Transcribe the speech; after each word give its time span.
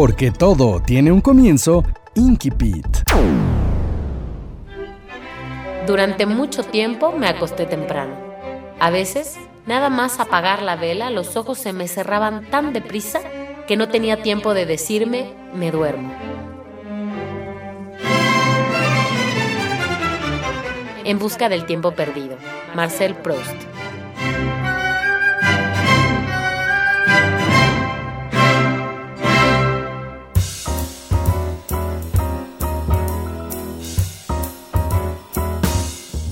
Porque 0.00 0.30
todo 0.30 0.80
tiene 0.80 1.12
un 1.12 1.20
comienzo, 1.20 1.84
Inkipit. 2.14 2.86
Durante 5.86 6.24
mucho 6.24 6.62
tiempo 6.62 7.12
me 7.12 7.28
acosté 7.28 7.66
temprano. 7.66 8.14
A 8.80 8.88
veces 8.88 9.36
Nada 9.66 9.90
más 9.90 10.18
apagar 10.18 10.62
la 10.62 10.76
vela, 10.76 11.10
los 11.10 11.36
ojos 11.36 11.58
se 11.58 11.74
me 11.74 11.86
cerraban 11.86 12.46
tan 12.46 12.72
deprisa 12.72 13.20
que 13.68 13.76
no 13.76 13.90
tenía 13.90 14.22
tiempo 14.22 14.54
de 14.54 14.64
decirme, 14.64 15.34
me 15.54 15.70
duermo. 15.70 16.14
En 21.04 21.18
busca 21.18 21.50
del 21.50 21.66
tiempo 21.66 21.92
perdido. 21.92 22.38
Marcel 22.74 23.14
Proust. 23.16 23.79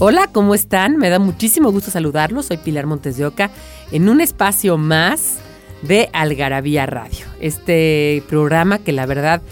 Hola, 0.00 0.28
¿cómo 0.32 0.54
están? 0.54 0.96
Me 0.96 1.10
da 1.10 1.18
muchísimo 1.18 1.72
gusto 1.72 1.90
saludarlos. 1.90 2.46
Soy 2.46 2.58
Pilar 2.58 2.86
Montes 2.86 3.16
de 3.16 3.26
Oca 3.26 3.50
en 3.90 4.08
un 4.08 4.20
espacio 4.20 4.78
más 4.78 5.38
de 5.82 6.08
Algarabía 6.12 6.86
Radio. 6.86 7.26
Este 7.40 8.22
programa 8.28 8.78
que 8.78 8.92
la 8.92 9.06
verdad 9.06 9.42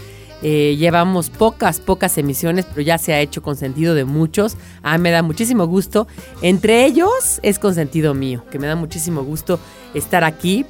eh, 0.41 0.77
llevamos 0.79 1.29
pocas, 1.29 1.81
pocas 1.81 2.17
emisiones, 2.17 2.63
pero 2.63 2.79
ya 2.79 2.97
se 2.97 3.11
ha 3.11 3.19
hecho 3.19 3.41
con 3.41 3.57
sentido 3.57 3.93
de 3.93 4.05
muchos. 4.05 4.55
Ah, 4.83 4.97
me 4.97 5.11
da 5.11 5.21
muchísimo 5.21 5.67
gusto. 5.67 6.07
Entre 6.41 6.85
ellos 6.85 7.41
es 7.43 7.59
con 7.59 7.75
sentido 7.75 8.13
mío, 8.13 8.45
que 8.49 8.57
me 8.57 8.67
da 8.67 8.77
muchísimo 8.77 9.25
gusto 9.25 9.59
estar 9.93 10.23
aquí, 10.23 10.65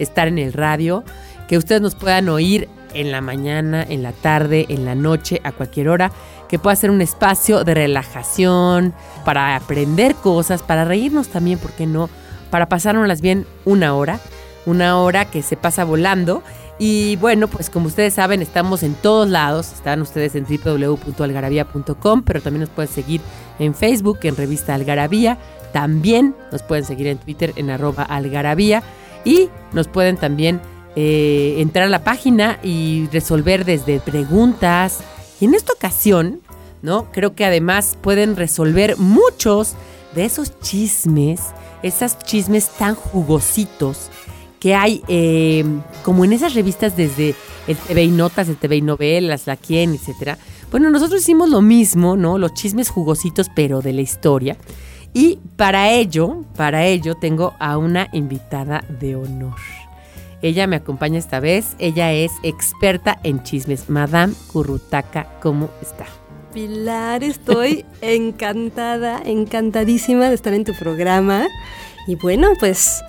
estar 0.00 0.26
en 0.26 0.38
el 0.38 0.52
radio, 0.52 1.04
que 1.46 1.56
ustedes 1.56 1.80
nos 1.80 1.94
puedan 1.94 2.28
oír 2.28 2.68
en 2.94 3.12
la 3.12 3.20
mañana, 3.20 3.86
en 3.88 4.02
la 4.02 4.10
tarde, 4.10 4.66
en 4.70 4.84
la 4.84 4.96
noche, 4.96 5.40
a 5.44 5.52
cualquier 5.52 5.88
hora 5.88 6.10
que 6.50 6.58
pueda 6.58 6.74
ser 6.74 6.90
un 6.90 7.00
espacio 7.00 7.62
de 7.62 7.74
relajación, 7.74 8.92
para 9.24 9.54
aprender 9.54 10.16
cosas, 10.16 10.62
para 10.62 10.84
reírnos 10.84 11.28
también, 11.28 11.60
¿por 11.60 11.70
qué 11.70 11.86
no? 11.86 12.10
Para 12.50 12.68
pasárnoslas 12.68 13.20
bien 13.20 13.46
una 13.64 13.94
hora, 13.94 14.18
una 14.66 14.98
hora 14.98 15.26
que 15.26 15.42
se 15.42 15.56
pasa 15.56 15.84
volando. 15.84 16.42
Y 16.80 17.14
bueno, 17.16 17.46
pues 17.46 17.70
como 17.70 17.86
ustedes 17.86 18.14
saben, 18.14 18.42
estamos 18.42 18.82
en 18.82 18.94
todos 18.94 19.28
lados. 19.28 19.72
Están 19.72 20.02
ustedes 20.02 20.34
en 20.34 20.44
www.algarabía.com, 20.44 22.22
pero 22.22 22.40
también 22.40 22.62
nos 22.62 22.70
pueden 22.70 22.90
seguir 22.90 23.20
en 23.60 23.74
Facebook, 23.74 24.18
en 24.22 24.34
Revista 24.34 24.74
Algarabía. 24.74 25.38
También 25.72 26.34
nos 26.50 26.62
pueden 26.64 26.84
seguir 26.84 27.06
en 27.06 27.18
Twitter 27.18 27.52
en 27.54 27.70
arroba 27.70 28.02
algarabía. 28.02 28.82
Y 29.24 29.50
nos 29.72 29.86
pueden 29.86 30.16
también 30.16 30.60
eh, 30.96 31.56
entrar 31.58 31.84
a 31.84 31.90
la 31.90 32.02
página 32.02 32.58
y 32.62 33.08
resolver 33.12 33.64
desde 33.64 34.00
preguntas, 34.00 35.00
y 35.40 35.46
en 35.46 35.54
esta 35.54 35.72
ocasión, 35.72 36.40
¿no? 36.82 37.10
Creo 37.12 37.34
que 37.34 37.44
además 37.44 37.96
pueden 38.00 38.36
resolver 38.36 38.96
muchos 38.98 39.74
de 40.14 40.24
esos 40.24 40.58
chismes, 40.60 41.40
esos 41.82 42.18
chismes 42.18 42.68
tan 42.68 42.94
jugositos 42.94 44.10
que 44.60 44.74
hay 44.74 45.02
eh, 45.08 45.64
como 46.04 46.24
en 46.24 46.34
esas 46.34 46.54
revistas 46.54 46.96
desde 46.96 47.34
el 47.66 47.76
TV 47.76 48.04
y 48.04 48.08
Notas, 48.10 48.48
el 48.48 48.56
TV 48.56 48.76
y 48.76 48.82
Novelas, 48.82 49.46
La 49.46 49.56
Quién, 49.56 49.94
etcétera. 49.94 50.38
Bueno, 50.70 50.90
nosotros 50.90 51.22
hicimos 51.22 51.48
lo 51.48 51.62
mismo, 51.62 52.16
¿no? 52.16 52.38
Los 52.38 52.54
chismes 52.54 52.90
jugositos, 52.90 53.48
pero 53.54 53.80
de 53.80 53.94
la 53.94 54.02
historia. 54.02 54.56
Y 55.12 55.38
para 55.56 55.90
ello, 55.90 56.44
para 56.56 56.86
ello 56.86 57.16
tengo 57.16 57.54
a 57.58 57.78
una 57.78 58.08
invitada 58.12 58.84
de 59.00 59.16
honor. 59.16 59.56
Ella 60.42 60.66
me 60.66 60.76
acompaña 60.76 61.18
esta 61.18 61.40
vez. 61.40 61.76
Ella 61.78 62.12
es 62.12 62.32
experta 62.42 63.18
en 63.22 63.42
chismes. 63.42 63.90
Madame 63.90 64.34
Currutaca, 64.52 65.26
¿cómo 65.40 65.70
está? 65.82 66.06
Pilar, 66.54 67.22
estoy 67.22 67.84
encantada, 68.00 69.20
encantadísima 69.24 70.28
de 70.28 70.34
estar 70.34 70.54
en 70.54 70.64
tu 70.64 70.74
programa. 70.74 71.46
Y 72.06 72.14
bueno, 72.16 72.52
pues 72.58 73.02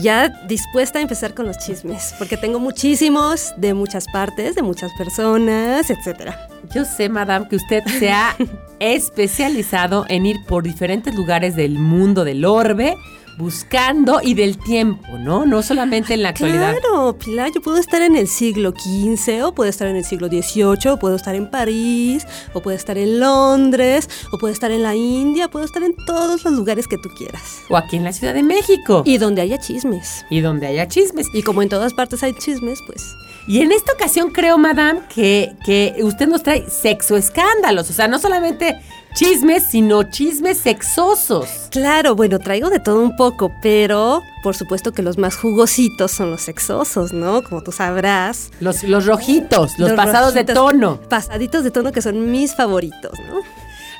ya 0.00 0.28
dispuesta 0.46 0.98
a 0.98 1.02
empezar 1.02 1.34
con 1.34 1.46
los 1.46 1.58
chismes, 1.58 2.14
porque 2.18 2.36
tengo 2.36 2.58
muchísimos 2.58 3.52
de 3.56 3.74
muchas 3.74 4.06
partes, 4.12 4.54
de 4.54 4.62
muchas 4.62 4.92
personas, 4.94 5.90
etcétera. 5.90 6.48
Yo 6.74 6.84
sé, 6.84 7.08
madame, 7.08 7.48
que 7.48 7.56
usted 7.56 7.82
se 7.98 8.10
ha 8.10 8.36
especializado 8.80 10.06
en 10.08 10.26
ir 10.26 10.44
por 10.46 10.62
diferentes 10.62 11.14
lugares 11.14 11.56
del 11.56 11.78
mundo 11.78 12.24
del 12.24 12.44
orbe 12.44 12.96
buscando 13.40 14.20
y 14.22 14.34
del 14.34 14.58
tiempo, 14.58 15.18
¿no? 15.18 15.46
No 15.46 15.62
solamente 15.62 16.14
en 16.14 16.22
la 16.22 16.28
actualidad. 16.30 16.76
Claro, 16.78 17.16
Pilar, 17.18 17.50
yo 17.52 17.60
puedo 17.60 17.78
estar 17.78 18.02
en 18.02 18.14
el 18.14 18.28
siglo 18.28 18.72
XV, 18.72 19.44
o 19.44 19.54
puedo 19.54 19.70
estar 19.70 19.88
en 19.88 19.96
el 19.96 20.04
siglo 20.04 20.28
XVIII, 20.28 20.92
o 20.92 20.98
puedo 20.98 21.16
estar 21.16 21.34
en 21.34 21.50
París, 21.50 22.26
o 22.52 22.60
puedo 22.60 22.76
estar 22.76 22.98
en 22.98 23.18
Londres, 23.18 24.08
o 24.32 24.38
puedo 24.38 24.52
estar 24.52 24.70
en 24.70 24.82
la 24.82 24.94
India, 24.94 25.48
puedo 25.48 25.64
estar 25.64 25.82
en 25.82 25.96
todos 26.06 26.44
los 26.44 26.52
lugares 26.52 26.86
que 26.86 26.98
tú 26.98 27.08
quieras. 27.16 27.62
O 27.70 27.76
aquí 27.76 27.96
en 27.96 28.04
la 28.04 28.12
Ciudad 28.12 28.34
de 28.34 28.42
México. 28.42 29.02
Y 29.06 29.18
donde 29.18 29.40
haya 29.40 29.58
chismes. 29.58 30.26
Y 30.28 30.40
donde 30.40 30.66
haya 30.66 30.86
chismes. 30.86 31.26
Y 31.32 31.42
como 31.42 31.62
en 31.62 31.68
todas 31.68 31.94
partes 31.94 32.22
hay 32.22 32.34
chismes, 32.34 32.80
pues... 32.86 33.02
Y 33.46 33.62
en 33.62 33.72
esta 33.72 33.94
ocasión 33.94 34.30
creo, 34.30 34.58
madame, 34.58 35.00
que, 35.12 35.56
que 35.64 35.96
usted 36.02 36.28
nos 36.28 36.42
trae 36.42 36.68
sexo 36.68 37.16
escándalos. 37.16 37.88
O 37.90 37.92
sea, 37.92 38.06
no 38.06 38.18
solamente 38.18 38.76
chismes, 39.14 39.64
sino 39.70 40.02
chismes 40.04 40.58
sexosos. 40.58 41.68
Claro, 41.70 42.14
bueno, 42.14 42.38
traigo 42.38 42.70
de 42.70 42.80
todo 42.80 43.02
un 43.02 43.16
poco, 43.16 43.52
pero 43.62 44.22
por 44.42 44.56
supuesto 44.56 44.92
que 44.92 45.02
los 45.02 45.18
más 45.18 45.36
jugositos 45.36 46.10
son 46.10 46.30
los 46.30 46.42
sexosos, 46.42 47.12
¿no? 47.12 47.42
Como 47.42 47.62
tú 47.62 47.72
sabrás. 47.72 48.50
Los, 48.60 48.82
los 48.84 49.06
rojitos, 49.06 49.78
los, 49.78 49.92
pasados 49.92 50.34
de 50.34 50.44
tono. 50.44 51.00
Pasaditos 51.08 51.64
de 51.64 51.70
tono 51.70 51.92
que 51.92 52.02
son 52.02 52.30
mis 52.30 52.54
favoritos, 52.54 53.18
¿no? 53.28 53.40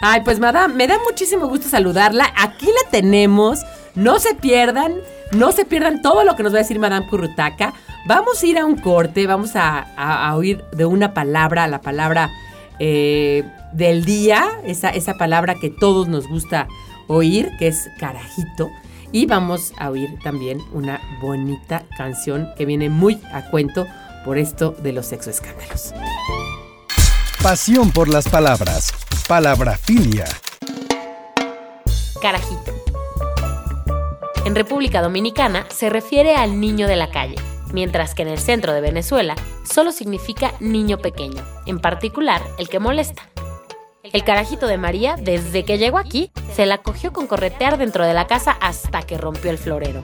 Ay, 0.00 0.22
pues 0.24 0.40
madame, 0.40 0.74
me 0.74 0.86
da 0.86 0.98
muchísimo 1.06 1.46
gusto 1.46 1.68
saludarla. 1.68 2.32
Aquí 2.36 2.66
la 2.66 2.90
tenemos. 2.90 3.60
No 3.94 4.18
se 4.18 4.34
pierdan, 4.34 4.94
no 5.32 5.52
se 5.52 5.64
pierdan 5.64 6.00
todo 6.00 6.24
lo 6.24 6.36
que 6.36 6.42
nos 6.42 6.52
va 6.52 6.58
a 6.58 6.62
decir 6.62 6.78
Madame 6.78 7.06
Currutaca. 7.06 7.74
Vamos 8.06 8.42
a 8.42 8.46
ir 8.46 8.58
a 8.58 8.64
un 8.64 8.76
corte, 8.76 9.26
vamos 9.26 9.50
a, 9.54 10.32
oír 10.34 10.64
de 10.72 10.86
una 10.86 11.12
palabra, 11.12 11.66
la 11.66 11.80
palabra 11.80 12.30
eh, 12.78 13.44
del 13.72 14.04
día, 14.04 14.48
esa, 14.64 14.90
esa 14.90 15.14
palabra 15.14 15.54
que 15.54 15.70
todos 15.70 16.08
nos 16.08 16.26
gusta 16.28 16.68
oír, 17.06 17.50
que 17.58 17.68
es 17.68 17.88
carajito. 17.98 18.70
Y 19.12 19.26
vamos 19.26 19.72
a 19.76 19.90
oír 19.90 20.18
también 20.22 20.60
una 20.72 21.00
bonita 21.20 21.84
canción 21.96 22.48
que 22.56 22.64
viene 22.64 22.88
muy 22.88 23.20
a 23.32 23.50
cuento 23.50 23.86
por 24.24 24.38
esto 24.38 24.74
de 24.82 24.92
los 24.92 25.06
sexoescándalos. 25.06 25.92
Pasión 27.42 27.90
por 27.90 28.08
las 28.08 28.28
palabras. 28.28 28.92
Palabrafilia. 29.26 30.26
Carajito. 32.20 32.72
En 34.44 34.54
República 34.54 35.02
Dominicana 35.02 35.66
se 35.70 35.90
refiere 35.90 36.36
al 36.36 36.60
niño 36.60 36.86
de 36.86 36.96
la 36.96 37.10
calle, 37.10 37.36
mientras 37.72 38.14
que 38.14 38.22
en 38.22 38.28
el 38.28 38.38
centro 38.38 38.72
de 38.72 38.80
Venezuela 38.80 39.36
solo 39.64 39.92
significa 39.92 40.52
niño 40.60 40.98
pequeño, 40.98 41.42
en 41.66 41.78
particular 41.78 42.42
el 42.58 42.68
que 42.68 42.78
molesta. 42.78 43.22
El 44.12 44.24
carajito 44.24 44.66
de 44.66 44.76
María, 44.76 45.14
desde 45.16 45.64
que 45.64 45.78
llegó 45.78 45.96
aquí, 45.96 46.32
se 46.52 46.66
la 46.66 46.78
cogió 46.78 47.12
con 47.12 47.28
corretear 47.28 47.78
dentro 47.78 48.04
de 48.04 48.12
la 48.12 48.26
casa 48.26 48.56
hasta 48.60 49.02
que 49.02 49.16
rompió 49.16 49.52
el 49.52 49.58
florero. 49.58 50.02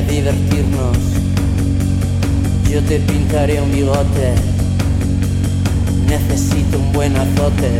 Divertirnos. 0.00 0.96
Yo 2.70 2.80
te 2.82 2.98
pintaré 3.00 3.60
un 3.60 3.70
bigote 3.70 4.52
necesito 6.12 6.78
un 6.78 6.92
buen 6.92 7.16
azote. 7.16 7.70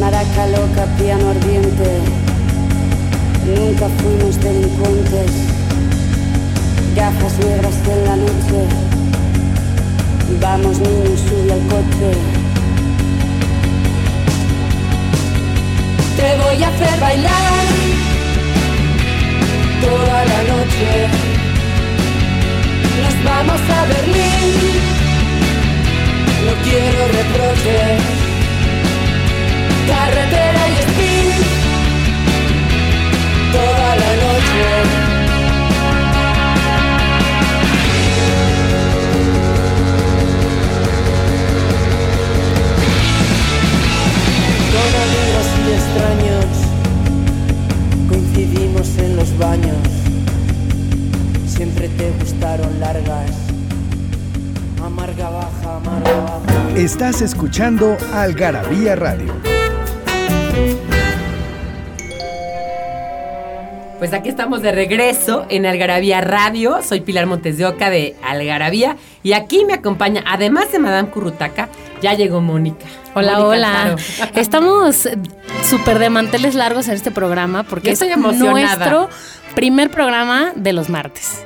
Maraca 0.00 0.46
loca, 0.48 0.84
piano 0.98 1.30
ardiente, 1.30 1.88
nunca 3.46 3.86
fuimos 3.98 4.40
delincuentes, 4.40 5.30
gafas 6.96 7.38
negras 7.38 7.74
en 7.92 8.04
la 8.08 8.16
noche, 8.16 8.60
vamos 10.40 10.80
niños, 10.80 11.20
sube 11.28 11.52
al 11.52 11.64
coche. 11.68 12.10
Te 16.16 16.28
voy 16.42 16.62
a 16.64 16.68
hacer 16.68 17.00
bailar 17.00 17.93
toda 19.84 20.24
la 20.32 20.40
noche. 20.52 20.88
Nos 23.02 23.16
vamos 23.24 23.60
a 23.76 23.80
Berlín, 23.92 24.54
no 26.46 26.52
quiero 26.64 27.00
reproches. 27.18 28.03
Estás 56.94 57.22
escuchando 57.22 57.96
Algarabía 58.12 58.94
Radio. 58.94 59.34
Pues 63.98 64.12
aquí 64.12 64.28
estamos 64.28 64.62
de 64.62 64.70
regreso 64.70 65.44
en 65.48 65.66
Algarabía 65.66 66.20
Radio. 66.20 66.82
Soy 66.84 67.00
Pilar 67.00 67.26
Montes 67.26 67.58
de 67.58 67.66
Oca 67.66 67.90
de 67.90 68.14
Algarabía 68.22 68.96
y 69.24 69.32
aquí 69.32 69.64
me 69.64 69.72
acompaña, 69.74 70.22
además 70.24 70.70
de 70.70 70.78
Madame 70.78 71.08
Currutaca, 71.08 71.68
ya 72.00 72.14
llegó 72.14 72.40
Mónica. 72.40 72.86
Hola, 73.14 73.40
Mónica 73.40 73.48
hola. 73.48 73.96
Estamos 74.36 75.08
súper 75.64 75.98
de 75.98 76.10
manteles 76.10 76.54
largos 76.54 76.86
en 76.86 76.94
este 76.94 77.10
programa 77.10 77.64
porque 77.64 77.92
Yo 77.96 78.06
es 78.06 78.38
nuestro 78.38 79.10
primer 79.56 79.90
programa 79.90 80.52
de 80.54 80.72
los 80.72 80.88
martes. 80.88 81.44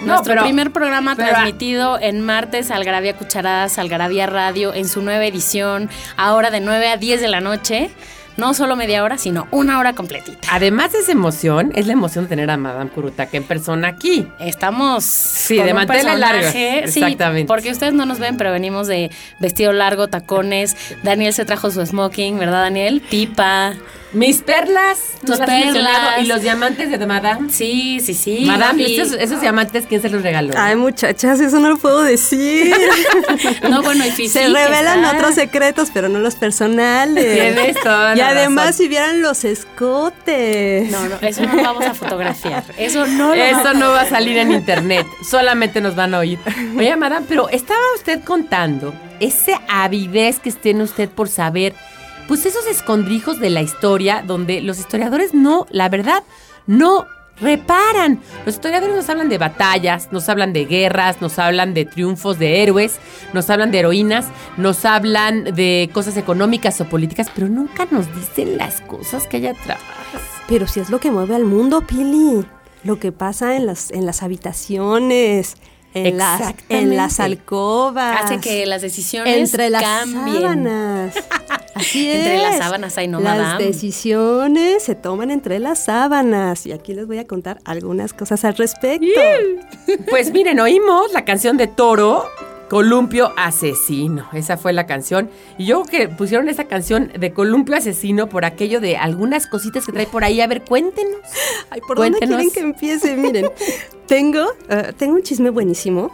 No, 0.00 0.06
Nuestro 0.14 0.32
pero- 0.34 0.42
primer 0.42 0.70
programa 0.72 1.14
pero- 1.16 1.30
transmitido 1.30 1.98
en 2.00 2.20
martes, 2.20 2.70
Algarabía 2.70 3.16
Cucharadas, 3.16 3.78
Algarabía 3.78 4.26
Radio, 4.26 4.74
en 4.74 4.88
su 4.88 5.02
nueva 5.02 5.24
edición, 5.24 5.88
ahora 6.16 6.50
de 6.50 6.60
9 6.60 6.88
a 6.88 6.96
10 6.96 7.20
de 7.20 7.28
la 7.28 7.40
noche. 7.40 7.90
No 8.36 8.52
solo 8.52 8.74
media 8.74 9.04
hora, 9.04 9.16
sino 9.16 9.46
una 9.52 9.78
hora 9.78 9.92
completita. 9.92 10.48
Además 10.50 10.90
de 10.90 10.98
esa 10.98 11.12
emoción, 11.12 11.70
es 11.76 11.86
la 11.86 11.92
emoción 11.92 12.24
de 12.24 12.30
tener 12.30 12.50
a 12.50 12.56
Madame 12.56 12.90
Currutaca 12.90 13.36
en 13.36 13.44
persona 13.44 13.86
aquí. 13.86 14.26
Estamos 14.40 15.04
Sí, 15.04 15.56
con 15.56 15.66
de 15.66 15.86
personaje, 15.86 16.88
sí, 16.88 16.98
Exactamente. 16.98 17.46
porque 17.46 17.70
ustedes 17.70 17.94
no 17.94 18.06
nos 18.06 18.18
ven, 18.18 18.36
pero 18.36 18.50
venimos 18.50 18.88
de 18.88 19.12
vestido 19.38 19.72
largo, 19.72 20.08
tacones. 20.08 20.76
Daniel 21.04 21.32
se 21.32 21.44
trajo 21.44 21.70
su 21.70 21.86
smoking, 21.86 22.36
¿verdad, 22.36 22.62
Daniel? 22.62 23.02
Pipa. 23.08 23.74
Mis 24.14 24.42
perlas, 24.42 24.98
Tus 25.20 25.30
nos 25.30 25.40
has 25.40 25.48
mencionado, 25.48 25.94
perlas. 26.10 26.22
y 26.22 26.26
los 26.26 26.40
diamantes 26.42 26.90
de 26.90 27.06
Madame. 27.06 27.50
Sí, 27.50 28.00
sí, 28.00 28.14
sí. 28.14 28.44
Madame, 28.46 28.84
Y- 28.84 28.98
esos, 29.00 29.14
esos 29.20 29.40
diamantes, 29.40 29.86
¿quién 29.88 30.00
se 30.00 30.08
los 30.08 30.22
regaló? 30.22 30.54
Ay, 30.56 30.76
muchachas, 30.76 31.40
eso 31.40 31.58
no 31.60 31.68
lo 31.68 31.76
puedo 31.76 32.02
decir. 32.02 32.72
No, 33.68 33.82
bueno, 33.82 34.04
y 34.06 34.10
sí, 34.10 34.28
Se 34.28 34.46
sí, 34.46 34.52
revelan 34.52 35.04
está. 35.04 35.16
otros 35.16 35.34
secretos, 35.34 35.88
pero 35.92 36.08
no 36.08 36.18
los 36.20 36.34
personales. 36.36 37.24
Tienes 37.34 37.80
toda 37.82 38.14
Y 38.14 38.18
la 38.18 38.28
además, 38.28 38.66
razón. 38.66 38.78
si 38.78 38.88
vieran 38.88 39.22
los 39.22 39.44
escotes. 39.44 40.90
No, 40.90 41.08
no, 41.08 41.16
eso 41.20 41.42
no 41.42 41.54
lo 41.54 41.62
vamos 41.62 41.84
a 41.86 41.94
fotografiar. 41.94 42.64
Eso 42.78 43.06
no 43.06 43.34
lo 43.34 43.42
Eso 43.42 43.74
no 43.74 43.90
va 43.90 44.02
a 44.02 44.08
salir 44.08 44.36
en 44.38 44.52
internet, 44.52 45.06
solamente 45.28 45.80
nos 45.80 45.94
van 45.96 46.14
a 46.14 46.18
oír. 46.20 46.38
Oye, 46.76 46.94
madame, 46.96 47.26
pero 47.28 47.48
estaba 47.48 47.80
usted 47.96 48.22
contando 48.22 48.94
esa 49.20 49.60
avidez 49.68 50.38
que 50.38 50.52
tiene 50.52 50.82
usted 50.84 51.08
por 51.08 51.28
saber, 51.28 51.74
pues 52.28 52.46
esos 52.46 52.66
escondrijos 52.66 53.40
de 53.40 53.50
la 53.50 53.62
historia 53.62 54.22
donde 54.26 54.60
los 54.60 54.78
historiadores 54.78 55.34
no, 55.34 55.66
la 55.70 55.88
verdad, 55.88 56.22
no 56.66 57.06
reparan. 57.40 58.20
Los 58.46 58.56
historiadores 58.56 58.94
nos 58.94 59.08
hablan 59.08 59.28
de 59.28 59.38
batallas, 59.38 60.12
nos 60.12 60.28
hablan 60.28 60.52
de 60.52 60.64
guerras, 60.66 61.20
nos 61.20 61.38
hablan 61.38 61.74
de 61.74 61.84
triunfos 61.84 62.38
de 62.38 62.62
héroes, 62.62 62.98
nos 63.32 63.50
hablan 63.50 63.70
de 63.70 63.80
heroínas, 63.80 64.26
nos 64.56 64.84
hablan 64.84 65.44
de 65.44 65.90
cosas 65.92 66.16
económicas 66.16 66.80
o 66.80 66.84
políticas, 66.86 67.28
pero 67.34 67.48
nunca 67.48 67.86
nos 67.90 68.14
dicen 68.14 68.56
las 68.56 68.80
cosas 68.82 69.26
que 69.26 69.38
hay 69.38 69.48
atrás. 69.48 69.80
Pero 70.48 70.66
si 70.66 70.80
es 70.80 70.90
lo 70.90 71.00
que 71.00 71.10
mueve 71.10 71.34
al 71.34 71.44
mundo, 71.44 71.80
Pili. 71.80 72.44
Lo 72.84 72.98
que 72.98 73.12
pasa 73.12 73.56
en 73.56 73.64
las, 73.64 73.90
en 73.90 74.04
las 74.04 74.22
habitaciones, 74.22 75.56
en 75.94 76.18
las, 76.18 76.54
en 76.68 76.96
las 76.96 77.20
alcobas. 77.20 78.22
hace 78.24 78.40
que 78.40 78.66
las 78.66 78.82
decisiones 78.82 79.36
entre 79.50 79.70
las 79.70 79.82
cambien. 79.82 80.40
sábanas. 80.42 81.14
Así 81.74 82.08
es. 82.08 82.16
Entre 82.18 82.38
las 82.38 82.58
sábanas, 82.58 82.96
ay, 82.98 83.08
no, 83.08 83.18
Las 83.20 83.36
madame. 83.38 83.64
decisiones 83.64 84.82
se 84.84 84.94
toman 84.94 85.30
entre 85.32 85.58
las 85.58 85.84
sábanas. 85.84 86.66
Y 86.66 86.72
aquí 86.72 86.94
les 86.94 87.06
voy 87.06 87.18
a 87.18 87.26
contar 87.26 87.58
algunas 87.64 88.12
cosas 88.12 88.44
al 88.44 88.54
respecto. 88.56 89.06
Pues 90.10 90.32
miren, 90.32 90.60
oímos 90.60 91.12
la 91.12 91.24
canción 91.24 91.56
de 91.56 91.66
Toro, 91.66 92.24
Columpio 92.74 93.32
Asesino. 93.36 94.26
Esa 94.32 94.56
fue 94.56 94.72
la 94.72 94.84
canción. 94.84 95.30
Y 95.58 95.66
yo 95.66 95.84
creo 95.84 96.08
que 96.08 96.12
pusieron 96.12 96.48
esa 96.48 96.64
canción 96.64 97.12
de 97.16 97.32
Columpio 97.32 97.76
Asesino 97.76 98.28
por 98.28 98.44
aquello 98.44 98.80
de 98.80 98.96
algunas 98.96 99.46
cositas 99.46 99.86
que 99.86 99.92
trae 99.92 100.08
por 100.08 100.24
ahí. 100.24 100.40
A 100.40 100.48
ver, 100.48 100.64
cuéntenos. 100.64 101.20
Ay, 101.70 101.80
¿por 101.86 101.96
dónde 101.98 102.18
Cuéntenos. 102.18 102.36
quieren 102.36 102.50
que 102.52 102.60
empiece? 102.60 103.16
Miren, 103.16 103.46
tengo, 104.08 104.44
eh, 104.68 104.92
tengo 104.96 105.14
un 105.14 105.22
chisme 105.22 105.50
buenísimo. 105.50 106.10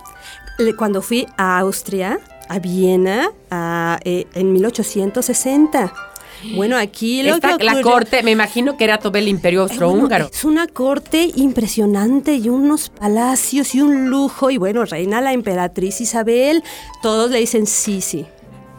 Cuando 0.76 1.00
fui 1.00 1.26
a 1.38 1.60
Austria, 1.60 2.20
a 2.50 2.58
Viena, 2.58 3.32
a, 3.50 3.98
eh, 4.04 4.26
en 4.34 4.52
1860. 4.52 6.09
Bueno, 6.54 6.76
aquí 6.76 7.22
lo 7.22 7.34
Esta- 7.34 7.56
que 7.58 7.64
la 7.64 7.80
corte, 7.82 8.22
me 8.22 8.30
imagino 8.30 8.76
que 8.76 8.84
era 8.84 8.98
todo 8.98 9.16
el 9.18 9.28
imperio 9.28 9.60
bueno, 9.60 9.72
austrohúngaro. 9.72 10.30
es 10.32 10.44
una 10.44 10.66
corte 10.66 11.30
impresionante 11.36 12.34
y 12.34 12.48
unos 12.48 12.88
palacios 12.88 13.74
y 13.74 13.80
un 13.82 14.08
lujo. 14.10 14.50
Y 14.50 14.56
bueno, 14.56 14.84
reina 14.84 15.20
la 15.20 15.32
emperatriz 15.32 16.00
Isabel. 16.00 16.62
Todos 17.02 17.30
le 17.30 17.38
dicen 17.40 17.66
sí, 17.66 18.00
sí. 18.00 18.26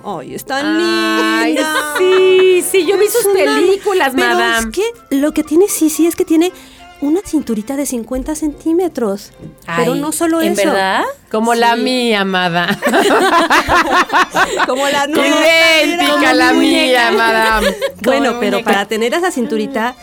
Ay, 0.03 0.33
está 0.33 0.57
Ay, 0.63 1.53
linda. 1.53 1.93
sí, 1.99 2.63
sí, 2.71 2.85
yo 2.87 2.97
vi 2.97 3.05
sus 3.07 3.23
películas, 3.33 4.13
Pero 4.15 4.27
madame. 4.29 4.69
es 4.71 4.75
que 4.75 5.15
lo 5.15 5.31
que 5.31 5.43
tiene 5.43 5.67
Sisi 5.67 6.07
es 6.07 6.15
que 6.15 6.25
tiene 6.25 6.51
una 7.01 7.21
cinturita 7.25 7.75
de 7.75 7.85
50 7.85 8.35
centímetros. 8.35 9.31
pero 9.77 9.95
no 9.95 10.11
solo 10.11 10.41
¿En 10.41 10.53
eso. 10.53 10.65
verdad? 10.67 11.03
Como 11.31 11.55
la 11.55 11.75
mía, 11.75 12.21
amada. 12.21 12.77
Como 14.67 14.87
la 14.87 15.07
nuestra, 15.07 15.83
Idéntica 15.83 16.33
la 16.33 16.53
mía, 16.53 17.11
madame. 17.11 17.67
Bueno, 18.03 18.29
Como 18.29 18.39
pero 18.39 18.51
muñeca. 18.57 18.71
para 18.71 18.85
tener 18.87 19.13
esa 19.13 19.31
cinturita 19.31 19.95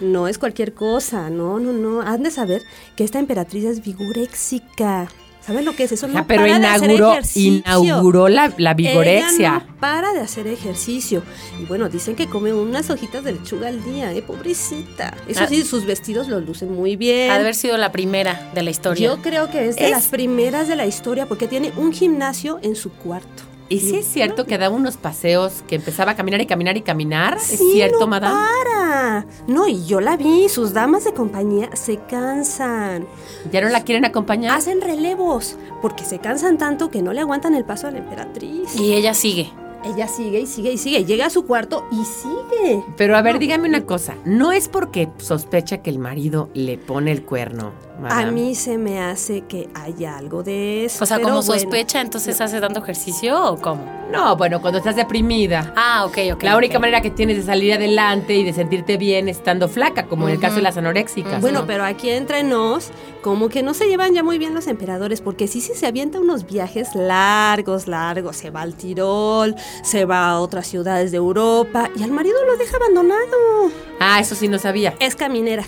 no 0.00 0.28
es 0.28 0.38
cualquier 0.38 0.74
cosa. 0.74 1.30
No, 1.30 1.58
no, 1.58 1.72
no. 1.72 2.02
Han 2.02 2.22
de 2.22 2.30
saber 2.30 2.62
que 2.96 3.04
esta 3.04 3.18
emperatriz 3.18 3.64
es 3.64 3.82
vigoréxica. 3.82 5.08
¿Saben 5.46 5.64
lo 5.64 5.76
que 5.76 5.84
es 5.84 5.92
eso? 5.92 6.08
No 6.08 6.26
pero 6.26 6.42
para 6.42 6.58
de 6.58 6.66
hacer 6.66 6.90
inauguró, 6.90 7.12
ejercicio. 7.12 7.62
inauguró 7.84 8.28
la, 8.28 8.52
la 8.58 8.74
vigorexia. 8.74 9.48
Ella 9.56 9.66
no 9.68 9.76
para 9.80 10.12
de 10.12 10.20
hacer 10.20 10.48
ejercicio. 10.48 11.22
Y 11.60 11.64
bueno, 11.66 11.88
dicen 11.88 12.16
que 12.16 12.26
come 12.26 12.52
unas 12.52 12.90
hojitas 12.90 13.22
de 13.22 13.32
lechuga 13.34 13.68
al 13.68 13.84
día, 13.84 14.12
¿eh? 14.12 14.22
Pobrecita. 14.22 15.14
Eso 15.28 15.44
Ah. 15.44 15.46
sí, 15.48 15.62
sus 15.62 15.84
vestidos 15.86 16.26
los 16.26 16.44
lucen 16.44 16.72
muy 16.74 16.96
bien. 16.96 17.30
Ha 17.30 17.34
de 17.34 17.40
haber 17.42 17.54
sido 17.54 17.76
la 17.76 17.92
primera 17.92 18.50
de 18.54 18.62
la 18.64 18.70
historia. 18.70 19.06
Yo 19.08 19.22
creo 19.22 19.48
que 19.50 19.68
es 19.68 19.76
de 19.76 19.84
Es- 19.84 19.90
las 19.92 20.06
primeras 20.08 20.66
de 20.66 20.74
la 20.74 20.86
historia 20.86 21.26
porque 21.26 21.46
tiene 21.46 21.72
un 21.76 21.92
gimnasio 21.92 22.58
en 22.62 22.74
su 22.74 22.90
cuarto. 22.90 23.44
Y 23.68 23.80
sí 23.80 23.96
es 23.96 24.06
cierto 24.06 24.44
que 24.46 24.58
daba 24.58 24.74
unos 24.74 24.96
paseos 24.96 25.64
que 25.66 25.74
empezaba 25.76 26.12
a 26.12 26.16
caminar 26.16 26.40
y 26.40 26.46
caminar 26.46 26.76
y 26.76 26.82
caminar. 26.82 27.36
¿Es 27.36 27.42
Sí, 27.58 27.70
cierto, 27.72 28.00
no 28.00 28.06
madame? 28.06 28.36
para. 28.64 29.26
No, 29.48 29.66
y 29.66 29.84
yo 29.86 30.00
la 30.00 30.16
vi, 30.16 30.48
sus 30.48 30.72
damas 30.72 31.04
de 31.04 31.12
compañía 31.14 31.68
se 31.74 31.96
cansan. 31.98 33.06
¿Ya 33.50 33.60
no 33.60 33.68
la 33.68 33.82
quieren 33.82 34.04
acompañar? 34.04 34.56
Hacen 34.56 34.80
relevos 34.80 35.56
porque 35.82 36.04
se 36.04 36.18
cansan 36.20 36.58
tanto 36.58 36.90
que 36.90 37.02
no 37.02 37.12
le 37.12 37.20
aguantan 37.20 37.54
el 37.54 37.64
paso 37.64 37.88
a 37.88 37.90
la 37.90 37.98
emperatriz. 37.98 38.76
Y 38.78 38.94
ella 38.94 39.14
sigue. 39.14 39.50
Ella 39.86 40.08
sigue 40.08 40.40
y 40.40 40.46
sigue 40.46 40.72
y 40.72 40.78
sigue. 40.78 41.04
Llega 41.04 41.26
a 41.26 41.30
su 41.30 41.46
cuarto 41.46 41.84
y 41.90 42.04
sigue. 42.04 42.82
Pero 42.96 43.16
a 43.16 43.22
ver, 43.22 43.38
dígame 43.38 43.68
una 43.68 43.84
cosa. 43.84 44.14
No 44.24 44.52
es 44.52 44.68
porque 44.68 45.08
sospecha 45.18 45.78
que 45.78 45.90
el 45.90 45.98
marido 45.98 46.50
le 46.54 46.78
pone 46.78 47.12
el 47.12 47.22
cuerno. 47.22 47.72
A 48.04 48.26
mí 48.26 48.54
se 48.54 48.76
me 48.76 49.00
hace 49.00 49.42
que 49.42 49.68
haya 49.74 50.18
algo 50.18 50.42
de 50.42 50.84
eso. 50.84 51.02
O 51.02 51.06
sea, 51.06 51.18
como 51.18 51.42
sospecha, 51.42 52.00
entonces 52.00 52.40
hace 52.40 52.60
tanto 52.60 52.80
ejercicio 52.80 53.52
o 53.52 53.56
cómo? 53.56 53.96
No, 54.12 54.36
bueno, 54.36 54.60
cuando 54.60 54.78
estás 54.78 54.96
deprimida. 54.96 55.72
Ah, 55.76 56.04
ok, 56.06 56.18
ok. 56.34 56.42
La 56.42 56.56
única 56.56 56.78
manera 56.78 57.00
que 57.00 57.10
tienes 57.10 57.38
de 57.38 57.42
salir 57.42 57.72
adelante 57.72 58.34
y 58.34 58.44
de 58.44 58.52
sentirte 58.52 58.98
bien 58.98 59.28
estando 59.28 59.68
flaca, 59.68 60.06
como 60.06 60.28
en 60.28 60.34
el 60.34 60.40
caso 60.40 60.56
de 60.56 60.62
las 60.62 60.76
anoréxicas. 60.76 61.40
Bueno, 61.40 61.64
pero 61.66 61.84
aquí 61.84 62.10
entre 62.10 62.44
nos, 62.44 62.90
como 63.22 63.48
que 63.48 63.62
no 63.62 63.74
se 63.74 63.88
llevan 63.88 64.14
ya 64.14 64.22
muy 64.22 64.38
bien 64.38 64.54
los 64.54 64.68
emperadores, 64.68 65.20
porque 65.20 65.48
sí, 65.48 65.60
sí 65.60 65.72
se 65.74 65.86
avienta 65.86 66.20
unos 66.20 66.46
viajes 66.46 66.94
largos, 66.94 67.88
largos. 67.88 68.36
Se 68.36 68.50
va 68.50 68.62
al 68.62 68.74
Tirol, 68.74 69.56
se 69.82 70.04
va 70.04 70.28
a 70.30 70.40
otras 70.40 70.66
ciudades 70.66 71.10
de 71.10 71.16
Europa 71.16 71.90
y 71.96 72.02
al 72.02 72.10
marido 72.10 72.36
lo 72.44 72.56
deja 72.56 72.76
abandonado. 72.76 73.70
Ah, 74.00 74.20
eso 74.20 74.34
sí 74.34 74.48
no 74.48 74.58
sabía. 74.58 74.94
Es 75.00 75.16
caminera. 75.16 75.64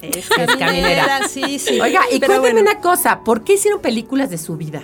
Es 0.00 0.28
caminera. 0.28 1.28
sí, 1.28 1.58
sí. 1.58 1.80
Oiga, 1.80 2.02
y 2.10 2.18
cuéntame 2.20 2.60
una 2.60 2.80
cosa, 2.80 3.22
¿por 3.24 3.44
qué 3.44 3.54
hicieron 3.54 3.80
películas 3.80 4.30
de 4.30 4.38
su 4.38 4.56
vida? 4.56 4.82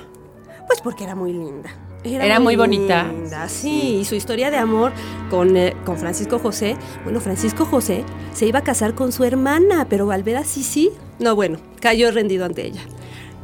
Pues 0.67 0.81
porque 0.81 1.05
era 1.05 1.15
muy 1.15 1.33
linda. 1.33 1.71
Era, 2.05 2.39
muy, 2.39 2.55
bonita. 2.55 3.11
sí, 3.49 3.99
y 4.01 4.05
su 4.05 4.15
historia 4.15 4.51
de 4.51 4.57
amor 4.57 4.93
con, 5.31 5.57
eh, 5.57 5.75
con 5.85 5.99
Francisco 5.99 6.39
José. 6.39 6.77
Bueno, 7.03 7.21
Francisco 7.21 7.65
José 7.65 8.05
se 8.33 8.47
iba 8.47 8.61
a 8.61 8.63
casar 8.63 8.95
con 8.95 9.11
su 9.11 9.25
hermana, 9.25 9.89
pero 9.89 10.11
al 10.13 10.23
ver 10.23 10.37
a 10.37 10.45
Sisi, 10.45 10.91
no, 11.19 11.35
bueno, 11.35 11.59
cayó 11.81 12.11
rendido 12.13 12.45
ante 12.45 12.65
ella. 12.65 12.83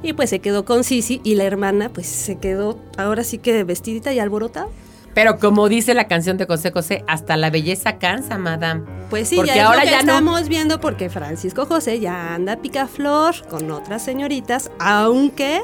Y 0.02 0.12
pues 0.12 0.30
se 0.30 0.38
quedó 0.38 0.64
con 0.64 0.84
Sisi 0.84 1.20
y 1.24 1.34
la 1.34 1.44
hermana 1.44 1.88
pues 1.88 2.06
se 2.06 2.36
quedó 2.36 2.78
ahora 2.96 3.24
sí 3.24 3.38
que 3.38 3.64
vestidita 3.64 4.12
y 4.12 4.20
alborotada. 4.20 4.68
Pero 5.14 5.38
como 5.38 5.68
dice 5.68 5.94
la 5.94 6.08
canción 6.08 6.36
de 6.36 6.46
José 6.46 6.72
José, 6.72 7.04
hasta 7.06 7.36
la 7.36 7.50
belleza 7.50 7.98
cansa, 7.98 8.36
madame. 8.36 8.82
Pues 9.10 9.28
sí, 9.28 9.36
porque 9.36 9.54
ya 9.54 9.68
ahora 9.68 9.84
ya 9.84 10.00
estamos 10.00 10.48
viendo 10.48 10.80
porque 10.80 11.08
Francisco 11.08 11.66
José 11.66 12.00
ya 12.00 12.34
anda 12.34 12.56
picaflor 12.56 13.46
con 13.48 13.70
otras 13.70 14.02
señoritas, 14.02 14.70
aunque 14.80 15.62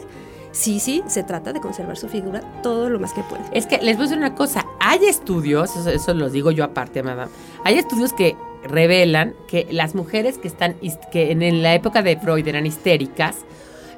sí, 0.53 0.79
sí, 0.79 1.03
se 1.09 1.25
trata 1.25 1.53
de 1.53 1.61
conservar 1.61 1.97
su 1.97 2.09
figura 2.09 2.43
todo 2.63 2.89
lo 2.89 3.01
más 3.01 3.13
que 3.13 3.23
puede. 3.23 3.43
Es 3.53 3.67
que 3.67 3.79
les 3.79 3.97
voy 3.97 4.07
a 4.07 4.09
decir 4.09 4.19
una 4.19 4.35
cosa, 4.35 4.65
hay 4.79 5.05
estudios, 5.05 5.77
eso, 5.77 5.91
eso 5.91 6.15
los 6.15 6.33
digo 6.33 6.53
yo 6.53 6.65
aparte, 6.65 7.03
madame, 7.03 7.31
hay 7.65 7.79
estudios 7.79 8.13
que 8.13 8.37
revelan 8.63 9.35
que 9.49 9.67
las 9.71 9.95
mujeres 9.95 10.39
que 10.39 10.49
están, 10.49 10.77
que 11.11 11.33
en 11.33 11.63
la 11.63 11.75
época 11.75 12.03
de 12.03 12.17
Freud 12.17 12.47
eran 12.47 12.67
histéricas, 12.67 13.37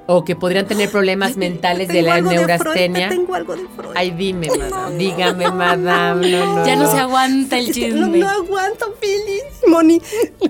o 0.07 0.25
que 0.25 0.37
podrían 0.37 0.67
tener 0.67 0.91
problemas 0.91 1.37
mentales 1.37 1.89
de 1.89 2.03
la 2.03 2.21
neurastenia. 2.21 3.09
tengo 3.09 3.35
algo 3.35 3.55
de 3.55 3.67
Freud. 3.77 3.93
Ay, 3.95 4.11
dime, 4.11 4.49
madame. 4.49 4.97
Dígame, 4.97 5.51
madame. 5.51 6.31
ya 6.67 6.77
no, 6.77 6.91
se 6.91 6.99
aguanta 6.99 7.59
el 7.59 7.73
chisme. 7.73 8.19
No, 8.19 8.29
aguanto, 8.29 8.95
Pili. 9.01 9.41
Moni. 9.67 10.01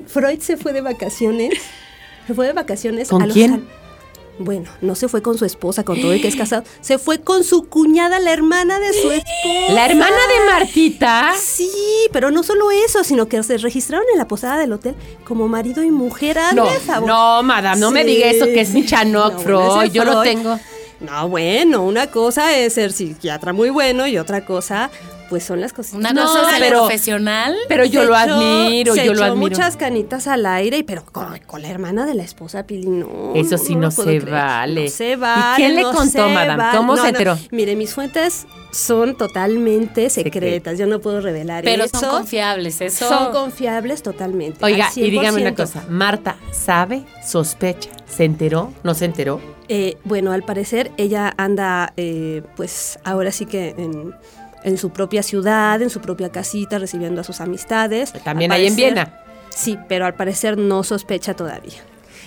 Freud 0.06 0.40
se 0.40 0.56
fue 0.56 0.72
de 0.72 0.80
vacaciones. 0.80 1.54
Se 2.26 2.34
fue 2.34 2.46
de 2.46 2.52
vacaciones 2.52 3.08
¿Con 3.08 3.28
quién? 3.28 3.66
Bueno, 4.38 4.70
no 4.80 4.94
se 4.94 5.08
fue 5.08 5.22
con 5.22 5.36
su 5.36 5.44
esposa, 5.44 5.84
con 5.84 6.00
todo 6.00 6.12
el 6.12 6.20
que 6.20 6.28
es 6.28 6.36
casado. 6.36 6.64
Se 6.80 6.98
fue 6.98 7.20
con 7.20 7.44
su 7.44 7.68
cuñada, 7.68 8.18
la 8.18 8.32
hermana 8.32 8.78
de 8.78 8.92
su 8.92 9.10
esposa. 9.10 9.72
¿La 9.72 9.86
hermana 9.86 10.16
de 10.16 10.50
Martita? 10.50 11.32
Sí, 11.38 11.70
pero 12.12 12.30
no 12.30 12.42
solo 12.42 12.70
eso, 12.70 13.04
sino 13.04 13.28
que 13.28 13.42
se 13.42 13.58
registraron 13.58 14.06
en 14.12 14.18
la 14.18 14.26
posada 14.26 14.58
del 14.58 14.72
hotel 14.72 14.94
como 15.24 15.48
marido 15.48 15.82
y 15.82 15.90
mujer. 15.90 16.38
No, 16.54 16.66
no, 17.06 17.42
madame, 17.42 17.80
no 17.80 17.90
me 17.90 18.04
diga 18.04 18.26
eso 18.26 18.46
que 18.46 18.60
es 18.60 18.70
mi 18.70 18.86
Chanok 18.86 19.40
Freud. 19.40 19.92
Yo 19.92 20.04
lo 20.04 20.22
tengo. 20.22 20.58
No, 21.00 21.28
bueno, 21.28 21.82
una 21.82 22.06
cosa 22.06 22.56
es 22.56 22.74
ser 22.74 22.92
psiquiatra 22.92 23.52
muy 23.52 23.70
bueno 23.70 24.06
y 24.06 24.18
otra 24.18 24.44
cosa 24.44 24.88
pues 25.32 25.44
son 25.44 25.62
las 25.62 25.72
cosas. 25.72 25.94
Una 25.94 26.12
cosa 26.12 26.58
es 26.58 26.70
profesional. 26.70 27.56
Pero 27.66 27.86
yo 27.86 28.04
lo 28.04 28.14
admiro, 28.14 28.94
yo 28.94 29.14
lo 29.14 29.24
admiro. 29.24 29.36
muchas 29.36 29.78
canitas 29.78 30.26
al 30.26 30.44
aire, 30.44 30.84
pero 30.84 31.06
con, 31.06 31.62
la 31.62 31.68
hermana 31.70 32.04
de 32.04 32.12
la 32.12 32.22
esposa 32.22 32.66
Pili, 32.66 32.86
no. 32.86 33.32
Eso 33.34 33.56
sí 33.56 33.74
no, 33.74 33.90
se 33.90 34.20
vale. 34.20 34.84
No 34.84 34.90
se 34.90 35.16
vale. 35.16 35.52
¿Y 35.52 35.56
quién 35.56 35.76
le 35.76 35.84
contó, 35.84 36.28
madame? 36.28 36.76
¿Cómo 36.76 36.98
se 36.98 37.08
enteró? 37.08 37.38
Mire, 37.50 37.76
mis 37.76 37.94
fuentes 37.94 38.46
son 38.72 39.16
totalmente 39.16 40.10
secretas, 40.10 40.78
yo 40.78 40.86
no 40.86 41.00
puedo 41.00 41.22
revelar 41.22 41.64
pero 41.64 41.84
eso. 41.84 41.92
Pero 41.98 42.10
son 42.10 42.18
confiables, 42.18 42.82
eso. 42.82 43.08
Son 43.08 43.32
confiables 43.32 44.02
totalmente. 44.02 44.62
Oiga, 44.62 44.90
y 44.94 45.10
dígame 45.10 45.40
una 45.40 45.54
cosa, 45.54 45.82
Marta, 45.88 46.36
¿sabe? 46.50 47.04
¿Sospecha? 47.26 47.88
¿Se 48.06 48.24
enteró? 48.24 48.70
¿No 48.82 48.92
se 48.92 49.06
enteró? 49.06 49.40
Eh, 49.68 49.96
bueno, 50.04 50.32
al 50.32 50.42
parecer 50.42 50.90
ella 50.98 51.32
anda, 51.38 51.94
eh, 51.96 52.42
pues 52.54 52.98
ahora 53.04 53.32
sí 53.32 53.46
que 53.46 53.70
en 53.78 54.14
en 54.64 54.78
su 54.78 54.90
propia 54.90 55.22
ciudad, 55.22 55.80
en 55.82 55.90
su 55.90 56.00
propia 56.00 56.30
casita, 56.30 56.78
recibiendo 56.78 57.20
a 57.20 57.24
sus 57.24 57.40
amistades. 57.40 58.12
También 58.24 58.52
hay 58.52 58.66
en 58.66 58.76
Viena. 58.76 59.18
Sí, 59.50 59.78
pero 59.88 60.06
al 60.06 60.14
parecer 60.14 60.56
no 60.58 60.82
sospecha 60.82 61.34
todavía. 61.34 61.80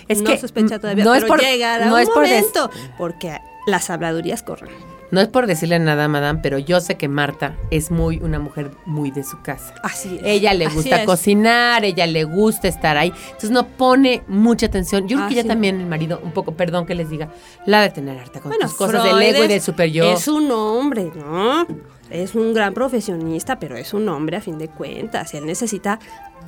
Es 0.07 0.21
no 0.21 0.37
sospecha 0.37 0.79
todavía, 0.79 1.03
no 1.03 1.13
pero 1.13 1.25
es 1.25 1.29
por, 1.29 1.41
llegará 1.41 1.87
no 1.87 1.95
un 1.95 2.01
es 2.01 2.09
por 2.09 2.23
momento, 2.23 2.69
porque 2.97 3.39
las 3.65 3.89
habladurías 3.89 4.43
corren. 4.43 4.69
No 5.11 5.21
es 5.21 5.27
por 5.27 5.47
decirle 5.47 5.79
nada, 5.79 6.07
madame, 6.07 6.39
pero 6.41 6.57
yo 6.57 6.81
sé 6.81 6.95
que 6.95 7.07
Marta 7.07 7.55
es 7.69 7.91
muy 7.91 8.17
una 8.17 8.39
mujer 8.39 8.71
muy 8.85 9.11
de 9.11 9.23
su 9.23 9.41
casa. 9.41 9.73
Así 9.83 10.17
es. 10.17 10.21
Ella 10.25 10.53
le 10.53 10.67
gusta 10.67 11.05
cocinar, 11.05 11.85
ella 11.85 12.07
le 12.07 12.23
gusta 12.23 12.67
estar 12.67 12.97
ahí. 12.97 13.13
Entonces 13.27 13.51
no 13.51 13.67
pone 13.67 14.23
mucha 14.27 14.65
atención. 14.65 15.07
Yo 15.07 15.17
creo 15.17 15.29
que 15.29 15.35
ya 15.35 15.43
también 15.43 15.79
el 15.79 15.85
marido, 15.85 16.19
un 16.23 16.31
poco, 16.31 16.53
perdón 16.53 16.85
que 16.85 16.95
les 16.95 17.09
diga, 17.09 17.29
la 17.65 17.81
de 17.81 17.89
tener 17.91 18.17
harta 18.17 18.39
con 18.39 18.51
sus 18.59 18.73
cosas 18.73 19.03
del 19.03 19.21
ego 19.21 19.43
y 19.43 19.47
del 19.47 19.61
super 19.61 19.89
yo. 19.89 20.11
Es 20.11 20.27
un 20.27 20.51
hombre, 20.51 21.11
¿no? 21.15 21.65
Es 22.09 22.35
un 22.35 22.53
gran 22.53 22.73
profesionista, 22.73 23.59
pero 23.59 23.77
es 23.77 23.93
un 23.93 24.07
hombre 24.09 24.37
a 24.37 24.41
fin 24.41 24.57
de 24.57 24.67
cuentas. 24.67 25.33
Él 25.33 25.45
necesita 25.45 25.99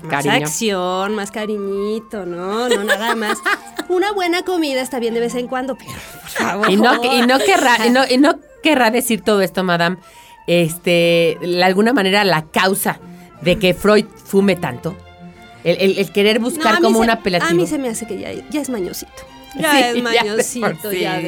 más 0.03 0.25
acción, 0.25 1.15
más 1.15 1.31
cariñito, 1.31 2.25
¿no? 2.25 2.69
No 2.69 2.83
nada 2.83 3.15
más. 3.15 3.37
Una 3.89 4.11
buena 4.11 4.43
comida 4.43 4.81
está 4.81 4.99
bien 4.99 5.13
de 5.13 5.19
vez 5.19 5.35
en 5.35 5.47
cuando, 5.47 5.75
pero 5.75 5.91
por 5.91 6.29
favor. 6.29 6.69
Y 6.69 6.75
no, 6.75 7.03
y 7.03 7.25
no 7.25 7.39
querrá, 7.39 7.77
y 8.09 8.17
no, 8.17 8.39
querrá 8.61 8.91
decir 8.91 9.21
todo 9.21 9.41
esto, 9.41 9.63
madame, 9.63 9.97
este, 10.45 11.37
de 11.41 11.63
alguna 11.63 11.93
manera 11.93 12.23
la 12.23 12.45
causa 12.45 12.99
de 13.41 13.57
que 13.57 13.73
Freud 13.73 14.05
fume 14.23 14.55
tanto. 14.55 14.95
El, 15.63 16.11
querer 16.13 16.39
buscar 16.39 16.81
como 16.81 16.99
una 16.99 17.13
apelativo. 17.13 17.51
A 17.51 17.53
mí 17.53 17.67
se 17.67 17.77
me 17.77 17.89
hace 17.89 18.07
que 18.07 18.19
ya, 18.19 18.31
ya 18.49 18.61
es 18.61 18.69
mañosito. 18.69 19.36
Ya 19.59 19.89
es 19.89 20.03
mañosito, 20.03 20.91
ya, 20.91 21.19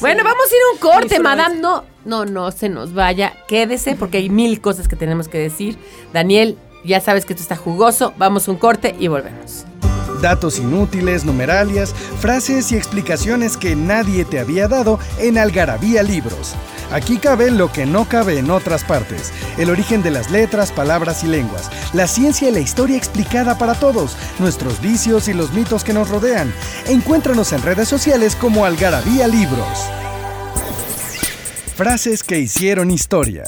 Bueno, 0.00 0.24
vamos 0.24 0.44
a 0.44 0.54
ir 0.54 0.62
a 0.62 0.72
un 0.72 0.78
corte, 0.78 1.20
madame. 1.20 1.58
No, 1.58 1.84
no, 2.04 2.24
no 2.24 2.50
se 2.50 2.68
nos 2.68 2.94
vaya. 2.94 3.34
Quédese 3.48 3.94
porque 3.94 4.18
hay 4.18 4.30
mil 4.30 4.60
cosas 4.60 4.88
que 4.88 4.96
tenemos 4.96 5.28
que 5.28 5.38
decir. 5.38 5.78
Daniel, 6.12 6.56
ya 6.84 7.00
sabes 7.00 7.24
que 7.24 7.32
esto 7.32 7.42
está 7.42 7.56
jugoso. 7.56 8.14
Vamos 8.16 8.48
a 8.48 8.52
un 8.52 8.56
corte 8.56 8.94
y 8.98 9.08
volvemos. 9.08 9.64
Datos 10.22 10.58
inútiles, 10.58 11.24
numeralias, 11.24 11.94
frases 11.94 12.72
y 12.72 12.76
explicaciones 12.76 13.56
que 13.56 13.74
nadie 13.74 14.24
te 14.24 14.38
había 14.38 14.68
dado 14.68 14.98
en 15.18 15.38
Algarabía 15.38 16.02
Libros. 16.02 16.54
Aquí 16.92 17.18
cabe 17.18 17.50
lo 17.50 17.70
que 17.70 17.86
no 17.86 18.06
cabe 18.06 18.38
en 18.38 18.50
otras 18.50 18.84
partes. 18.84 19.32
El 19.58 19.70
origen 19.70 20.02
de 20.02 20.10
las 20.10 20.30
letras, 20.30 20.72
palabras 20.72 21.22
y 21.24 21.28
lenguas. 21.28 21.70
La 21.92 22.06
ciencia 22.06 22.48
y 22.48 22.52
la 22.52 22.60
historia 22.60 22.96
explicada 22.96 23.58
para 23.58 23.74
todos. 23.74 24.16
Nuestros 24.38 24.80
vicios 24.80 25.28
y 25.28 25.34
los 25.34 25.52
mitos 25.52 25.84
que 25.84 25.92
nos 25.92 26.08
rodean. 26.08 26.52
Encuéntranos 26.86 27.52
en 27.52 27.62
redes 27.62 27.88
sociales 27.88 28.34
como 28.34 28.64
Algarabía 28.64 29.28
Libros. 29.28 29.78
Frases 31.76 32.22
que 32.22 32.38
hicieron 32.38 32.90
historia. 32.90 33.44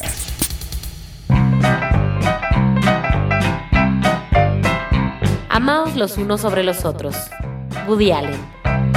Amaos 5.49 5.97
los 5.97 6.17
unos 6.17 6.41
sobre 6.41 6.63
los 6.63 6.85
otros. 6.85 7.15
Woody 7.87 8.13
Allen. 8.13 8.92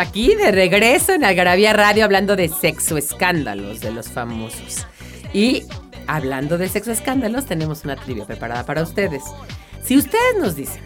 Aquí 0.00 0.34
de 0.34 0.50
regreso 0.50 1.12
en 1.12 1.24
Algarabía 1.24 1.72
Radio 1.72 2.04
hablando 2.04 2.34
de 2.36 2.48
sexo 2.48 2.96
escándalos 2.96 3.80
de 3.80 3.92
los 3.92 4.08
famosos. 4.08 4.86
Y 5.32 5.64
hablando 6.06 6.58
de 6.58 6.68
sexo 6.68 6.90
escándalos, 6.90 7.46
tenemos 7.46 7.84
una 7.84 7.96
trivia 7.96 8.24
preparada 8.24 8.64
para 8.64 8.82
ustedes. 8.82 9.22
Si 9.84 9.96
ustedes 9.96 10.36
nos 10.40 10.56
dicen 10.56 10.82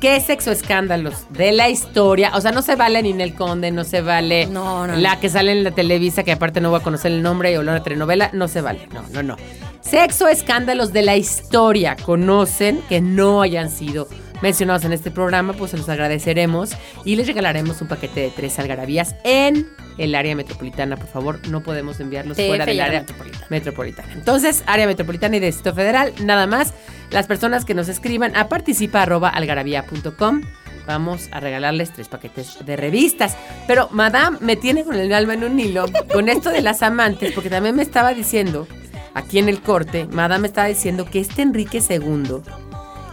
qué 0.00 0.18
sexo 0.20 0.50
escándalos 0.50 1.26
de 1.30 1.52
la 1.52 1.68
historia, 1.68 2.30
o 2.34 2.40
sea, 2.40 2.52
no 2.52 2.62
se 2.62 2.74
vale 2.76 3.02
Ninel 3.02 3.34
Conde, 3.34 3.70
no 3.70 3.84
se 3.84 4.00
vale 4.00 4.46
No, 4.46 4.86
no, 4.86 4.96
la 4.96 5.14
no. 5.16 5.20
que 5.20 5.28
sale 5.28 5.52
en 5.52 5.64
la 5.64 5.72
Televisa, 5.72 6.22
que 6.22 6.32
aparte 6.32 6.60
no 6.60 6.70
voy 6.70 6.80
a 6.80 6.82
conocer 6.82 7.12
el 7.12 7.22
nombre 7.22 7.56
o 7.58 7.62
la 7.62 7.82
telenovela, 7.82 8.30
no 8.32 8.48
se 8.48 8.60
vale. 8.60 8.88
No, 8.94 9.02
no, 9.12 9.22
no. 9.22 9.36
Sexo 9.82 10.28
escándalos 10.28 10.92
de 10.92 11.02
la 11.02 11.16
historia 11.16 11.96
conocen 11.96 12.80
que 12.88 13.00
no 13.00 13.42
hayan 13.42 13.70
sido 13.70 14.08
mencionados 14.42 14.84
en 14.84 14.92
este 14.92 15.10
programa, 15.10 15.52
pues 15.52 15.72
se 15.72 15.76
los 15.76 15.88
agradeceremos 15.88 16.72
y 17.04 17.16
les 17.16 17.26
regalaremos 17.26 17.80
un 17.80 17.88
paquete 17.88 18.20
de 18.20 18.30
tres 18.30 18.58
algarabías 18.58 19.14
en 19.24 19.68
el 19.98 20.14
área 20.14 20.34
metropolitana. 20.34 20.96
Por 20.96 21.08
favor, 21.08 21.48
no 21.48 21.62
podemos 21.62 22.00
enviarlos 22.00 22.36
fuera 22.36 22.64
del 22.64 22.80
área 22.80 22.84
área 22.86 23.00
metropolitana. 23.00 23.46
metropolitana. 23.50 24.12
Entonces, 24.14 24.62
área 24.66 24.86
metropolitana 24.86 25.36
y 25.36 25.40
Distrito 25.40 25.74
Federal, 25.74 26.12
nada 26.22 26.46
más. 26.46 26.74
Las 27.10 27.26
personas 27.26 27.64
que 27.64 27.74
nos 27.74 27.88
escriban 27.88 28.36
a 28.36 28.48
participa.algarabía.com 28.48 30.42
vamos 30.86 31.28
a 31.32 31.40
regalarles 31.40 31.92
tres 31.92 32.08
paquetes 32.08 32.64
de 32.64 32.76
revistas. 32.76 33.36
Pero 33.66 33.88
Madame 33.92 34.38
me 34.40 34.56
tiene 34.56 34.84
con 34.84 34.96
el 34.96 35.12
alma 35.12 35.34
en 35.34 35.44
un 35.44 35.58
hilo 35.58 35.86
con 36.12 36.28
esto 36.28 36.50
de 36.50 36.62
las 36.62 36.82
amantes, 36.82 37.32
porque 37.32 37.50
también 37.50 37.76
me 37.76 37.82
estaba 37.82 38.14
diciendo, 38.14 38.66
aquí 39.14 39.38
en 39.38 39.48
el 39.48 39.60
corte, 39.60 40.06
Madame 40.10 40.42
me 40.42 40.48
estaba 40.48 40.68
diciendo 40.68 41.04
que 41.04 41.20
este 41.20 41.42
Enrique 41.42 41.82
II, 41.88 42.42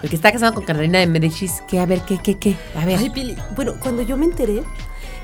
el 0.01 0.09
que 0.09 0.15
está 0.15 0.31
casado 0.31 0.53
con 0.53 0.63
Carolina 0.63 0.99
de 0.99 1.07
Medicis, 1.07 1.61
que 1.67 1.79
a 1.79 1.85
ver, 1.85 2.01
¿qué, 2.01 2.19
qué, 2.21 2.37
qué? 2.37 2.55
A 2.75 2.85
ver. 2.85 2.99
Ay, 2.99 3.09
Pili, 3.09 3.35
bueno, 3.55 3.75
cuando 3.79 4.01
yo 4.01 4.17
me 4.17 4.25
enteré, 4.25 4.63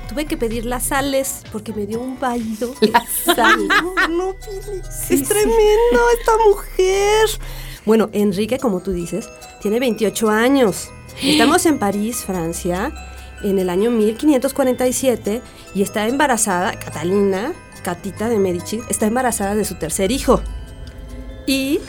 tuve 0.08 0.26
que 0.26 0.36
pedir 0.36 0.66
las 0.66 0.84
sales 0.84 1.42
porque 1.52 1.72
me 1.72 1.86
dio 1.86 2.00
un 2.00 2.18
vaído. 2.18 2.74
Las 2.80 3.08
sales. 3.36 3.68
No, 3.68 4.08
no, 4.08 4.34
Pili. 4.34 4.80
es 4.82 5.28
tremendo 5.28 6.00
esta 6.18 6.32
mujer. 6.46 7.28
Bueno, 7.86 8.08
Enrique, 8.12 8.58
como 8.58 8.80
tú 8.80 8.92
dices, 8.92 9.28
tiene 9.60 9.78
28 9.78 10.30
años. 10.30 10.90
Estamos 11.22 11.64
en 11.66 11.78
París, 11.78 12.24
Francia, 12.24 12.92
en 13.42 13.58
el 13.58 13.70
año 13.70 13.90
1547 13.90 15.42
y 15.74 15.82
está 15.82 16.08
embarazada, 16.08 16.72
Catalina, 16.78 17.52
Catita 17.82 18.28
de 18.28 18.38
Medici, 18.38 18.80
está 18.88 19.06
embarazada 19.06 19.54
de 19.54 19.64
su 19.64 19.74
tercer 19.76 20.10
hijo. 20.10 20.40
Y, 21.46 21.80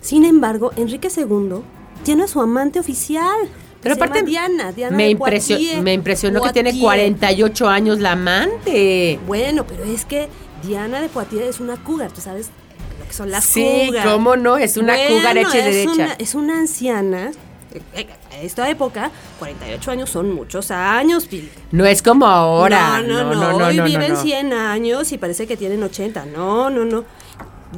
sin 0.00 0.24
embargo, 0.24 0.72
Enrique 0.76 1.08
II 1.16 1.62
tiene 2.02 2.24
a 2.24 2.28
su 2.28 2.40
amante 2.40 2.80
oficial. 2.80 3.36
Pero 3.80 3.94
se 3.94 4.00
llama 4.00 4.10
aparte, 4.12 4.28
Diana, 4.30 4.72
Diana 4.72 4.96
me, 4.96 5.04
de 5.04 5.10
impresio- 5.10 5.82
me 5.82 5.92
impresionó 5.92 6.40
que 6.42 6.52
tiene 6.52 6.70
Poitiers. 6.70 6.82
48 6.82 7.68
años 7.68 8.00
la 8.00 8.12
amante. 8.12 9.20
Bueno, 9.26 9.64
pero 9.66 9.84
es 9.84 10.04
que 10.04 10.28
Diana 10.64 11.00
de 11.00 11.08
Poitiers 11.08 11.46
es 11.46 11.60
una 11.60 11.76
cougar, 11.76 12.10
tú 12.10 12.20
sabes 12.20 12.50
lo 12.98 13.06
que 13.06 13.12
son 13.12 13.30
las 13.30 13.44
Sí, 13.44 13.84
cougar. 13.86 14.08
cómo 14.08 14.34
no, 14.36 14.56
es 14.58 14.76
una 14.76 14.94
Bueno, 14.94 15.14
cougar 15.16 15.38
hecha 15.38 15.58
y 15.58 15.62
derecha. 15.62 15.90
Una, 15.92 16.12
es 16.14 16.34
una 16.34 16.58
anciana. 16.58 17.30
eh, 17.72 17.80
eh, 17.94 18.06
A 18.32 18.40
esta 18.42 18.68
época, 18.68 19.10
48 19.38 19.90
años 19.92 20.10
son 20.10 20.32
muchos 20.34 20.70
años, 20.72 21.26
Pili. 21.26 21.48
No 21.70 21.84
es 21.86 22.02
como 22.02 22.26
ahora. 22.26 23.00
No, 23.02 23.22
no, 23.24 23.34
no. 23.34 23.58
no, 23.58 23.66
Hoy 23.66 23.76
no, 23.76 23.84
viven 23.84 24.14
no. 24.14 24.20
100 24.22 24.52
años 24.54 25.12
y 25.12 25.18
parece 25.18 25.46
que 25.46 25.56
tienen 25.56 25.82
80. 25.84 26.24
No, 26.26 26.68
no, 26.70 26.84
no. 26.84 27.04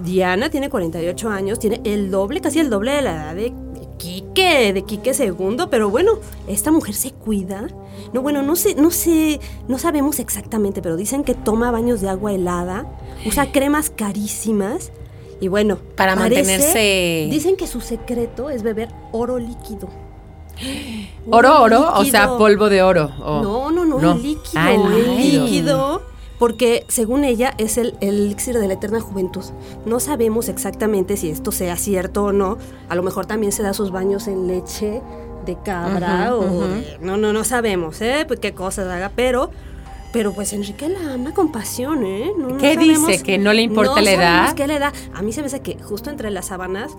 Diana 0.02 0.48
tiene 0.50 0.70
48 0.70 1.28
años, 1.28 1.58
tiene 1.58 1.80
el 1.84 2.10
doble, 2.10 2.40
casi 2.40 2.60
el 2.60 2.70
doble 2.70 2.92
de 2.92 3.02
la 3.02 3.10
edad 3.12 3.34
de 3.34 3.52
Quique, 4.00 4.72
de 4.72 4.82
Quique 4.82 5.12
II, 5.12 5.66
pero 5.70 5.90
bueno, 5.90 6.12
esta 6.48 6.70
mujer 6.70 6.94
se 6.94 7.12
cuida. 7.12 7.66
No, 8.14 8.22
bueno, 8.22 8.40
no 8.42 8.56
sé, 8.56 8.74
no 8.74 8.90
sé, 8.90 9.40
no 9.68 9.78
sabemos 9.78 10.18
exactamente, 10.18 10.80
pero 10.80 10.96
dicen 10.96 11.22
que 11.22 11.34
toma 11.34 11.70
baños 11.70 12.00
de 12.00 12.08
agua 12.08 12.32
helada, 12.32 12.86
usa 13.26 13.52
cremas 13.52 13.90
carísimas 13.90 14.90
y 15.38 15.48
bueno, 15.48 15.76
Para 15.96 16.16
parece- 16.16 16.56
mantenerse- 16.58 17.28
Dicen 17.30 17.56
que 17.56 17.66
su 17.66 17.82
secreto 17.82 18.48
es 18.48 18.62
beber 18.62 18.88
oro 19.12 19.38
líquido. 19.38 19.88
Oro, 21.30 21.62
oro, 21.62 21.92
o 21.94 22.04
sea, 22.04 22.36
polvo 22.36 22.68
de 22.68 22.82
oro. 22.82 23.10
No, 23.18 23.70
no, 23.70 23.84
no, 23.84 24.12
el 24.12 24.22
líquido. 24.22 24.56
Ah, 24.56 24.72
líquido. 24.72 25.44
líquido. 25.44 26.02
Porque 26.40 26.84
según 26.88 27.22
ella 27.24 27.54
es 27.58 27.76
el, 27.78 27.94
el 28.00 28.16
elixir 28.18 28.58
de 28.58 28.66
la 28.66 28.74
eterna 28.74 29.00
juventud. 29.00 29.44
No 29.86 30.00
sabemos 30.00 30.48
exactamente 30.48 31.16
si 31.16 31.30
esto 31.30 31.52
sea 31.52 31.76
cierto 31.76 32.24
o 32.24 32.32
no. 32.32 32.58
A 32.88 32.94
lo 32.96 33.02
mejor 33.04 33.26
también 33.26 33.52
se 33.52 33.62
da 33.62 33.72
sus 33.74 33.92
baños 33.92 34.26
en 34.26 34.48
leche 34.48 35.00
de 35.46 35.56
cabra 35.64 36.34
o 36.34 36.44
no, 37.00 37.16
no, 37.16 37.32
no 37.32 37.44
sabemos, 37.44 38.00
¿eh? 38.00 38.24
Pues 38.26 38.40
qué 38.40 38.52
cosas 38.54 38.88
haga, 38.88 39.12
pero... 39.14 39.50
Pero 40.12 40.32
pues 40.32 40.52
Enrique 40.52 40.88
la 40.88 41.14
ama 41.14 41.32
con 41.32 41.52
pasión, 41.52 42.04
¿eh? 42.04 42.32
No- 42.36 42.48
no 42.48 42.56
¿Qué 42.56 42.74
sabemos- 42.74 43.06
dice? 43.06 43.22
¿Que 43.22 43.38
no 43.38 43.52
le 43.52 43.62
importa 43.62 43.94
no 43.96 44.00
la 44.00 44.10
edad? 44.10 44.54
qué 44.54 44.66
le 44.66 44.80
da. 44.80 44.92
A 45.14 45.22
mí 45.22 45.32
se 45.32 45.40
me 45.40 45.46
hace 45.46 45.60
que 45.60 45.78
justo 45.80 46.10
entre 46.10 46.32
las 46.32 46.46
sábanas 46.46 46.90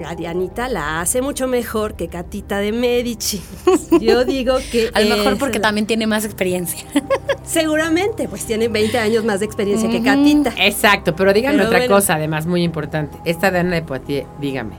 la 0.00 0.14
Dianita 0.14 0.68
la 0.68 1.00
hace 1.00 1.22
mucho 1.22 1.46
mejor 1.46 1.94
que 1.94 2.08
Catita 2.08 2.58
de 2.58 2.72
Medici. 2.72 3.40
Yo 4.00 4.24
digo 4.24 4.56
que 4.72 4.90
A 4.94 5.00
lo 5.00 5.16
mejor 5.16 5.38
porque 5.38 5.58
la- 5.58 5.68
también 5.68 5.86
tiene 5.86 6.06
más 6.06 6.24
experiencia. 6.24 6.84
Seguramente, 7.44 8.28
pues 8.28 8.44
tiene 8.46 8.68
20 8.68 8.98
años 8.98 9.24
más 9.24 9.40
de 9.40 9.46
experiencia 9.46 9.90
que 9.90 10.02
Catita. 10.02 10.52
Exacto, 10.58 11.14
pero 11.14 11.32
dígame 11.32 11.56
Pero 11.58 11.68
otra 11.68 11.78
bueno. 11.80 11.94
cosa, 11.94 12.14
además 12.14 12.46
muy 12.46 12.62
importante. 12.62 13.16
Esta 13.24 13.50
Diana 13.50 13.74
de 13.76 13.82
Poitiers, 13.82 14.26
dígame. 14.40 14.74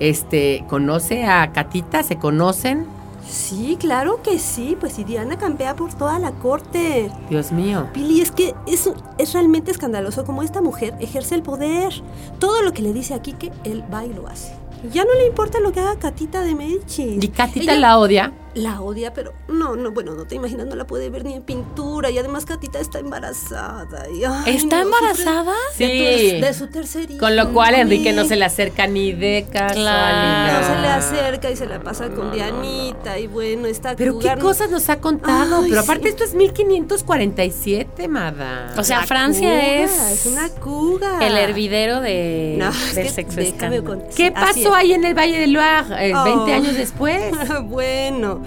Este, 0.00 0.64
¿conoce 0.68 1.24
a 1.24 1.52
Catita? 1.52 2.02
¿Se 2.02 2.16
conocen? 2.16 2.86
Sí, 3.28 3.76
claro 3.78 4.22
que 4.22 4.38
sí, 4.38 4.76
pues 4.80 4.94
si 4.94 5.04
Diana 5.04 5.36
campea 5.36 5.76
por 5.76 5.92
toda 5.92 6.18
la 6.18 6.32
corte. 6.32 7.12
Dios 7.28 7.52
mío. 7.52 7.88
Pili, 7.92 8.22
es 8.22 8.30
que 8.30 8.54
es, 8.66 8.90
es 9.18 9.32
realmente 9.34 9.70
escandaloso 9.70 10.24
como 10.24 10.42
esta 10.42 10.62
mujer 10.62 10.94
ejerce 10.98 11.34
el 11.34 11.42
poder. 11.42 11.92
Todo 12.38 12.62
lo 12.62 12.72
que 12.72 12.82
le 12.82 12.92
dice 12.92 13.14
a 13.14 13.20
Quique, 13.20 13.52
él 13.64 13.84
va 13.92 14.06
y 14.06 14.14
lo 14.14 14.26
hace. 14.28 14.54
Ya 14.92 15.04
no 15.04 15.12
le 15.14 15.26
importa 15.26 15.60
lo 15.60 15.72
que 15.72 15.80
haga 15.80 15.98
Catita 15.98 16.42
de 16.42 16.54
Medici. 16.54 17.18
¿Y 17.20 17.28
Catita 17.28 17.72
Ella 17.72 17.80
la 17.80 17.98
odia? 17.98 18.32
La 18.54 18.80
odia, 18.80 19.12
pero 19.14 19.32
no, 19.48 19.76
no, 19.76 19.90
bueno, 19.92 20.14
no 20.14 20.24
te 20.24 20.34
imaginas, 20.34 20.66
no 20.66 20.74
la 20.76 20.86
puede 20.86 21.10
ver 21.10 21.24
ni 21.24 21.34
en 21.34 21.42
pintura. 21.42 22.10
Y 22.10 22.18
además 22.18 22.44
Catita 22.44 22.78
está 22.80 22.98
embarazada. 22.98 24.08
y, 24.10 24.24
ay, 24.24 24.56
¿Está 24.56 24.76
no, 24.78 24.82
embarazada? 24.84 25.52
Sí. 25.74 25.84
De, 25.86 26.34
tu- 26.40 26.46
de 26.46 26.54
su 26.54 26.66
tercer 26.68 27.10
hijo. 27.10 27.20
Con 27.20 27.36
lo 27.36 27.52
cual 27.52 27.74
Enrique 27.74 28.12
no 28.12 28.24
se 28.24 28.36
le 28.36 28.44
acerca 28.44 28.86
ni 28.86 29.12
de 29.12 29.46
casualidad. 29.52 30.60
No 30.60 30.66
se 30.74 30.80
le 30.80 30.88
acerca 30.88 31.50
y 31.50 31.56
se 31.56 31.66
la 31.66 31.80
pasa 31.80 32.08
con 32.10 32.32
Dianita 32.32 33.18
y 33.18 33.26
bueno, 33.26 33.66
está 33.66 33.94
Pero 33.96 34.18
qué 34.18 34.34
cosas 34.40 34.70
nos 34.70 34.88
ha 34.88 35.00
contado. 35.00 35.62
Ay, 35.62 35.70
Pero 35.70 35.80
aparte 35.82 36.04
sí. 36.04 36.08
esto 36.10 36.24
es 36.24 36.34
1547, 36.34 38.08
Mada. 38.08 38.74
O 38.76 38.84
sea, 38.84 39.06
Francia 39.06 39.82
es, 39.82 39.90
es 40.12 40.26
una 40.26 40.48
cuga. 40.48 41.26
el 41.26 41.36
hervidero 41.36 42.00
de, 42.00 42.56
No, 42.58 42.70
es 42.70 42.94
del 42.94 43.04
que 43.06 43.10
sexo 43.12 43.40
escándalo. 43.40 43.84
con- 43.84 44.02
¿Qué 44.16 44.32
pasó 44.32 44.58
es. 44.58 44.74
ahí 44.74 44.92
en 44.92 45.04
el 45.04 45.14
Valle 45.16 45.38
de 45.38 45.46
Loire 45.46 46.08
eh, 46.08 46.12
Oh. 46.14 46.24
20 46.24 46.52
años 46.54 46.74
después? 46.74 47.22
bueno, 47.64 48.42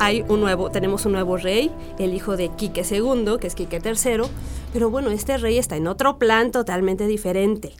hay 0.00 0.24
un 0.28 0.40
nuevo, 0.40 0.70
tenemos 0.70 1.06
un 1.06 1.12
nuevo 1.12 1.36
rey, 1.36 1.70
el 1.98 2.12
hijo 2.14 2.36
de 2.36 2.48
Quique 2.50 2.82
II, 2.88 3.36
que 3.40 3.46
es 3.46 3.54
Quique 3.54 3.80
III, 3.84 4.22
pero 4.72 4.90
bueno, 4.90 5.10
este 5.10 5.36
rey 5.38 5.58
está 5.58 5.76
en 5.76 5.86
otro 5.86 6.18
plan 6.18 6.50
totalmente 6.50 7.06
diferente. 7.06 7.72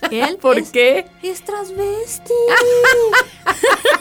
Él 0.10 0.36
¿Por 0.40 0.58
es- 0.58 0.70
qué? 0.70 1.06
Es 1.22 1.42
transvesti. 1.44 2.32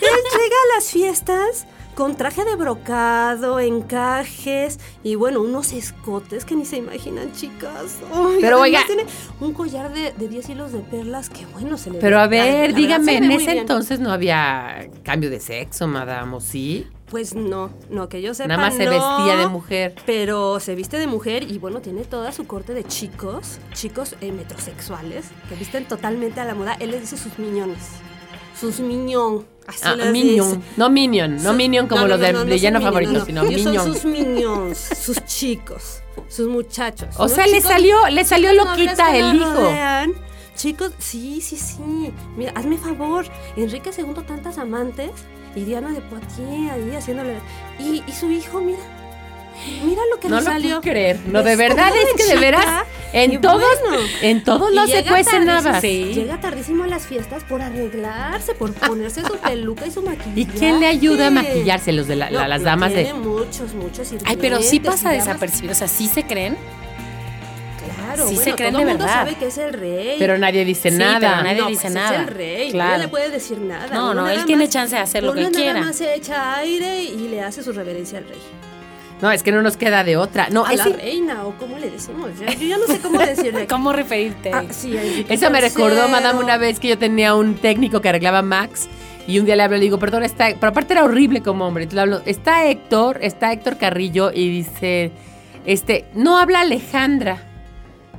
Él 0.02 0.24
llega 0.34 0.56
a 0.72 0.76
las 0.76 0.90
fiestas 0.92 1.66
con 1.96 2.16
traje 2.16 2.46
de 2.46 2.56
brocado, 2.56 3.60
encajes 3.60 4.80
y 5.04 5.16
bueno, 5.16 5.42
unos 5.42 5.74
escotes 5.74 6.46
que 6.46 6.56
ni 6.56 6.64
se 6.64 6.78
imaginan, 6.78 7.34
chicas. 7.34 7.98
Ay, 8.14 8.38
Pero, 8.40 8.62
oiga- 8.62 8.84
tiene 8.88 9.04
un 9.42 9.54
collar 9.54 9.92
de, 9.92 10.14
de 10.14 10.28
10 10.30 10.50
hilos 10.50 10.72
de 10.72 10.80
perlas 10.80 11.30
que 11.30 11.46
bueno 11.48 11.78
se 11.78 11.90
le 11.92 12.00
Pero 12.00 12.16
ve- 12.16 12.22
a 12.22 12.28
la- 12.28 12.28
la 12.30 12.44
ver, 12.46 12.62
verdad 12.62 12.78
dígame, 12.78 13.18
en 13.18 13.32
ese 13.32 13.46
bien. 13.48 13.58
entonces 13.58 14.00
no 14.00 14.12
había 14.14 14.88
cambio 15.04 15.30
de 15.30 15.42
sexo, 15.42 15.88
madame, 15.88 16.38
¿o 16.38 16.40
sí? 16.40 16.88
Pues 17.10 17.34
no, 17.34 17.72
no, 17.90 18.08
que 18.08 18.22
yo 18.22 18.34
sepa. 18.34 18.50
Nada 18.50 18.62
más 18.62 18.76
se 18.76 18.86
no, 18.86 18.92
vestía 18.92 19.36
de 19.38 19.48
mujer. 19.48 19.96
Pero 20.06 20.60
se 20.60 20.76
viste 20.76 20.98
de 21.00 21.08
mujer 21.08 21.44
y 21.44 21.58
bueno, 21.58 21.82
tiene 21.82 22.04
toda 22.06 22.32
su 22.32 22.46
corte 22.46 22.74
de 22.74 22.84
chicos, 22.84 23.58
chicos 23.74 24.16
eh, 24.22 24.32
metrosexuales, 24.32 25.26
que 25.50 25.56
visten 25.56 25.86
totalmente 25.86 26.40
a 26.40 26.46
la 26.46 26.54
moda. 26.54 26.76
Él 26.80 26.92
les 26.92 27.02
dice 27.02 27.18
sus 27.18 27.40
miñones. 27.40 27.80
Sus 28.60 28.80
miñón. 28.80 29.46
Así 29.66 29.80
Ah, 29.84 29.96
les 29.96 30.12
minion. 30.12 30.60
dice. 30.60 30.72
No 30.78 30.90
minion, 30.90 31.36
no 31.38 31.42
Sus- 31.50 31.56
minion 31.56 31.88
como 31.88 32.02
no, 32.02 32.08
los 32.10 32.20
de 32.20 32.34
no, 32.34 32.46
villano 32.46 32.82
favorito, 32.82 33.12
no, 33.14 33.20
no. 33.20 33.26
sino 33.26 33.44
minion. 33.44 33.74
Son 33.76 33.94
sus 33.94 34.06
minions, 34.06 34.78
sus 34.78 35.24
chicos, 35.26 36.02
sus 36.28 36.48
muchachos. 36.48 37.08
O 37.18 37.28
sea, 37.28 37.48
le 37.48 37.62
salió, 37.62 38.08
le 38.10 38.26
salió 38.26 38.52
loquita 38.54 39.16
el 39.18 39.36
hijo. 39.36 39.46
rodean. 39.54 40.14
Chicos, 40.56 40.92
sí, 41.00 41.40
sí, 41.42 41.56
sí. 41.56 41.78
Mira, 42.36 42.52
hazme 42.56 42.78
favor. 42.78 43.26
Enrique 43.56 43.92
II, 43.98 44.14
tantas 44.28 44.58
amantes. 44.58 45.12
Y 45.56 45.62
Diana 45.66 45.90
de 45.92 46.02
Poitiers 46.02 46.72
ahí 46.72 46.96
haciéndole. 46.96 47.34
Y, 47.80 48.04
y 48.08 48.12
su 48.12 48.30
hijo, 48.32 48.62
mira. 48.62 48.80
Mira 49.84 50.02
lo 50.10 50.20
que 50.22 50.30
No 50.30 50.38
le 50.38 50.42
lo 50.46 50.52
salió. 50.52 50.70
puedo 50.70 50.82
creer. 50.82 51.20
No, 51.26 51.44
de 51.44 51.56
verdad 51.58 51.92
es 51.94 52.14
que 52.16 52.32
de 52.34 52.40
veras 52.40 52.86
En 53.12 53.42
todos, 53.42 53.62
bueno, 53.90 53.98
en 54.22 54.42
todos 54.44 54.72
no 54.74 54.88
se 54.88 55.04
tardísimo- 55.04 55.44
nada. 55.46 55.82
Sí. 55.82 56.12
Llega 56.14 56.40
tardísimo 56.40 56.86
a 56.86 56.88
las 56.88 57.06
fiestas 57.08 57.44
por 57.44 57.62
arreglarse, 57.62 58.54
por 58.54 58.72
ponerse 58.74 59.22
su 59.26 59.34
peluca 59.44 59.86
y 59.86 59.92
su 59.92 60.02
maquillaje. 60.02 60.32
¿Y 60.40 60.46
quién 60.46 60.80
le 60.80 60.88
ayuda 60.88 61.28
a 61.28 61.32
maquillarse? 61.32 61.92
Los 61.92 62.08
de 62.08 62.16
la- 62.16 62.30
las 62.32 62.64
damas 62.64 62.94
de. 62.94 63.14
muchos, 63.14 63.74
muchos 63.74 64.14
Ay, 64.26 64.38
pero 64.40 64.62
sí 64.62 64.80
pasa 64.80 65.10
desapercibido. 65.10 65.74
O 65.74 65.76
sea, 65.76 65.90
sí 65.90 66.08
se 66.08 66.24
creen. 66.24 66.56
Claro, 68.16 68.28
Sí 68.30 68.36
se 68.38 68.54
creen 68.56 68.74
todo 68.74 68.84
de 68.86 68.92
el 68.92 68.98
mundo 68.98 69.06
verdad. 69.06 69.20
sabe 69.26 69.36
que 69.36 69.48
es 69.48 69.58
el 69.58 69.74
rey. 69.74 70.16
Pero 70.20 70.38
nadie 70.38 70.66
dice 70.66 70.90
Sí, 70.92 70.98
nada. 70.98 71.20
pero 71.20 71.44
nadie 71.44 71.62
no, 71.62 71.68
dice 71.68 71.82
pues 71.84 71.94
nada. 71.94 72.14
Es 72.16 72.20
el 72.22 72.28
rey, 72.36 72.72
Claro. 72.72 72.90
nadie 72.92 73.04
le 73.04 73.08
puede 73.10 73.30
decir 73.30 73.58
nada. 73.60 73.88
No, 73.94 74.12
Uno 74.12 74.22
no, 74.22 74.30
él 74.30 74.46
tiene 74.46 74.68
chance 74.70 74.96
de 74.96 75.02
hacer 75.02 75.24
lo 75.24 75.34
que 75.34 75.50
quiera. 75.52 75.74
nada 75.74 75.86
más 75.88 75.96
se 75.96 76.14
echa 76.16 76.56
aire 76.58 77.04
y 77.04 77.28
le 77.30 77.42
hace 77.42 77.64
su 77.64 77.72
reverencia 77.72 78.18
al 78.20 78.26
rey. 78.28 78.40
No, 79.22 79.30
es 79.32 79.44
que 79.44 79.52
no 79.52 79.62
nos 79.62 79.76
queda 79.76 80.06
de 80.06 80.16
otra. 80.16 80.48
No, 80.50 80.66
a 80.66 80.74
la 80.74 80.86
reina, 80.86 81.46
o 81.46 81.54
cómo 81.58 81.78
le 81.78 81.90
decimos. 81.90 82.30
Yo 82.40 82.46
ya 82.68 82.78
no 82.78 82.86
sé 82.88 83.00
cómo 83.00 83.20
decirle. 83.20 83.68
¿Cómo 83.70 83.92
referirte? 83.92 84.52
Ah, 84.54 84.64
sí, 84.70 85.26
Eso 85.28 85.50
me 85.52 85.60
recordó, 85.60 86.08
madame, 86.08 86.40
una 86.40 86.56
vez 86.58 86.80
que 86.80 86.88
yo 86.88 86.98
tenía 86.98 87.36
un 87.36 87.56
técnico 87.56 88.00
que 88.00 88.08
arreglaba 88.08 88.42
Max 88.42 88.88
y 89.28 89.38
un 89.38 89.46
día 89.46 89.58
le 89.58 89.64
hablo 89.64 89.76
y 89.76 89.80
le 89.80 89.84
digo, 89.84 90.00
perdón, 90.00 90.24
está, 90.24 90.46
pero 90.58 90.70
aparte 90.70 90.94
era 90.94 91.04
horrible 91.04 91.42
como 91.42 91.68
hombre. 91.68 91.84
Entonces 91.84 91.96
le 91.98 92.02
hablo, 92.14 92.22
está 92.26 92.66
Héctor, 92.68 93.20
está 93.22 93.52
Héctor 93.52 93.78
Carrillo 93.78 94.32
y 94.34 94.50
dice, 94.50 95.12
este, 95.66 96.06
no 96.14 96.38
habla 96.38 96.62
Alejandra. 96.62 97.44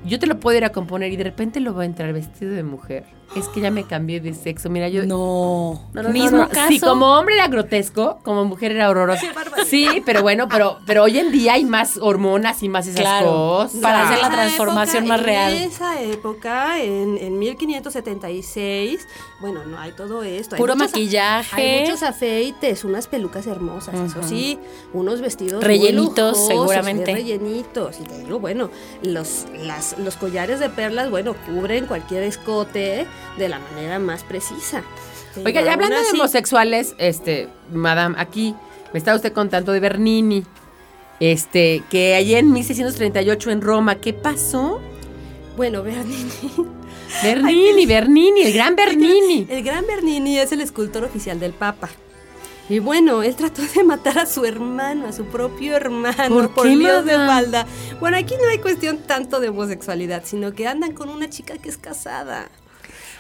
Yo 0.04 0.18
te 0.18 0.26
lo 0.26 0.40
puedo 0.40 0.56
ir 0.56 0.64
a 0.64 0.72
componer 0.72 1.12
y 1.12 1.16
de 1.16 1.24
repente 1.24 1.60
lo 1.60 1.74
va 1.74 1.82
a 1.82 1.86
entrar 1.86 2.12
vestido 2.12 2.52
de 2.52 2.62
mujer. 2.62 3.04
Es 3.36 3.46
que 3.48 3.60
ya 3.60 3.70
me 3.70 3.84
cambié 3.84 4.20
de 4.20 4.34
sexo. 4.34 4.68
Mira, 4.70 4.88
yo. 4.88 5.04
No. 5.06 5.88
No, 5.92 6.02
no, 6.02 6.08
Mismo 6.08 6.30
no, 6.38 6.42
no. 6.44 6.48
caso. 6.48 6.68
Sí, 6.68 6.80
como 6.80 7.16
hombre 7.16 7.36
era 7.36 7.46
grotesco, 7.46 8.18
como 8.24 8.44
mujer 8.44 8.72
era 8.72 8.90
horroroso. 8.90 9.24
Sí, 9.66 10.02
pero 10.04 10.22
bueno, 10.22 10.48
pero, 10.48 10.78
pero 10.84 11.04
hoy 11.04 11.16
en 11.18 11.30
día 11.30 11.52
hay 11.52 11.64
más 11.64 11.96
hormonas 11.96 12.60
y 12.64 12.68
más 12.68 12.88
esas 12.88 13.02
Claro. 13.02 13.26
cosas. 13.28 13.80
Para 13.80 14.08
hacer 14.08 14.18
la 14.20 14.30
transformación 14.30 15.04
época, 15.04 15.16
más 15.16 15.22
real. 15.24 15.52
En 15.56 15.62
esa 15.62 16.00
época, 16.02 16.82
en, 16.82 17.16
en 17.18 17.38
1576, 17.38 19.06
bueno, 19.40 19.64
no 19.64 19.78
hay 19.78 19.92
todo 19.92 20.22
esto. 20.24 20.56
hay 20.56 20.60
Puro 20.60 20.74
muchos- 20.74 20.90
maquillaje. 20.92 21.54
Hay 21.62 21.80
muchos 21.82 22.02
afeites, 22.02 22.84
unas 22.84 23.06
pelucas 23.06 23.46
hermosas, 23.46 23.94
eso 23.94 24.22
sí, 24.24 24.58
unos 24.92 25.20
vestidos 25.20 25.62
Rellenitos, 25.62 26.36
muy 26.38 26.48
lujosos, 26.48 26.48
seguramente. 26.72 27.12
rellenitos. 27.14 28.00
Y 28.00 28.02
te 28.04 28.18
digo, 28.24 28.40
bueno, 28.40 28.70
los, 29.02 29.46
las, 29.62 29.96
los 29.98 30.16
collares 30.16 30.58
de 30.58 30.68
perlas, 30.70 31.10
bueno, 31.10 31.34
cubren 31.46 31.86
cualquier 31.86 32.24
escote 32.24 33.06
de 33.38 33.48
la 33.48 33.59
manera 33.59 33.98
más 33.98 34.24
precisa. 34.24 34.83
Oiga, 35.44 35.62
ya 35.62 35.74
hablando 35.74 35.96
de 35.96 36.11
homosexuales, 36.12 36.94
este, 36.98 37.48
madame, 37.72 38.16
aquí 38.18 38.54
me 38.92 38.98
está 38.98 39.14
usted 39.14 39.33
contando 39.33 39.72
de 39.72 39.80
Bernini. 39.80 40.44
Este, 41.20 41.83
que 41.90 42.14
allí 42.14 42.35
en 42.35 42.50
1638 42.50 43.50
en 43.50 43.61
Roma, 43.61 43.96
¿qué 43.96 44.12
pasó? 44.12 44.80
Bueno, 45.56 45.83
Bernini. 45.83 46.30
Bernini, 47.22 47.87
Bernini, 47.87 48.42
el 48.42 48.52
gran 48.52 48.76
Bernini. 48.76 49.46
El 49.50 49.62
gran 49.62 49.85
Bernini 49.87 50.38
es 50.38 50.52
el 50.52 50.61
escultor 50.61 51.04
oficial 51.04 51.40
del 51.40 51.52
Papa. 51.52 51.90
Y 52.68 52.78
bueno, 52.78 53.24
él 53.24 53.35
trató 53.35 53.62
de 53.62 53.83
matar 53.83 54.20
a 54.20 54.26
su 54.26 54.44
hermano, 54.44 55.09
a 55.09 55.12
su 55.12 55.24
propio 55.24 55.74
hermano, 55.74 56.28
¿Por 56.28 56.54
por, 56.54 56.66
líos 56.66 57.04
de 57.04 57.14
falda. 57.14 57.66
Bueno, 57.98 58.16
aquí 58.16 58.35
no 58.40 58.48
hay 58.48 58.59
cuestión 58.59 58.98
tanto 58.98 59.40
de 59.40 59.48
homosexualidad, 59.48 60.22
sino 60.24 60.52
que 60.52 60.68
andan 60.68 60.92
con 60.92 61.09
una 61.09 61.28
chica 61.28 61.59
que 61.59 61.68
es 61.68 61.76
casada. 61.76 62.48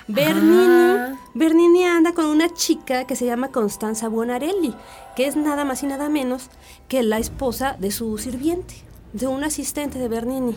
Bernini, 0.08 0.96
Ah. 0.98 1.14
Bernini 1.34 1.84
anda 1.84 2.12
con 2.12 2.26
una 2.26 2.52
chica 2.52 3.06
que 3.06 3.16
se 3.16 3.26
llama 3.26 3.48
Constanza 3.52 4.08
Buonarelli, 4.08 4.74
que 5.16 5.26
es 5.26 5.36
nada 5.36 5.64
más 5.64 5.82
y 5.82 5.86
nada 5.86 6.08
menos 6.08 6.48
que 6.88 7.02
la 7.02 7.18
esposa 7.18 7.76
de 7.78 7.90
su 7.90 8.18
sirviente, 8.18 8.74
de 9.12 9.26
un 9.26 9.44
asistente 9.44 9.98
de 9.98 10.08
Bernini. 10.08 10.54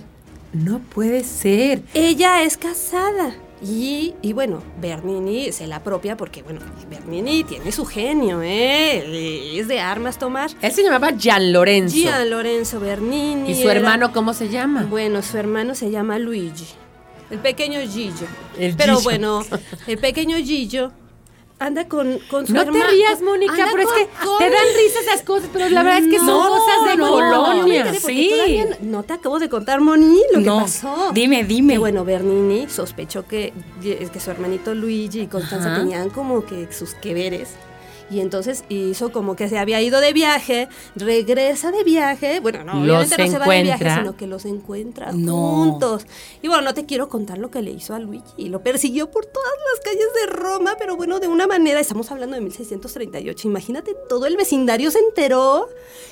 No 0.54 0.80
puede 0.80 1.24
ser. 1.24 1.84
Ella 1.94 2.44
es 2.44 2.58
casada. 2.58 3.36
Y, 3.66 4.14
y 4.22 4.34
bueno, 4.34 4.62
Bernini 4.82 5.54
se 5.54 5.68
la 5.68 5.78
apropia 5.78 6.18
porque, 6.18 6.44
bueno, 6.44 6.60
Bernini 6.90 7.46
tiene 7.46 7.72
su 7.72 7.86
genio, 7.86 8.42
¿eh? 8.42 9.58
Es 9.58 9.70
de 9.70 9.80
armas 9.80 10.20
tomar. 10.20 10.52
Él 10.62 10.72
se 10.74 10.84
llamaba 10.84 11.12
Gian 11.18 11.54
Lorenzo. 11.54 11.96
Gian 11.96 12.30
Lorenzo 12.30 12.80
Bernini. 12.82 13.52
¿Y 13.52 13.56
su 13.56 13.70
era- 13.70 13.80
hermano 13.80 14.12
cómo 14.12 14.34
se 14.34 14.50
llama? 14.50 14.86
Bueno, 14.90 15.22
su 15.22 15.38
hermano 15.38 15.76
se 15.76 15.90
llama 15.92 16.20
Luigi. 16.20 16.66
El 17.32 17.40
pequeño 17.40 17.80
Gillo. 17.82 18.28
El 18.58 18.76
Pero 18.76 18.94
Gillo. 18.98 19.04
bueno, 19.04 19.46
el 19.88 19.98
pequeño 19.98 20.38
Gillo 20.38 20.92
anda 21.60 21.88
con, 21.88 22.20
con 22.30 22.46
su 22.46 22.54
No 22.54 22.66
te 22.66 22.72
rías, 22.72 23.22
Mónica, 23.22 23.54
anda 23.54 23.70
pero 23.72 23.84
es 23.90 23.94
que 23.96 24.26
con- 24.26 24.38
te 24.38 24.50
dan 24.50 24.66
risa 24.76 25.00
esas 25.00 25.22
cosas, 25.22 25.50
pero 25.54 25.70
la 25.70 25.84
verdad 25.84 26.00
es 26.04 26.10
que 26.10 26.18
son 26.18 26.28
No, 26.28 26.50
cosas 26.50 26.90
de 26.90 26.96
no, 26.98 27.32
no, 27.32 27.62
porque 27.62 28.00
sí. 28.00 28.30
todavía 28.32 28.66
no- 28.66 28.76
no 28.82 29.04
te 29.04 29.14
acabo 29.14 29.40
de 29.40 29.48
contar, 29.50 29.80
Moni, 29.80 30.20
lo 30.34 30.42
No, 30.42 30.58
que 30.58 30.62
pasó. 30.64 31.12
dime, 31.14 31.44
dime. 31.46 31.74
Que 31.74 31.80
bueno, 31.80 32.04
Bernini 32.04 32.68
sospechó 32.70 33.26
que, 33.26 33.54
que 33.82 34.20
su 34.20 34.30
hermanito 34.32 34.76
Luigi 34.76 35.22
y 35.22 35.28
Constanza 35.28 35.70
Ajá. 35.72 35.80
tenían 35.80 36.10
como 36.10 36.46
que 36.46 36.68
sus 36.74 36.96
que 36.96 37.14
veres. 37.14 37.52
Y 38.10 38.20
entonces 38.20 38.64
hizo 38.70 39.12
como 39.12 39.36
que 39.36 39.50
se 39.50 39.58
había 39.58 39.82
ido 39.82 40.00
de 40.02 40.14
viaje, 40.14 40.68
regresa 40.96 41.72
de 41.72 41.84
viaje, 41.84 42.40
bueno, 42.42 42.64
no, 42.64 42.74
Los 42.84 43.08
obviamente 43.08 43.18
no 43.26 43.32
se 43.32 43.38
va 43.40 43.54
de 43.54 43.64
viaje, 43.64 43.90
sino 43.96 44.16
que 44.18 44.28
los 44.28 44.46
encuentra 44.46 45.12
No. 45.14 45.36
juntos. 45.36 46.06
Y 46.42 46.48
bueno, 46.48 46.64
no 46.64 46.74
te 46.74 46.86
quiero 46.86 47.10
contar 47.10 47.38
lo 47.38 47.50
que 47.50 47.62
le 47.62 47.72
hizo 47.72 47.96
a 47.96 48.00
Luigi. 48.00 48.24
Y 48.38 48.50
lo 48.50 48.62
persiguió 48.62 49.10
por 49.10 49.26
todas 49.26 49.52
las 49.72 49.84
calles 49.84 50.08
de 50.22 50.34
Roma, 50.34 50.76
pero 50.78 50.96
bueno, 50.96 51.20
de 51.20 51.28
una 51.28 51.48
manera, 51.48 51.80
estamos 51.80 52.12
hablando 52.12 52.36
de 52.36 52.42
1638, 52.42 53.48
imagínate, 53.48 53.96
todo 54.10 54.26
el 54.26 54.38
vecindario 54.38 54.92
se 54.92 55.00
enteró. 55.00 55.70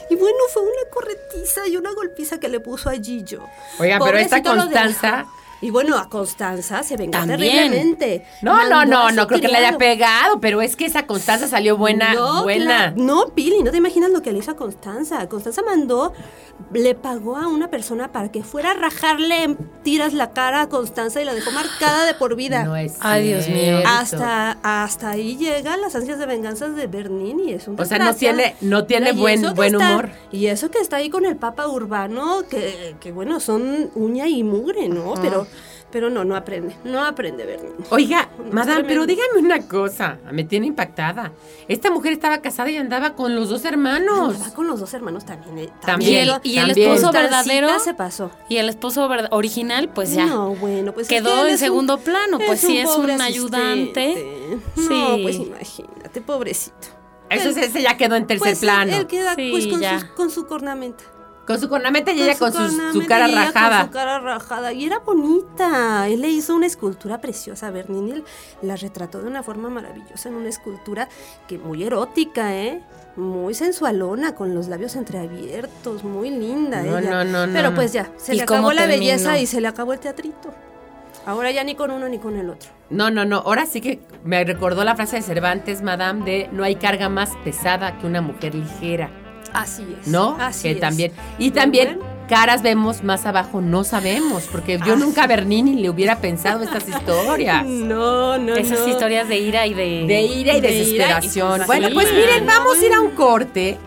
Y 0.10 0.15
bueno, 0.15 0.38
fue 0.54 0.63
una 0.63 0.89
corretiza 0.91 1.67
y 1.67 1.77
una 1.77 1.93
golpiza 1.93 2.39
que 2.39 2.49
le 2.49 2.60
puso 2.60 2.89
a 2.89 2.93
Gillo. 2.93 3.43
Oiga, 3.80 3.99
pero 4.04 4.17
esta 4.17 4.41
Constanza-. 4.41 5.25
Y 5.62 5.69
bueno, 5.69 5.97
a 5.97 6.10
Constanza 6.10 6.82
se 6.84 6.97
vengó 6.97 7.12
También. 7.12 7.39
terriblemente. 7.39 8.26
No, 8.41 8.67
no, 8.67 8.78
Mandó 8.78 8.86
no, 8.86 9.12
no 9.12 9.28
creo 9.28 9.39
que 9.41 9.47
le 9.47 9.58
haya 9.58 9.78
pegado, 9.78 10.39
pero 10.39 10.62
es 10.62 10.76
que 10.76 10.86
esa 10.86 11.06
Constanza 11.06 11.47
salió 11.47 11.78
buena, 11.78 12.13
no, 12.15 12.41
buena. 12.43 12.93
no, 12.97 13.28
Pili, 13.36 13.62
no 13.63 13.69
te 13.71 13.78
imaginas 13.78 14.10
lo 14.12 14.21
que 14.24 14.32
le 14.32 14.39
hizo 14.39 14.52
a 14.52 14.56
Constanza. 14.56 15.30
Constanza 15.30 15.62
mandó, 15.62 16.13
le 16.74 16.95
pagó 16.95 17.38
a 17.38 17.47
una 17.47 17.69
persona 17.69 18.12
para 18.12 18.32
que 18.32 18.43
fuera 18.43 18.71
a 18.71 18.74
rajarle 18.74 19.43
en 19.43 19.58
tiras 19.84 20.13
la 20.13 20.32
cara 20.32 20.62
a 20.62 20.69
Constanza 20.69 21.21
y 21.21 21.26
la 21.26 21.34
dejó 21.36 21.52
marcada 21.52 22.06
de 22.06 22.13
por 22.15 22.36
vida. 22.36 22.63
No 22.63 22.76
es 22.76 22.95
Ay, 23.00 23.28
Dios 23.28 23.47
mío. 23.47 23.80
hasta, 23.86 24.58
hasta 24.63 25.12
ahí 25.12 25.38
llegan 25.38 25.80
las 25.82 25.93
ansias 25.95 26.17
de 26.17 26.26
venganza 26.26 26.69
de 26.69 26.88
Bernini. 26.88 27.54
Es 27.54 27.67
un 27.67 27.80
O 27.80 27.86
sea, 27.86 28.00
no 28.00 28.15
tiene- 28.15 28.56
no 28.62 28.86
tiene 28.86 29.12
buen- 29.13 29.54
buen 29.54 29.76
está- 29.76 29.91
humor. 29.91 30.10
Y 30.32 30.47
eso 30.47 30.71
que 30.71 30.80
está 30.80 30.97
ahí 30.97 31.10
con 31.12 31.26
el 31.26 31.36
Papa 31.36 31.67
Urbano, 31.67 32.43
que, 32.50 32.95
que 33.00 33.12
bueno, 33.12 33.39
son 33.39 33.91
uña 33.95 34.28
y 34.28 34.43
mugre, 34.43 34.88
¿no? 34.89 35.13
Pero, 35.21 35.47
pero 35.91 36.10
no, 36.10 36.23
no 36.23 36.36
aprende. 36.36 36.75
No 36.84 37.04
aprende 37.06 37.45
Bernini. 37.45 37.73
Oiga, 37.89 38.30
Es 38.47 38.54
madame, 38.54 38.84
pero 38.86 39.06
dígame 39.06 39.39
una 39.39 39.60
cosa, 39.67 40.17
me 40.32 40.43
tiene 40.43 40.67
impactada. 40.67 41.32
Esta 41.67 41.91
mujer 41.91 42.13
estaba 42.13 42.39
casada 42.39 42.69
y 42.71 42.77
andaba 42.77 43.13
con 43.15 43.36
los 43.36 43.49
dos 43.49 43.65
hermanos. 43.65 44.36
Andaba 44.36 44.54
con 44.54 44.67
los 44.67 44.80
dos 44.80 44.93
hermanos 44.93 45.25
también. 45.25 45.58
eh, 45.60 45.69
También, 45.86 46.12
Y 46.12 46.15
el, 46.17 46.30
y 46.43 46.58
el 46.58 46.65
también. 46.67 46.91
esposo 46.91 47.12
verdadero 47.12 47.80
se 47.80 47.93
pasó. 47.93 48.32
y 48.49 48.58
el 48.58 48.69
esposo 48.69 49.10
original, 49.32 49.89
pues 49.89 50.13
ya. 50.13 50.25
No, 50.25 50.56
bueno, 50.56 50.93
pues 50.93 51.06
es 51.06 51.10
Quedó 51.10 51.34
que 51.36 51.41
él 51.41 51.47
en 51.47 51.54
un- 51.54 51.58
segundo 51.60 51.97
plano, 51.99 52.39
pues 52.45 52.60
sí, 52.62 52.77
es 52.77 52.89
un 52.89 53.10
ayudante. 53.21 54.12
asistente. 54.12 54.60
No, 54.77 55.15
Sí. 55.15 55.19
pues 55.23 55.36
imagínate, 55.38 56.21
pobrecito. 56.21 56.88
Eso 57.30 57.47
es- 57.49 57.58
ese 57.58 57.82
ya 57.82 57.95
quedó 57.95 58.15
en 58.15 58.27
tercer 58.27 58.39
Pues 58.41 58.60
plano. 58.60 58.93
él 58.93 59.08
queda 59.08 59.36
Sí, 59.36 59.49
pues 59.51 59.67
con, 59.67 59.80
ya. 59.80 59.99
sus- 60.01 60.10
con 60.10 60.30
su 60.30 60.47
cornamenta. 60.47 61.04
Con 61.45 61.60
su 61.60 61.67
cornamenta 61.67 62.12
y 62.12 62.21
ella 62.21 62.38
con, 62.38 62.54
su 62.54 63.06
cara 63.08 63.27
rajada. 63.27 63.80
Con 63.80 63.88
su 63.88 63.93
cara 63.93 64.19
rajada. 64.19 64.73
Y 64.73 64.86
era 64.86 64.99
bonita. 64.99 66.08
Él 66.08 66.21
le 66.21 66.30
hizo 66.30 66.56
una 66.56 66.67
escultura 66.67 67.19
preciosa. 67.19 67.71
Bernini 67.71 68.12
él 68.12 68.23
la 68.62 68.75
retrató 68.75 69.21
de 69.21 69.27
una 69.27 69.43
forma 69.43 69.69
maravillosa 69.69 70.30
en 70.30 70.36
una 70.36 70.49
escultura 70.49 71.10
que 71.47 71.58
muy 71.58 71.84
erótica, 71.84 72.56
¿eh? 72.56 72.84
Muy 73.15 73.54
sensualona, 73.54 74.36
con 74.36 74.54
los 74.56 74.67
labios 74.69 74.95
entreabiertos, 74.95 76.04
muy 76.04 76.30
linda 76.30 76.82
No, 76.82 76.99
ella. 76.99 77.23
no, 77.25 77.45
no, 77.47 77.54
Pero 77.54 77.71
no. 77.71 77.75
pues 77.75 77.91
ya, 77.91 78.10
se 78.17 78.34
¿Y 78.34 78.38
le 78.38 78.43
acabó 78.43 78.71
la 78.71 78.86
belleza 78.86 79.38
y 79.38 79.45
se 79.47 79.60
le 79.60 79.67
acabó 79.67 79.93
el 79.93 79.99
teatrito. 79.99 80.54
Ahora 81.25 81.51
ya 81.51 81.63
ni 81.63 81.75
con 81.75 81.91
uno 81.91 82.08
ni 82.08 82.19
con 82.19 82.38
el 82.38 82.49
otro. 82.49 82.69
No, 82.89 83.12
no, 83.12 83.25
no. 83.25 83.38
Ahora 83.39 83.65
sí 83.65 83.82
que 83.82 83.99
me 84.23 84.43
recordó 84.43 84.84
la 84.84 84.95
frase 84.95 85.17
de 85.17 85.21
Cervantes, 85.21 85.82
madame, 85.82 86.23
de 86.23 86.49
no 86.51 86.63
hay 86.63 86.75
carga 86.75 87.10
más 87.10 87.32
pesada 87.43 87.97
que 87.99 88.08
una 88.08 88.21
mujer 88.21 88.56
ligera. 88.56 89.12
Así 89.54 89.86
es. 90.02 90.08
¿No? 90.08 90.38
Así 90.40 90.64
que 90.64 90.72
es. 90.72 90.80
también. 90.80 91.12
Y 91.38 91.52
también 91.52 91.98
bueno. 91.98 92.12
caras 92.30 92.62
vemos, 92.62 93.04
más 93.04 93.26
abajo 93.26 93.62
no 93.62 93.84
sabemos. 93.84 94.44
Porque 94.52 94.78
yo 94.86 94.94
Ah, 94.94 94.98
nunca 94.98 95.24
a 95.24 95.28
Bernini 95.28 95.76
le 95.76 95.90
hubiera 95.90 96.18
pensado 96.18 96.64
estas 96.64 96.88
historias. 96.88 97.66
No, 97.68 98.38
no, 98.38 98.56
Esas 98.56 98.80
no. 98.82 98.88
historias 98.88 99.28
de 99.28 99.38
ira 99.40 99.66
y 99.68 99.74
de... 99.74 100.06
De 100.08 100.22
ira 100.22 100.56
y 100.58 100.62
De 100.62 100.70
ira 100.74 100.80
y- 100.80 100.80
desesperación. 100.80 101.62
bueno, 101.68 101.90
pues 101.94 102.14
miren, 102.14 102.46
vamos 102.46 102.78
a 102.80 102.86
ir 102.86 102.94
a 102.94 103.02
un 103.02 103.12
corte. 103.12 103.78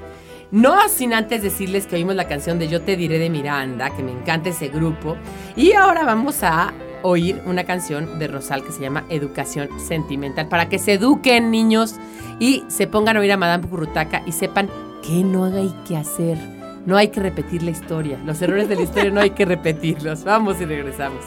No 0.51 0.89
sin 0.89 1.13
antes 1.15 1.43
decirles 1.43 1.87
que 1.87 1.97
oímos 1.97 2.15
la 2.15 2.29
canción 2.29 2.59
de 2.61 2.69
Yo 2.69 2.83
te 2.83 2.97
diré 2.97 3.19
de 3.19 3.29
Miranda, 3.31 3.91
que 3.91 4.03
me 4.05 4.13
encanta 4.13 4.51
ese 4.51 4.69
grupo. 4.69 5.17
Y 5.57 5.73
ahora 5.73 6.05
vamos 6.05 6.43
a 6.45 6.73
oír 7.03 7.43
una 7.47 7.65
canción 7.65 8.19
de 8.21 8.29
Rosal 8.29 8.63
que 8.65 8.71
se 8.73 8.81
llama 8.81 9.05
Educación 9.11 9.69
Sentimental, 9.81 10.49
para 10.49 10.69
que 10.69 10.79
se 10.79 10.93
eduquen 10.93 11.51
niños 11.51 11.97
y 12.39 12.63
se 12.69 12.87
pongan 12.87 13.17
a 13.17 13.21
oír 13.21 13.33
a 13.33 13.37
Madame 13.37 13.67
Currutaca 13.67 14.23
y 14.27 14.33
sepan 14.33 14.71
qué 15.07 15.23
no 15.25 15.45
hay 15.45 15.75
que 15.87 15.97
hacer 15.97 16.39
no 16.87 16.97
hay 16.97 17.09
que 17.09 17.21
repetir 17.21 17.63
la 17.63 17.71
historia. 17.71 18.21
Los 18.25 18.41
errores 18.43 18.69
de 18.69 18.77
la 18.77 18.83
historia 18.83 19.11
no 19.11 19.21
hay 19.21 19.31
que 19.31 19.45
repetirlos. 19.45 20.25
Vamos 20.25 20.61
y 20.61 20.67
regresamos. 20.67 21.25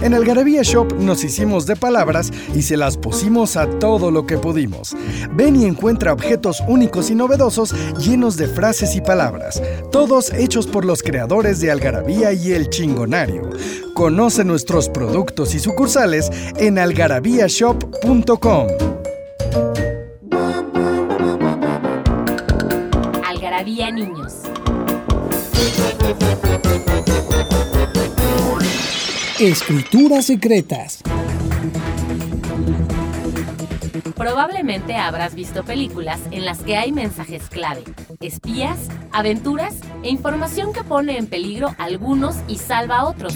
En 0.00 0.14
Algarabía 0.14 0.62
Shop 0.62 0.94
nos 1.00 1.24
hicimos 1.24 1.66
de 1.66 1.74
palabras 1.74 2.32
y 2.54 2.62
se 2.62 2.76
las 2.76 2.96
pusimos 2.96 3.56
a 3.56 3.68
todo 3.68 4.12
lo 4.12 4.26
que 4.26 4.38
pudimos. 4.38 4.96
Ven 5.32 5.56
y 5.56 5.64
encuentra 5.64 6.12
objetos 6.12 6.62
únicos 6.68 7.10
y 7.10 7.16
novedosos 7.16 7.74
llenos 7.98 8.36
de 8.36 8.46
frases 8.46 8.94
y 8.94 9.00
palabras, 9.00 9.60
todos 9.90 10.32
hechos 10.32 10.68
por 10.68 10.84
los 10.84 11.02
creadores 11.02 11.60
de 11.60 11.72
Algarabía 11.72 12.32
y 12.32 12.52
El 12.52 12.70
Chingonario. 12.70 13.50
Conoce 13.92 14.44
nuestros 14.44 14.88
productos 14.88 15.52
y 15.56 15.58
sucursales 15.58 16.30
en 16.58 16.78
algarabíashop.com. 16.78 18.68
Niños. 23.64 24.34
Escrituras 29.40 30.26
secretas. 30.26 31.00
Probablemente 34.14 34.94
habrás 34.94 35.34
visto 35.34 35.64
películas 35.64 36.20
en 36.30 36.44
las 36.44 36.60
que 36.60 36.76
hay 36.76 36.92
mensajes 36.92 37.48
clave, 37.48 37.82
espías, 38.20 38.78
aventuras 39.10 39.74
e 40.04 40.08
información 40.08 40.72
que 40.72 40.84
pone 40.84 41.18
en 41.18 41.26
peligro 41.26 41.74
a 41.78 41.84
algunos 41.84 42.36
y 42.46 42.58
salva 42.58 42.98
a 42.98 43.06
otros. 43.06 43.34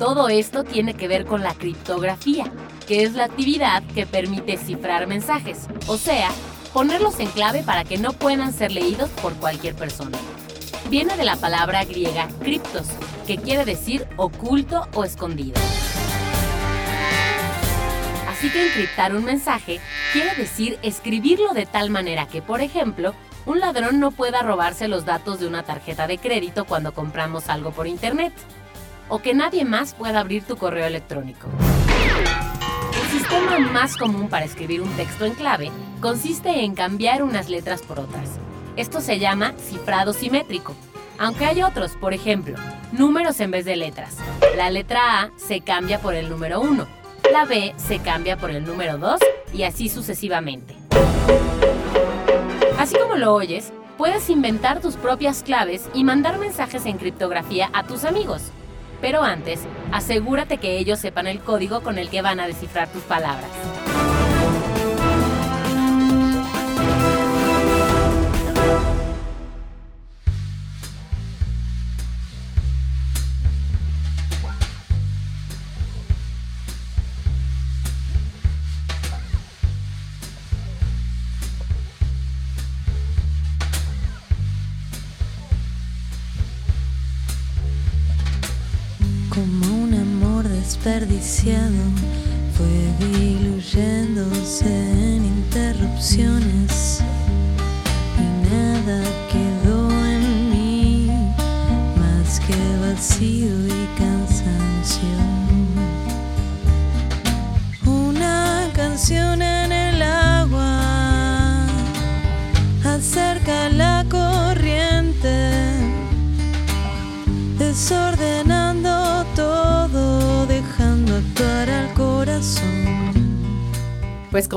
Todo 0.00 0.28
esto 0.28 0.64
tiene 0.64 0.94
que 0.94 1.06
ver 1.06 1.26
con 1.26 1.44
la 1.44 1.54
criptografía, 1.54 2.50
que 2.88 3.04
es 3.04 3.14
la 3.14 3.24
actividad 3.24 3.84
que 3.94 4.04
permite 4.04 4.56
cifrar 4.56 5.06
mensajes, 5.06 5.68
o 5.86 5.96
sea, 5.96 6.30
ponerlos 6.72 7.20
en 7.20 7.28
clave 7.28 7.62
para 7.62 7.84
que 7.84 7.98
no 7.98 8.12
puedan 8.12 8.52
ser 8.52 8.72
leídos 8.72 9.10
por 9.10 9.34
cualquier 9.34 9.74
persona. 9.74 10.18
Viene 10.88 11.16
de 11.16 11.24
la 11.24 11.36
palabra 11.36 11.84
griega 11.84 12.28
criptos, 12.40 12.86
que 13.26 13.38
quiere 13.38 13.64
decir 13.64 14.06
oculto 14.16 14.88
o 14.94 15.04
escondido. 15.04 15.60
Así 18.28 18.50
que 18.50 18.66
encriptar 18.66 19.14
un 19.14 19.24
mensaje 19.24 19.80
quiere 20.12 20.34
decir 20.34 20.78
escribirlo 20.82 21.54
de 21.54 21.64
tal 21.66 21.90
manera 21.90 22.26
que, 22.26 22.42
por 22.42 22.60
ejemplo, 22.60 23.14
un 23.46 23.60
ladrón 23.60 24.00
no 24.00 24.10
pueda 24.10 24.42
robarse 24.42 24.88
los 24.88 25.04
datos 25.04 25.40
de 25.40 25.46
una 25.46 25.62
tarjeta 25.62 26.06
de 26.06 26.18
crédito 26.18 26.64
cuando 26.64 26.92
compramos 26.92 27.48
algo 27.48 27.70
por 27.70 27.86
internet, 27.86 28.32
o 29.08 29.20
que 29.20 29.34
nadie 29.34 29.64
más 29.64 29.94
pueda 29.94 30.20
abrir 30.20 30.42
tu 30.44 30.56
correo 30.56 30.86
electrónico. 30.86 31.48
Sistema 33.32 33.58
más 33.72 33.96
común 33.96 34.28
para 34.28 34.44
escribir 34.44 34.82
un 34.82 34.90
texto 34.90 35.24
en 35.24 35.32
clave 35.34 35.70
consiste 36.00 36.64
en 36.64 36.74
cambiar 36.74 37.22
unas 37.22 37.48
letras 37.48 37.82
por 37.82 37.98
otras. 37.98 38.28
Esto 38.76 39.00
se 39.00 39.18
llama 39.18 39.54
cifrado 39.58 40.12
simétrico 40.12 40.74
aunque 41.22 41.44
hay 41.44 41.62
otros, 41.62 41.92
por 41.92 42.14
ejemplo, 42.14 42.56
números 42.90 43.38
en 43.38 43.52
vez 43.52 43.64
de 43.64 43.76
letras. 43.76 44.16
La 44.56 44.70
letra 44.70 45.20
A 45.20 45.30
se 45.36 45.60
cambia 45.60 46.00
por 46.00 46.14
el 46.14 46.28
número 46.28 46.60
1, 46.60 46.84
la 47.32 47.44
B 47.44 47.74
se 47.76 48.00
cambia 48.00 48.36
por 48.36 48.50
el 48.50 48.64
número 48.64 48.98
2 48.98 49.20
y 49.54 49.62
así 49.62 49.88
sucesivamente. 49.88 50.74
Así 52.76 52.96
como 52.96 53.14
lo 53.16 53.34
oyes, 53.34 53.72
puedes 53.96 54.28
inventar 54.30 54.80
tus 54.80 54.96
propias 54.96 55.44
claves 55.44 55.88
y 55.94 56.02
mandar 56.02 56.38
mensajes 56.38 56.86
en 56.86 56.98
criptografía 56.98 57.70
a 57.72 57.84
tus 57.84 58.04
amigos. 58.04 58.50
Pero 59.02 59.22
antes, 59.22 59.60
asegúrate 59.90 60.56
que 60.58 60.78
ellos 60.78 61.00
sepan 61.00 61.26
el 61.26 61.40
código 61.40 61.82
con 61.82 61.98
el 61.98 62.08
que 62.08 62.22
van 62.22 62.38
a 62.40 62.46
descifrar 62.46 62.88
tus 62.88 63.02
palabras. 63.02 63.50
Desperdiciado 91.42 91.90
fue 91.96 92.01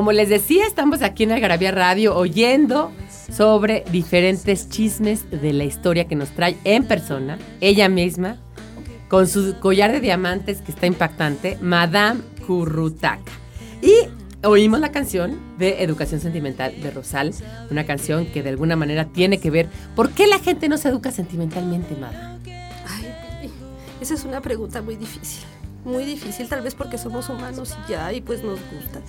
como 0.06 0.14
les 0.14 0.30
decía, 0.30 0.68
estamos 0.68 1.02
aquí 1.02 1.24
en 1.24 1.32
Algarabía 1.32 1.72
Radio 1.72 2.16
oyendo 2.16 2.92
sobre 3.36 3.84
diferentes 3.92 4.70
chismes 4.70 5.26
de 5.32 5.52
la 5.52 5.64
historia 5.64 6.08
que 6.08 6.16
nos 6.16 6.30
trae 6.30 6.56
en 6.64 6.84
persona, 6.84 7.40
ella 7.60 7.90
misma, 7.90 8.38
con 9.08 9.28
su 9.28 9.60
collar 9.60 9.92
de 9.92 10.02
diamantes 10.02 10.62
que 10.62 10.72
está 10.72 10.86
impactante, 10.86 11.58
Madame 11.60 12.22
Currutaca. 12.46 13.32
Y 13.82 13.94
oímos 14.46 14.80
la 14.80 14.92
canción 14.92 15.40
de 15.58 15.82
Educación 15.82 16.22
Sentimental 16.22 16.80
de 16.80 16.92
Rosal, 16.92 17.34
una 17.72 17.88
canción 17.88 18.28
que 18.28 18.44
de 18.44 18.50
alguna 18.50 18.76
manera 18.76 19.06
tiene 19.06 19.40
que 19.40 19.50
ver, 19.50 19.70
¿por 19.96 20.12
qué 20.12 20.28
la 20.28 20.38
gente 20.38 20.70
no 20.70 20.78
se 20.78 20.90
educa 20.90 21.10
sentimentalmente, 21.10 21.96
Madame? 21.96 22.42
Ay, 22.88 23.50
esa 24.00 24.14
es 24.14 24.24
una 24.24 24.40
pregunta 24.40 24.84
muy 24.84 24.98
difícil. 24.98 25.46
Muy 25.86 26.04
difícil, 26.04 26.50
tal 26.50 26.62
vez 26.64 26.74
porque 26.74 26.98
somos 26.98 27.30
humanos 27.30 27.76
y 27.88 27.92
ya, 27.92 28.12
y 28.12 28.20
pues 28.20 28.44
nos 28.44 28.60
gusta. 28.74 29.02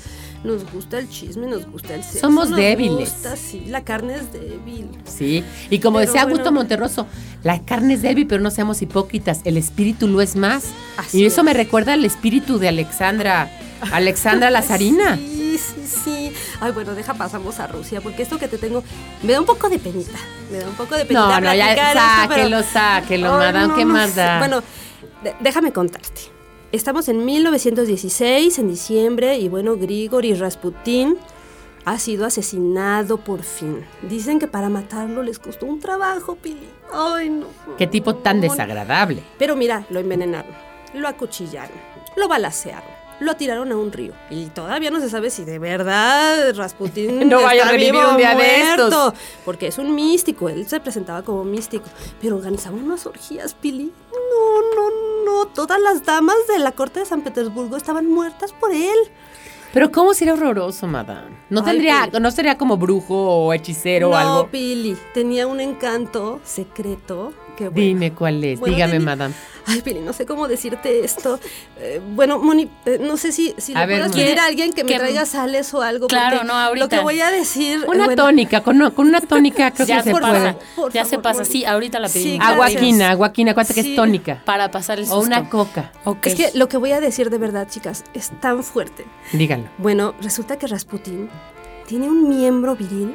Nos 0.44 0.70
gusta 0.70 0.98
el 0.98 1.08
chisme, 1.08 1.46
nos 1.46 1.66
gusta 1.66 1.94
el 1.94 2.02
sexo. 2.04 2.20
Somos 2.20 2.50
nos 2.50 2.58
débiles. 2.58 2.98
Gusta, 3.10 3.34
sí, 3.34 3.64
la 3.66 3.82
carne 3.82 4.16
es 4.16 4.30
débil. 4.32 4.90
Sí, 5.04 5.42
y 5.70 5.78
como 5.78 5.98
Pero 5.98 6.06
decía 6.12 6.22
Augusto. 6.24 6.52
Monterroso, 6.52 7.06
la 7.42 7.62
carne 7.64 7.94
es 7.94 8.02
débil, 8.02 8.26
pero 8.26 8.42
no 8.42 8.50
seamos 8.50 8.82
hipócritas, 8.82 9.40
el 9.44 9.56
espíritu 9.56 10.06
lo 10.06 10.20
es 10.20 10.36
más. 10.36 10.66
Así 10.98 11.22
y 11.22 11.24
eso 11.26 11.40
es. 11.40 11.44
me 11.46 11.54
recuerda 11.54 11.94
al 11.94 12.04
espíritu 12.04 12.58
de 12.58 12.68
Alexandra, 12.68 13.50
Alexandra 13.90 14.50
Lazarina. 14.50 15.16
Sí, 15.16 15.58
sí, 15.58 15.86
sí. 16.04 16.32
Ay, 16.60 16.72
bueno, 16.72 16.94
deja, 16.94 17.14
pasamos 17.14 17.58
a 17.58 17.66
Rusia, 17.68 18.02
porque 18.02 18.22
esto 18.22 18.38
que 18.38 18.48
te 18.48 18.58
tengo 18.58 18.84
me 19.22 19.32
da 19.32 19.40
un 19.40 19.46
poco 19.46 19.70
de 19.70 19.78
penita. 19.78 20.18
Me 20.52 20.58
da 20.58 20.68
un 20.68 20.74
poco 20.74 20.94
de 20.94 21.06
penita. 21.06 21.26
No, 21.26 21.40
no, 21.40 21.54
ya 21.54 21.64
platicar 21.74 21.96
esto, 21.96 22.28
pero- 22.28 22.28
sáquelo, 22.28 22.62
sáquelo, 22.62 23.32
Ay, 23.32 23.38
madame, 23.38 23.68
no, 23.68 23.76
¿qué 23.76 23.84
no 23.86 23.92
más 23.94 24.14
da? 24.14 24.38
Bueno, 24.40 24.62
déjame 25.40 25.72
contarte. 25.72 26.35
Estamos 26.76 27.08
en 27.08 27.24
1916, 27.24 28.58
en 28.58 28.68
diciembre, 28.68 29.38
y 29.38 29.48
bueno, 29.48 29.76
Grigori 29.78 30.34
Rasputin 30.34 31.16
ha 31.86 31.98
sido 31.98 32.26
asesinado 32.26 33.16
por 33.16 33.44
fin. 33.44 33.82
Dicen 34.02 34.38
que 34.38 34.46
para 34.46 34.68
matarlo 34.68 35.22
les 35.22 35.38
costó 35.38 35.64
un 35.64 35.80
trabajo, 35.80 36.36
Pili. 36.36 36.68
Ay, 36.92 37.30
no. 37.30 37.46
Qué 37.78 37.86
tipo 37.86 38.16
tan 38.16 38.42
desagradable. 38.42 39.22
pero 39.38 39.56
mira, 39.56 39.86
lo 39.88 40.00
envenenaron, 40.00 40.52
lo 40.92 41.08
acuchillaron, 41.08 41.78
lo 42.14 42.28
balacearon, 42.28 42.90
lo 43.20 43.34
tiraron 43.36 43.72
a 43.72 43.76
un 43.76 43.90
río. 43.90 44.12
Y 44.28 44.44
todavía 44.46 44.90
no 44.90 45.00
se 45.00 45.08
sabe 45.08 45.30
si 45.30 45.46
de 45.46 45.58
verdad 45.58 46.54
Rasputin 46.54 47.26
No 47.30 47.40
vaya 47.40 47.66
a 47.66 47.70
revivir 47.70 47.94
un 47.94 48.18
día 48.18 48.34
de 48.34 48.34
muerto, 48.34 48.84
estos. 48.84 49.14
Porque 49.46 49.68
es 49.68 49.78
un 49.78 49.94
místico, 49.94 50.50
él 50.50 50.68
se 50.68 50.78
presentaba 50.80 51.22
como 51.22 51.42
místico. 51.42 51.86
Pero 52.20 52.36
organizaba 52.36 52.76
unas 52.76 53.06
orgías, 53.06 53.54
Pili. 53.54 53.90
No, 54.12 54.74
no, 54.74 54.90
no. 54.90 55.05
Todas 55.54 55.80
las 55.80 56.04
damas 56.04 56.36
de 56.48 56.58
la 56.58 56.72
corte 56.72 57.00
de 57.00 57.06
San 57.06 57.22
Petersburgo 57.22 57.76
estaban 57.76 58.06
muertas 58.06 58.52
por 58.52 58.72
él. 58.72 58.96
Pero 59.72 59.92
cómo 59.92 60.14
sería 60.14 60.34
horroroso, 60.34 60.86
madame. 60.86 61.36
No 61.50 61.60
Ay, 61.60 61.66
tendría, 61.66 62.06
no 62.06 62.30
sería 62.30 62.56
como 62.56 62.76
brujo 62.76 63.14
o 63.14 63.52
hechicero 63.52 64.08
o 64.08 64.12
no, 64.12 64.16
algo. 64.16 64.48
Pili. 64.48 64.96
Tenía 65.12 65.46
un 65.46 65.60
encanto 65.60 66.40
secreto. 66.44 67.32
Que, 67.56 67.64
bueno, 67.68 67.80
Dime 67.80 68.12
cuál 68.12 68.44
es, 68.44 68.60
Bueno, 68.60 68.74
dígame, 68.74 69.00
madame. 69.00 69.34
Ay, 69.68 69.80
Pili, 69.82 70.00
no 70.00 70.12
sé 70.12 70.26
cómo 70.26 70.46
decirte 70.46 71.04
esto. 71.04 71.40
Eh, 71.78 72.00
bueno, 72.14 72.38
Moni, 72.38 72.70
eh, 72.84 72.98
no 73.00 73.16
sé 73.16 73.32
si, 73.32 73.54
si 73.58 73.74
A 73.74 73.80
le 73.80 73.86
ver, 73.86 73.98
puedas 74.02 74.12
pedir 74.16 74.38
a 74.38 74.44
alguien 74.44 74.72
que 74.72 74.84
me 74.84 74.92
Que- 74.92 74.98
traiga 74.98 75.24
sales 75.26 75.72
o 75.74 75.82
algo. 75.82 76.06
Claro, 76.06 76.44
no, 76.44 76.52
ahorita. 76.52 76.84
Lo 76.84 76.88
que 76.90 77.00
voy 77.00 77.20
a 77.20 77.30
decir. 77.30 77.78
Una 77.88 78.04
bueno, 78.04 78.22
tónica, 78.22 78.62
con, 78.62 78.90
con 78.92 79.08
una 79.08 79.20
tónica 79.22 79.70
creo 79.72 79.86
Ya 79.86 79.96
que 79.98 80.02
se 80.04 80.10
puede. 80.12 80.22
pasa, 80.22 80.56
ya 80.92 81.04
se 81.04 81.18
pasa. 81.18 81.40
Moni. 81.40 81.50
Sí, 81.50 81.64
ahorita 81.64 81.98
la 81.98 82.08
Sí, 82.08 82.18
pedimos. 82.20 82.38
gracias. 82.46 82.54
Aguaquina, 82.54 83.10
aguaquina, 83.10 83.50
acuérdate 83.52 83.74
que 83.74 83.82
Sí. 83.82 83.90
es 83.90 83.96
tónica. 83.96 84.42
Para 84.44 84.70
pasar 84.70 84.98
el 84.98 85.06
susto. 85.06 85.18
O 85.18 85.22
una 85.24 85.48
coca. 85.48 85.90
Ok. 86.04 86.26
Es 86.26 86.34
que 86.36 86.50
lo 86.54 86.68
que 86.68 86.76
voy 86.76 86.92
a 86.92 87.00
decir 87.00 87.30
de 87.30 87.38
verdad, 87.38 87.66
chicas, 87.68 88.04
es 88.14 88.30
tan 88.40 88.62
fuerte. 88.62 89.04
Díganlo. 89.32 89.68
Bueno, 89.78 90.14
resulta 90.20 90.58
que 90.58 90.66
Rasputin 90.68 91.28
tiene 91.88 92.06
un 92.08 92.28
miembro 92.28 92.76
viril 92.76 93.14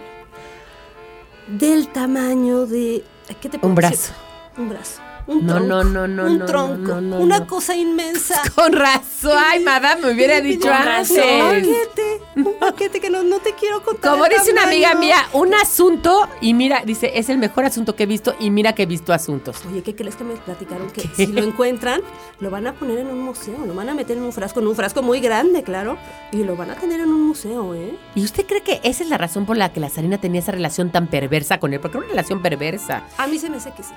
del 1.48 1.88
tamaño 1.90 2.66
de... 2.66 3.04
¿Qué 3.42 3.48
te 3.50 3.58
puedo 3.60 3.74
Un 3.74 3.80
decir? 3.80 4.14
Un 4.58 4.70
brazo. 4.70 5.02
Un 5.28 5.46
No, 5.46 5.54
tronco, 5.54 5.68
no, 5.68 5.84
no, 5.84 6.08
no, 6.08 6.26
Un 6.26 6.46
tronco. 6.48 6.94
no, 6.96 7.02
no, 7.02 7.20
una 7.20 7.46
cosa 7.46 7.76
inmensa. 7.76 8.42
Con 8.56 8.74
razón. 8.74 9.38
Ay, 9.38 9.64
madame, 9.64 10.02
me 10.08 10.14
hubiera 10.14 10.42
dicho 10.42 10.68
Un 10.68 10.74
antes. 10.74 11.20
paquete, 11.20 12.22
un 12.38 12.54
paquete 12.60 13.00
que 13.00 13.10
no, 13.12 13.22
no 13.24 13.38
te 13.40 13.54
quiero 13.54 13.84
contar. 13.84 14.12
Como 14.12 14.26
dice 14.26 14.52
una 14.52 14.64
amiga 14.64 14.96
mía, 14.96 15.18
un 15.34 15.54
asunto 15.54 16.28
y 16.42 16.56
mira, 16.56 16.82
dice, 16.86 17.12
es 17.16 17.30
el 17.30 17.38
mejor 17.38 17.66
asunto 17.66 17.96
que 17.96 18.04
he 18.04 18.06
visto 18.08 18.36
y 18.40 18.50
mira 18.50 18.74
que 18.74 18.84
he 18.84 18.86
visto 18.88 19.14
asuntos. 19.14 19.58
Oye, 19.70 19.84
¿qué 19.84 19.96
crees 19.96 20.16
que 20.16 20.24
me 20.24 20.34
platicaron? 20.36 20.90
Que 20.90 21.08
si 21.16 21.28
lo 21.28 21.44
encuentran, 21.44 22.02
lo 22.40 22.50
van 22.50 22.66
a 22.66 22.74
poner 22.74 22.98
en 22.98 23.08
un 23.08 23.20
museo, 23.22 23.64
lo 23.66 23.76
van 23.76 23.90
a 23.90 23.94
meter 23.94 24.18
en 24.18 24.24
un 24.24 24.34
frasco, 24.34 24.60
en 24.60 24.68
un 24.68 24.76
frasco 24.76 25.04
muy 25.04 25.20
grande, 25.22 25.62
claro, 25.64 25.98
y 26.32 26.44
lo 26.44 26.56
van 26.58 26.72
a 26.72 26.76
tener 26.76 27.00
en 27.00 27.10
un 27.10 27.28
museo, 27.28 27.76
¿eh? 27.76 27.96
¿Y 28.16 28.24
usted 28.24 28.46
cree 28.48 28.62
que 28.64 28.82
esa 28.84 29.04
es 29.04 29.10
la 29.10 29.20
razón 29.20 29.46
por 29.46 29.56
la 29.56 29.72
que 29.72 29.80
la 29.80 29.90
Sarina 29.90 30.18
tenía 30.20 30.42
esa 30.42 30.52
relación 30.52 30.92
tan 30.92 31.08
perversa 31.08 31.60
con 31.60 31.74
él? 31.74 31.80
Porque 31.80 31.98
era 31.98 32.06
una 32.08 32.12
relación 32.16 32.42
perversa. 32.42 33.04
A 33.20 33.28
mí 33.28 33.38
se 33.38 33.50
me 33.52 33.58
hace 33.58 33.72
que 33.72 33.84
sí. 33.84 33.94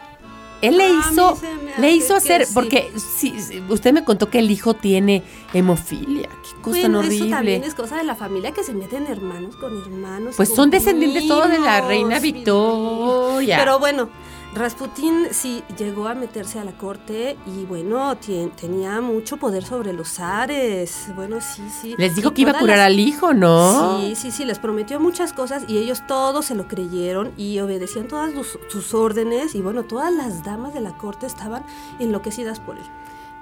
Él 0.68 0.78
le 0.78 0.84
A 0.84 0.88
mí 0.88 1.00
hizo, 1.10 1.38
le 1.78 1.92
hizo 1.92 2.14
hacer, 2.14 2.46
porque 2.54 2.92
sí, 2.96 3.34
usted 3.68 3.92
me 3.92 4.04
contó 4.04 4.30
que 4.30 4.38
el 4.38 4.50
hijo 4.50 4.74
tiene 4.74 5.22
hemofilia. 5.52 6.28
Qué 6.28 6.60
cosa 6.62 6.78
eso 6.78 6.98
horrible. 6.98 7.30
también 7.30 7.64
es 7.64 7.74
cosa 7.74 7.96
de 7.96 8.04
la 8.04 8.14
familia 8.14 8.52
que 8.52 8.64
se 8.64 8.74
meten 8.74 9.06
hermanos 9.06 9.56
con 9.56 9.76
hermanos. 9.80 10.34
Pues 10.36 10.48
con 10.48 10.56
son 10.56 10.70
descendientes 10.70 11.28
todos 11.28 11.50
de 11.50 11.58
la 11.58 11.80
reina. 11.80 12.18
Victoria. 12.18 13.58
Pero 13.58 13.78
bueno, 13.78 14.08
Rasputín 14.54 15.26
sí 15.32 15.64
llegó 15.76 16.06
a 16.06 16.14
meterse 16.14 16.60
a 16.60 16.64
la 16.64 16.72
corte 16.78 17.36
y 17.44 17.64
bueno, 17.64 18.16
tenía 18.16 19.00
mucho 19.00 19.36
poder 19.36 19.64
sobre 19.64 19.92
los 19.92 20.08
zares. 20.12 21.08
Bueno, 21.16 21.40
sí, 21.40 21.62
sí. 21.82 21.94
Les 21.98 22.14
dijo 22.14 22.28
Y 22.30 22.34
que 22.34 22.42
iba 22.42 22.52
a 22.52 22.58
curar 22.60 22.76
las- 22.78 22.86
al 22.86 23.00
hijo, 23.00 23.34
¿no? 23.34 24.00
Sí, 24.00 24.14
sí, 24.14 24.30
sí, 24.30 24.44
les 24.44 24.60
prometió 24.60 25.00
muchas 25.00 25.32
cosas 25.32 25.64
y 25.66 25.78
ellos 25.78 26.06
todos 26.06 26.46
se 26.46 26.54
lo 26.54 26.68
creyeron 26.68 27.32
y 27.36 27.58
obedecían 27.58 28.06
todas 28.06 28.32
sus, 28.32 28.58
sus 28.68 28.94
órdenes 28.94 29.56
y 29.56 29.60
bueno, 29.60 29.82
todas 29.82 30.12
las 30.14 30.44
damas 30.44 30.72
de 30.72 30.80
la 30.80 30.96
corte 30.96 31.26
estaban 31.26 31.64
enloquecidas 31.98 32.60
por 32.60 32.76
él. 32.76 32.84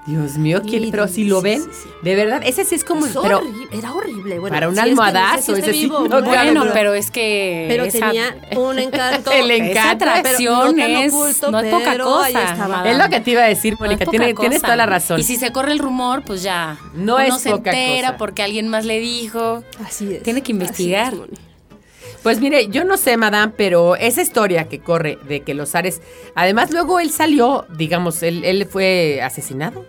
Dios 0.04 0.36
mío, 0.36 0.62
¿quién- 0.62 0.82
Y- 0.84 0.90
pero 0.90 1.06
si 1.06 1.24
lo 1.24 1.40
ven, 1.40 1.62
sí, 1.62 1.68
sí. 1.84 1.88
de 2.02 2.16
verdad, 2.16 2.42
ese 2.44 2.64
sí 2.64 2.74
es 2.74 2.82
como... 2.82 3.06
Es 3.06 3.16
pero, 3.22 3.40
era 3.70 3.92
horrible. 3.94 4.40
Bueno, 4.40 4.52
Para 4.52 4.68
un 4.68 4.74
si 4.74 4.80
es 4.80 4.84
que 4.86 4.90
no 4.94 5.02
sé 5.04 5.10
si 5.10 5.12
almohadazo, 5.14 5.56
ese 5.56 5.70
vivo, 5.70 6.08
no, 6.08 6.22
bueno, 6.22 6.62
pero- 6.62 6.72
pero 6.74 6.94
es 6.94 7.10
que. 7.12 7.66
pero 7.68 7.84
esa- 7.84 8.06
tenía 8.08 8.36
un 8.56 8.78
encanto. 8.80 9.30
El 9.32 9.50
encanto. 9.52 10.04
atracción 10.06 10.76
no 10.76 10.84
es. 10.84 11.12
oculto, 11.12 11.50
no 11.52 11.60
es 11.60 11.70
poca 11.72 11.98
cosa. 11.98 12.82
es 12.90 12.98
lo 12.98 13.08
que 13.10 13.20
te 13.20 13.30
iba 13.30 13.42
a 13.44 13.46
decir, 13.46 13.76
Mónica, 13.78 14.04
tienes 14.06 14.60
toda 14.60 14.74
la 14.74 14.86
razón. 14.86 15.20
Y 15.20 15.22
si 15.22 15.36
se 15.36 15.52
corre 15.52 15.70
el 15.70 15.78
rumor, 15.78 16.24
pues 16.24 16.42
ya. 16.42 16.78
No 16.94 17.20
es 17.20 17.36
se 17.38 17.50
poca 17.50 17.70
entera 17.70 18.08
cosa. 18.08 18.18
porque 18.18 18.42
alguien 18.42 18.66
más 18.66 18.84
le 18.84 18.98
dijo. 18.98 19.62
Así 19.86 20.14
es. 20.14 20.22
Tiene 20.24 20.42
que 20.42 20.50
investigar. 20.50 21.14
Pues 22.24 22.40
mire, 22.40 22.68
yo 22.68 22.84
no 22.84 22.96
sé, 22.96 23.16
madame, 23.16 23.52
pero 23.56 23.96
esa 23.96 24.22
historia 24.22 24.68
que 24.68 24.78
corre 24.78 25.18
de 25.28 25.40
que 25.40 25.54
los 25.54 25.70
zares... 25.70 26.00
Además, 26.36 26.70
luego 26.70 27.00
él 27.00 27.10
salió, 27.10 27.66
digamos, 27.76 28.22
él, 28.22 28.44
él 28.44 28.64
fue 28.70 29.20
asesinado. 29.22 29.84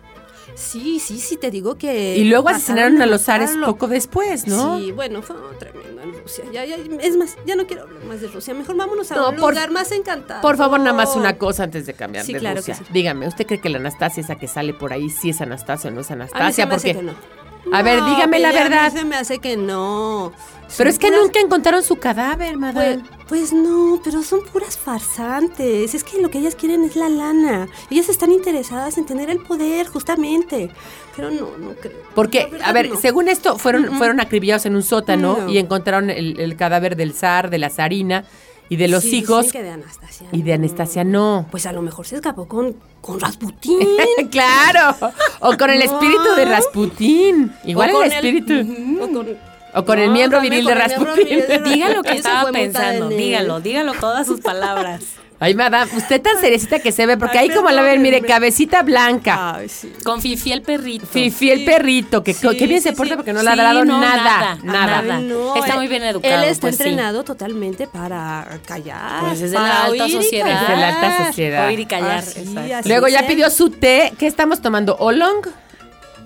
Sí, 0.55 0.99
sí, 0.99 1.19
sí, 1.19 1.37
te 1.37 1.49
digo 1.51 1.75
que. 1.75 2.15
Y 2.17 2.25
luego 2.25 2.49
asesinaron 2.49 3.01
a 3.01 3.05
los 3.05 3.23
zares 3.23 3.51
poco 3.65 3.87
después, 3.87 4.47
¿no? 4.47 4.79
Sí, 4.79 4.91
bueno, 4.91 5.21
fue 5.21 5.35
tremendo 5.59 6.01
en 6.01 6.13
Rusia. 6.13 6.43
Ya, 6.51 6.63
ya, 6.65 6.75
es 6.75 7.17
más, 7.17 7.35
ya 7.45 7.55
no 7.55 7.65
quiero 7.65 7.83
hablar 7.83 8.03
más 8.05 8.21
de 8.21 8.27
Rusia. 8.27 8.53
Mejor 8.53 8.75
vámonos 8.75 9.11
a 9.11 9.15
No, 9.15 9.29
un 9.31 9.35
por- 9.37 9.53
lugar 9.53 9.71
más 9.71 9.91
encantado. 9.91 10.41
Por 10.41 10.55
favor, 10.57 10.79
nada 10.79 10.93
más 10.93 11.15
una 11.15 11.37
cosa 11.37 11.63
antes 11.63 11.85
de 11.85 11.93
cambiar 11.93 12.23
Sí, 12.25 12.33
de 12.33 12.39
claro 12.39 12.57
Rusia. 12.57 12.75
que 12.77 12.83
sí. 12.85 12.89
Dígame, 12.93 13.27
¿usted 13.27 13.47
cree 13.47 13.59
que 13.61 13.69
la 13.69 13.79
Anastasia 13.79 14.21
esa 14.21 14.35
que 14.35 14.47
sale 14.47 14.73
por 14.73 14.93
ahí 14.93 15.09
sí 15.09 15.29
es 15.29 15.41
Anastasia 15.41 15.89
o 15.89 15.93
no 15.93 16.01
es 16.01 16.11
A 16.11 16.15
mí 16.15 16.23
se 16.27 16.35
Anastasia? 16.35 16.63
hace 16.65 16.67
Porque... 16.67 16.93
que 16.95 17.01
no. 17.03 17.42
A 17.71 17.81
ver, 17.81 18.03
dígame 18.03 18.39
la 18.39 18.49
Pili, 18.49 18.59
a 18.59 18.63
mí 18.63 18.69
verdad. 18.69 18.93
se 18.93 19.05
me 19.05 19.15
hace 19.15 19.39
que 19.39 19.55
no. 19.57 20.33
Pero 20.75 20.75
Son 20.75 20.87
es 20.87 20.99
que 20.99 21.07
puras- 21.09 21.21
nunca 21.21 21.39
encontraron 21.39 21.83
su 21.83 21.97
cadáver, 21.97 22.49
Pues, 22.57 22.59
madame. 22.59 23.03
pues 23.27 23.53
no, 23.53 24.01
pero 24.03 24.23
son 24.23 24.41
puras 24.51 24.77
farsantes. 24.77 25.93
Es 25.93 26.03
que 26.03 26.19
lo 26.21 26.29
que 26.29 26.39
ellas 26.39 26.55
quieren 26.55 26.83
es 26.83 26.95
la 26.95 27.09
lana. 27.09 27.67
Ellas 27.91 28.09
están 28.09 28.31
interesadas 28.31 28.97
en 28.97 29.05
tener 29.05 29.29
el 29.29 29.39
poder, 29.39 29.87
justamente. 29.87 30.71
Pero 31.15 31.29
no, 31.31 31.57
no 31.59 31.73
creo. 31.79 31.97
Porque, 32.15 32.47
verdad, 32.51 32.67
a 32.69 32.73
ver, 32.73 32.89
no. 32.89 32.95
según 32.97 33.27
esto, 33.29 33.57
fueron, 33.59 33.97
fueron 33.97 34.19
acribillados 34.19 34.65
en 34.65 34.75
un 34.75 34.83
sótano 34.83 35.37
No. 35.41 35.49
y 35.51 35.57
encontraron 35.59 36.09
el, 36.09 36.39
el 36.39 36.55
cadáver 36.55 36.95
del 36.95 37.13
zar, 37.13 37.49
de 37.49 37.59
la 37.59 37.69
zarina 37.69 38.25
y 38.73 38.75
de 38.75 38.87
los 38.87 39.03
Sí, 39.03 39.17
hijos. 39.19 39.51
que 39.51 39.61
de 39.61 39.69
Anastasia. 39.71 40.27
Y 40.31 40.41
de 40.41 40.53
Anastasia 40.53 41.03
no. 41.03 41.45
Pues 41.51 41.65
a 41.65 41.71
lo 41.73 41.81
mejor 41.81 42.07
se 42.07 42.15
escapó 42.15 42.47
con, 42.47 42.75
con 43.01 43.19
Rasputín. 43.19 43.79
claro. 44.31 44.95
O 45.41 45.55
con 45.57 45.69
el 45.69 45.81
espíritu 45.81 46.35
de 46.35 46.45
Rasputín. 46.45 47.53
Igual 47.65 47.91
el 48.03 48.11
espíritu. 48.11 48.53
o 49.01 49.07
con, 49.11 49.27
O 49.75 49.85
con 49.85 49.99
el 49.99 50.07
No, 50.07 50.13
miembro 50.13 50.41
viril 50.41 50.65
de 50.65 50.73
con 50.73 50.81
el 50.81 50.87
miembro 50.87 51.05
Rasputín. 51.15 51.37
viril 51.37 51.47
de 51.47 51.59
Diga 51.71 51.89
lo 51.89 52.01
que 52.03 52.13
estaba 52.13 52.51
pensando. 52.51 53.09
Dígalo, 53.09 53.59
dígalo 53.59 53.93
todas 53.93 54.25
sus 54.27 54.41
palabras. 54.41 55.03
Ay, 55.43 55.55
madame, 55.55 55.91
usted 55.97 56.21
tan 56.21 56.39
seriecita 56.39 56.79
que 56.79 56.91
se 56.93 57.05
ve, 57.05 57.17
porque 57.17 57.37
Ay, 57.37 57.49
ahí 57.49 57.55
como 57.55 57.69
la 57.69 57.81
ven, 57.81 58.01
mire, 58.01 58.21
cabecita 58.21 58.81
blanca. 58.81 59.55
Ay, 59.57 59.67
sí. 59.67 59.91
Con 60.03 60.21
Fifi 60.21 60.53
el 60.53 60.61
perrito. 60.61 61.05
Fifi 61.05 61.49
el 61.51 61.65
perrito, 61.65 62.23
que 62.23 62.33
Sí, 62.33 62.47
qué 62.57 62.65
bien 62.65 62.81
sí, 62.81 62.89
se 62.89 62.93
porta 62.95 63.13
sí. 63.13 63.17
porque 63.17 63.33
no 63.33 63.43
le 63.43 63.49
ha 63.49 63.53
Sí, 63.53 63.59
dado 63.59 63.83
no, 63.83 63.99
nada, 63.99 64.57
nada, 64.63 65.01
nada. 65.01 65.19
no, 65.19 65.55
Está 65.57 65.75
muy 65.75 65.87
bien 65.87 66.03
educado, 66.03 66.33
Él 66.33 66.43
está 66.45 66.61
pues 66.61 66.77
sí. 66.77 66.83
entrenado 66.83 67.23
totalmente 67.25 67.87
para 67.87 68.47
callar. 68.65 69.19
Pues 69.25 69.41
es 69.41 69.51
de 69.51 69.57
la 69.57 69.63
para 69.63 69.83
alta 69.83 70.07
sociedad. 70.09 70.61
Es 70.63 70.67
de 70.69 70.75
la 70.77 70.87
alta 70.87 71.25
sociedad. 71.25 71.67
Oír 71.67 71.79
y 71.81 71.85
callar. 71.87 72.19
Así, 72.19 72.87
Luego 72.87 73.09
ya 73.09 73.27
pidió 73.27 73.49
su 73.49 73.69
té. 73.69 74.13
¿Qué 74.17 74.27
estamos 74.27 74.61
tomando? 74.61 74.95
¿Olong? 74.97 75.45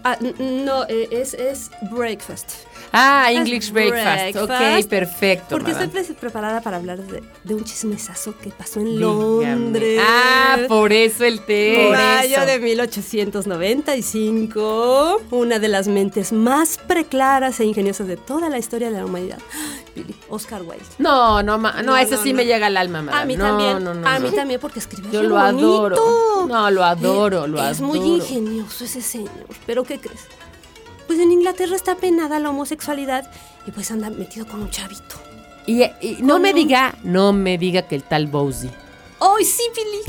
Ah, 0.04 0.16
no, 0.40 0.84
eh, 0.88 1.08
es, 1.12 1.34
es 1.34 1.72
breakfast. 1.92 2.67
Ah, 2.92 3.32
English 3.32 3.72
breakfast. 3.72 4.36
Ok, 4.38 4.48
breakfast, 4.48 4.90
perfecto. 4.90 5.46
Porque 5.50 5.72
madame. 5.74 5.86
estoy 6.00 6.04
pre- 6.16 6.16
preparada 6.16 6.62
para 6.62 6.78
hablar 6.78 7.00
de, 7.00 7.22
de 7.44 7.56
un 7.56 7.64
chismesazo 7.64 8.36
que 8.38 8.50
pasó 8.50 8.80
en 8.80 8.86
Dígame. 8.98 9.02
Londres. 9.02 10.02
Ah, 10.04 10.58
por 10.68 10.92
eso 10.94 11.26
el 11.26 11.42
té. 11.42 11.84
Por 11.88 11.98
mayo 11.98 12.38
eso. 12.38 12.46
de 12.46 12.60
1895, 12.60 15.22
una 15.32 15.60
de 15.60 15.68
las 15.68 15.88
mentes 15.88 16.32
más 16.32 16.78
preclaras 16.78 17.60
e 17.60 17.66
ingeniosas 17.66 18.08
de 18.08 18.18
toda 18.18 18.50
la 18.50 18.58
historia 18.58 18.90
de 18.92 18.98
la 19.00 19.06
humanidad, 19.06 19.40
Billy, 19.96 20.16
Oscar 20.30 20.62
Wilde. 20.64 20.86
No, 20.98 21.44
no, 21.44 21.58
ma- 21.58 21.74
no, 21.84 21.94
No, 21.94 21.98
eso 21.98 22.16
no, 22.16 22.24
sí 22.24 22.32
no. 22.32 22.38
me 22.38 22.46
llega 22.46 22.68
al 22.68 22.78
alma, 22.78 23.02
madame. 23.02 23.22
A 23.22 23.26
mí 23.26 23.38
también, 23.38 24.06
a 24.06 24.20
mí 24.20 24.30
también 24.32 24.60
porque 24.60 24.80
escribe 24.80 25.10
Yo 25.12 25.24
lo 25.24 25.38
adoro. 25.38 25.96
bonito. 25.96 26.48
No, 26.48 26.72
lo 26.72 26.84
adoro, 26.84 27.48
lo 27.48 27.62
es 27.68 27.82
muy 27.82 28.00
adoro. 28.00 28.16
ingenioso 28.16 28.86
ese 28.86 29.02
señor, 29.02 29.32
pero 29.66 29.84
¿qué 29.84 30.00
crees? 30.00 30.22
Pues 31.08 31.20
en 31.20 31.32
Inglaterra 31.32 31.76
está 31.76 31.96
penada 31.96 32.40
la 32.40 32.50
homosexualidad 32.50 33.30
y 33.66 33.72
pues 33.72 33.90
anda 33.92 34.10
metido 34.10 34.46
con 34.46 34.62
un 34.62 34.70
chavito. 34.70 35.16
Y, 35.66 35.84
y 36.02 36.18
no 36.22 36.40
me 36.40 36.50
un- 36.50 36.56
diga, 36.56 36.96
no 37.04 37.34
me 37.34 37.58
diga 37.58 37.82
que 37.84 37.96
el 37.96 38.04
tal 38.04 38.28
Bowsy. 38.28 38.70
¡Ay, 39.20 39.46
sí, 39.46 39.64
Billy! 39.76 40.04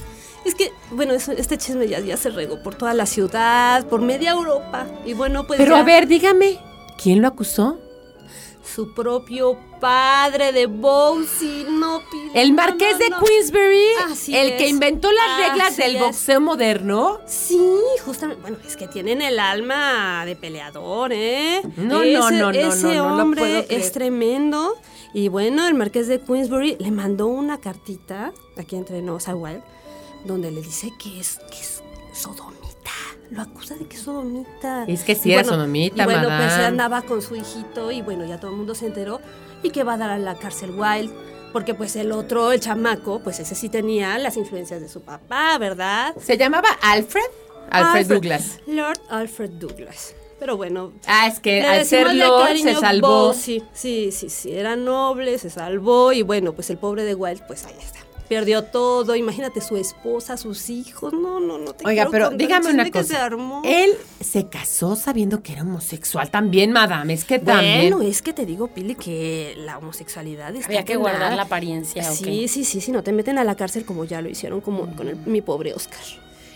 Es 0.45 0.55
que, 0.55 0.71
bueno, 0.93 1.13
eso- 1.15 1.33
este 1.33 1.59
chisme 1.59 1.89
ya, 1.89 2.01
ya 2.01 2.17
se 2.17 2.31
regó 2.31 2.63
por 2.63 2.75
toda 2.75 2.95
la 2.95 3.07
ciudad, 3.07 3.87
por 3.87 4.01
media 4.01 4.33
Europa. 4.33 4.87
Y 5.05 5.15
bueno, 5.15 5.47
pues 5.47 5.59
Pero 5.59 5.75
ya 5.75 5.81
a 5.81 5.85
ver, 5.85 6.07
dígame, 6.07 6.59
¿quién 7.03 7.23
lo 7.23 7.29
acusó? 7.29 7.79
Su 8.75 8.93
propio 8.93 9.57
padre 9.81 10.53
de 10.53 10.67
Bowsy, 10.67 11.67
no. 11.69 12.03
El 12.35 12.53
marqués 12.53 12.93
no, 12.93 12.99
de. 12.99 13.27
Queensberry, 13.27 13.87
Así 14.11 14.37
el 14.37 14.57
que 14.57 14.69
inventó 14.69 15.11
las 15.13 15.49
reglas 15.49 15.69
Así 15.73 15.83
del 15.83 15.97
es. 15.97 16.03
boxeo 16.03 16.41
moderno. 16.41 17.21
Sí, 17.27 17.59
justamente. 18.05 18.43
Bueno, 18.43 18.59
es 18.67 18.77
que 18.77 18.89
tienen 18.89 19.23
el 19.23 19.39
alma 19.39 20.25
de 20.27 20.37
peleador, 20.37 21.13
¿eh? 21.13 21.63
No, 21.77 22.03
Ese- 22.03 22.13
no, 22.19 22.31
no, 22.31 22.53
no, 22.53 22.59
Ese 22.59 22.83
no, 22.97 23.09
no 23.11 23.17
lo 23.17 23.23
hombre 23.23 23.67
es 23.71 23.93
tremendo. 23.93 24.75
Y 25.15 25.29
bueno, 25.29 25.67
el 25.67 25.75
marqués 25.75 26.07
de 26.07 26.21
Queensbury 26.21 26.77
le 26.79 26.91
mandó 26.91 27.29
una 27.29 27.59
cartita, 27.61 28.33
aquí 28.59 28.77
entre 28.77 29.01
nos 29.01 29.29
a 29.29 29.35
Wild, 29.35 29.63
donde 30.25 30.51
le 30.51 30.61
dice 30.61 30.93
que 30.99 31.19
es, 31.21 31.39
que 31.51 31.59
es 31.61 31.83
sodomita. 32.13 32.68
Lo 33.31 33.43
acusa 33.43 33.75
de 33.75 33.87
que 33.87 33.97
es 33.97 34.03
sodomita. 34.03 34.85
Es 34.87 35.03
que 35.05 35.15
sí 35.15 35.29
Y 35.31 35.33
era 35.35 35.45
sodomita, 35.45 36.03
Y 36.03 36.07
bueno, 36.07 36.23
pues 36.23 36.31
madame. 36.33 36.55
él 36.61 36.65
andaba 36.67 37.03
con 37.03 37.21
su 37.21 37.37
hijito 37.37 37.91
y 37.91 38.01
bueno, 38.03 38.25
ya 38.25 38.39
todo 38.41 38.51
el 38.53 38.57
mundo 38.57 38.75
se 38.75 38.87
enteró. 38.87 39.21
Y 39.63 39.71
que 39.71 39.85
va 39.85 39.95
a 39.95 39.99
dar 39.99 40.11
a 40.11 40.19
la 40.19 40.35
cárcel 40.37 40.71
Wild. 40.71 41.13
Porque 41.53 41.75
pues 41.75 41.97
el 41.97 42.13
otro, 42.13 42.53
el 42.53 42.61
chamaco, 42.61 43.21
pues 43.21 43.41
ese 43.41 43.55
sí 43.55 43.69
tenía 43.69 44.19
las 44.19 44.37
influencias 44.37 44.81
de 44.81 44.89
su 44.89 45.01
papá, 45.01 45.57
¿verdad? 45.59 46.15
¿Se 46.21 46.37
llamaba 46.37 46.69
Alfred? 46.83 47.23
Alfred, 47.71 48.07
Douglas. 48.07 48.61
Lord 48.67 49.01
Alfred 49.09 49.51
Douglas. 49.51 50.15
Pero 50.39 50.57
bueno. 50.57 50.93
Ah, 51.07 51.27
es 51.27 51.41
que 51.41 51.63
al 51.63 51.85
ser 51.85 52.15
Lord 52.15 52.59
se 52.59 52.75
salvó. 52.75 53.29
Bo, 53.29 53.35
sí, 53.35 53.63
sí, 53.73 54.11
sí, 54.13 54.31
sí. 54.31 54.53
Era 54.53 54.77
noble, 54.77 55.39
se 55.39 55.51
salvó. 55.51 56.13
Y 56.13 56.23
bueno, 56.23 56.53
pues 56.53 56.71
el 56.71 56.79
pobre 56.79 57.05
de 57.05 57.15
Wild, 57.15 57.43
pues 57.47 57.65
ahí 57.67 57.75
está. 57.79 57.99
Perdió 58.29 58.65
todo. 58.65 59.17
Imagínate 59.17 59.61
su 59.61 59.77
esposa, 59.77 60.37
sus 60.37 60.69
hijos. 60.69 61.13
No, 61.13 61.41
no, 61.41 61.59
no 61.59 61.73
te 61.73 61.87
Oiga, 61.87 62.03
quiero 62.05 62.11
pero 62.11 62.25
contar 62.29 62.47
dígame 62.47 62.71
una 62.75 62.85
que 62.85 62.91
cosa. 62.91 63.05
se 63.05 63.17
armó. 63.17 63.63
Él 63.65 63.91
se 64.21 64.49
casó 64.49 64.97
sabiendo 64.97 65.43
que 65.43 65.53
era 65.55 65.63
homosexual 65.63 66.31
también, 66.31 66.73
madame. 66.73 67.15
Es 67.15 67.25
que 67.25 67.39
también. 67.39 67.91
Bueno, 67.95 68.03
es 68.09 68.21
que 68.21 68.33
te 68.33 68.45
digo, 68.45 68.69
Pili, 68.69 68.95
que 68.97 69.55
la 69.59 69.79
homosexualidad 69.79 70.55
está 70.55 70.67
Había 70.67 70.85
que 70.85 70.95
penada. 70.95 71.11
guardar 71.19 71.37
la 71.37 71.43
apariencia, 71.43 72.11
¿o 72.11 72.15
Sí, 72.15 72.25
qué? 72.25 72.49
sí, 72.49 72.65
sí, 72.65 72.81
sí, 72.81 72.93
no 72.93 73.03
te 73.03 73.13
meten 73.13 73.39
a 73.39 73.45
la 73.45 73.55
cárcel 73.55 73.85
como 73.85 74.05
ya 74.05 74.21
lo 74.21 74.29
hicieron 74.29 74.61
como 74.61 74.95
con 74.95 75.09
el- 75.09 75.17
mi 75.17 75.41
pobre 75.41 75.73
Oscar. 75.73 75.99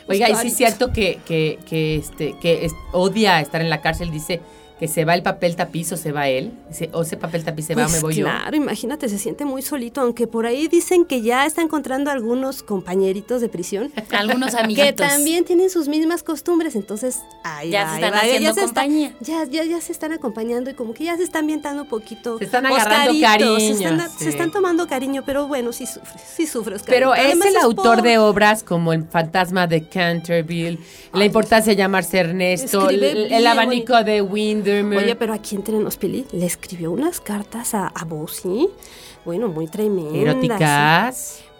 Oiga, 0.08 0.28
y 0.28 0.34
sí 0.34 0.48
es 0.48 0.56
cierto 0.56 0.92
que, 0.92 1.20
que, 1.24 1.58
que, 1.68 1.96
este, 1.96 2.36
que 2.40 2.64
es- 2.66 2.74
odia 2.92 3.40
estar 3.40 3.60
en 3.60 3.70
la 3.70 3.80
cárcel, 3.80 4.10
dice 4.10 4.40
que 4.82 4.88
se 4.88 5.04
va 5.04 5.14
el 5.14 5.22
papel 5.22 5.54
tapiz 5.54 5.92
o 5.92 5.96
se 5.96 6.10
va 6.10 6.26
él, 6.28 6.50
Dice, 6.68 6.90
o 6.92 7.02
ese 7.02 7.16
papel 7.16 7.44
tapiz 7.44 7.66
se 7.66 7.76
va 7.76 7.82
o 7.82 7.84
Pues 7.84 7.94
me 7.94 8.00
voy 8.00 8.14
yo. 8.16 8.24
claro, 8.24 8.56
imagínate, 8.56 9.08
se 9.08 9.16
siente 9.16 9.44
muy 9.44 9.62
solito, 9.62 10.00
aunque 10.00 10.26
por 10.26 10.44
ahí 10.44 10.66
dicen 10.66 11.04
que 11.04 11.22
ya 11.22 11.46
está 11.46 11.62
encontrando 11.62 12.10
algunos 12.10 12.64
compañeritos 12.64 13.40
de 13.40 13.48
prisión. 13.48 13.92
Algunos 14.10 14.56
Que 14.56 14.60
amiguitos. 14.60 14.96
también 15.06 15.44
tienen 15.44 15.70
sus 15.70 15.86
mismas 15.86 16.24
costumbres, 16.24 16.74
entonces 16.74 17.20
ahí 17.44 17.70
Ya 17.70 17.84
va, 17.84 17.90
se 17.90 17.94
ahí 17.94 18.02
están 18.02 18.12
va, 18.12 18.18
haciendo 18.24 18.54
se 18.54 18.60
está- 18.60 18.64
compañía. 18.64 19.14
ya, 19.20 19.44
ya, 19.44 19.62
ya 19.62 19.80
se 19.80 19.92
están 19.92 20.10
acompañando 20.14 20.68
y 20.70 20.74
como 20.74 20.94
que 20.94 21.04
ya 21.04 21.16
se 21.16 21.22
están 21.22 21.42
ambientando 21.42 21.82
un 21.82 21.88
poquito. 21.88 22.38
Se 22.38 22.44
están 22.46 22.66
agarrando 22.66 23.12
Se 23.12 23.18
están, 23.18 23.38
cariño, 23.38 24.08
se 24.18 24.28
están 24.30 24.50
tomando 24.50 24.88
cariño, 24.88 25.22
pero 25.24 25.46
bueno, 25.46 25.72
sí 25.72 25.86
sufre, 25.86 26.20
sí 26.34 26.48
sufre 26.48 26.74
Oscarito. 26.74 26.92
Pero 26.92 27.14
es 27.14 27.20
Además 27.26 27.46
el 27.50 27.56
autor 27.58 28.02
de 28.02 28.18
obras 28.18 28.64
como 28.64 28.92
El 28.92 29.04
fantasma 29.04 29.68
de 29.68 29.86
Canterville, 29.86 30.80
La 31.14 31.24
importancia 31.24 31.70
de 31.70 31.76
llamarse 31.76 32.18
Ernesto, 32.18 32.90
el, 32.90 33.28
bien 33.28 33.46
abanico 33.46 34.02
de 34.02 34.22
Oye, 34.80 35.14
pero 35.16 35.32
aquí 35.32 35.56
entre 35.56 35.78
nos, 35.78 35.96
Pili, 35.96 36.26
le 36.32 36.46
escribió 36.46 36.90
unas 36.92 37.20
cartas 37.20 37.74
a, 37.74 37.88
a 37.88 38.04
Bossy, 38.04 38.68
bueno, 39.24 39.48
muy 39.48 39.66
tremendas. 39.66 40.14
eróticas. 40.14 41.40
Mm, 41.40 41.51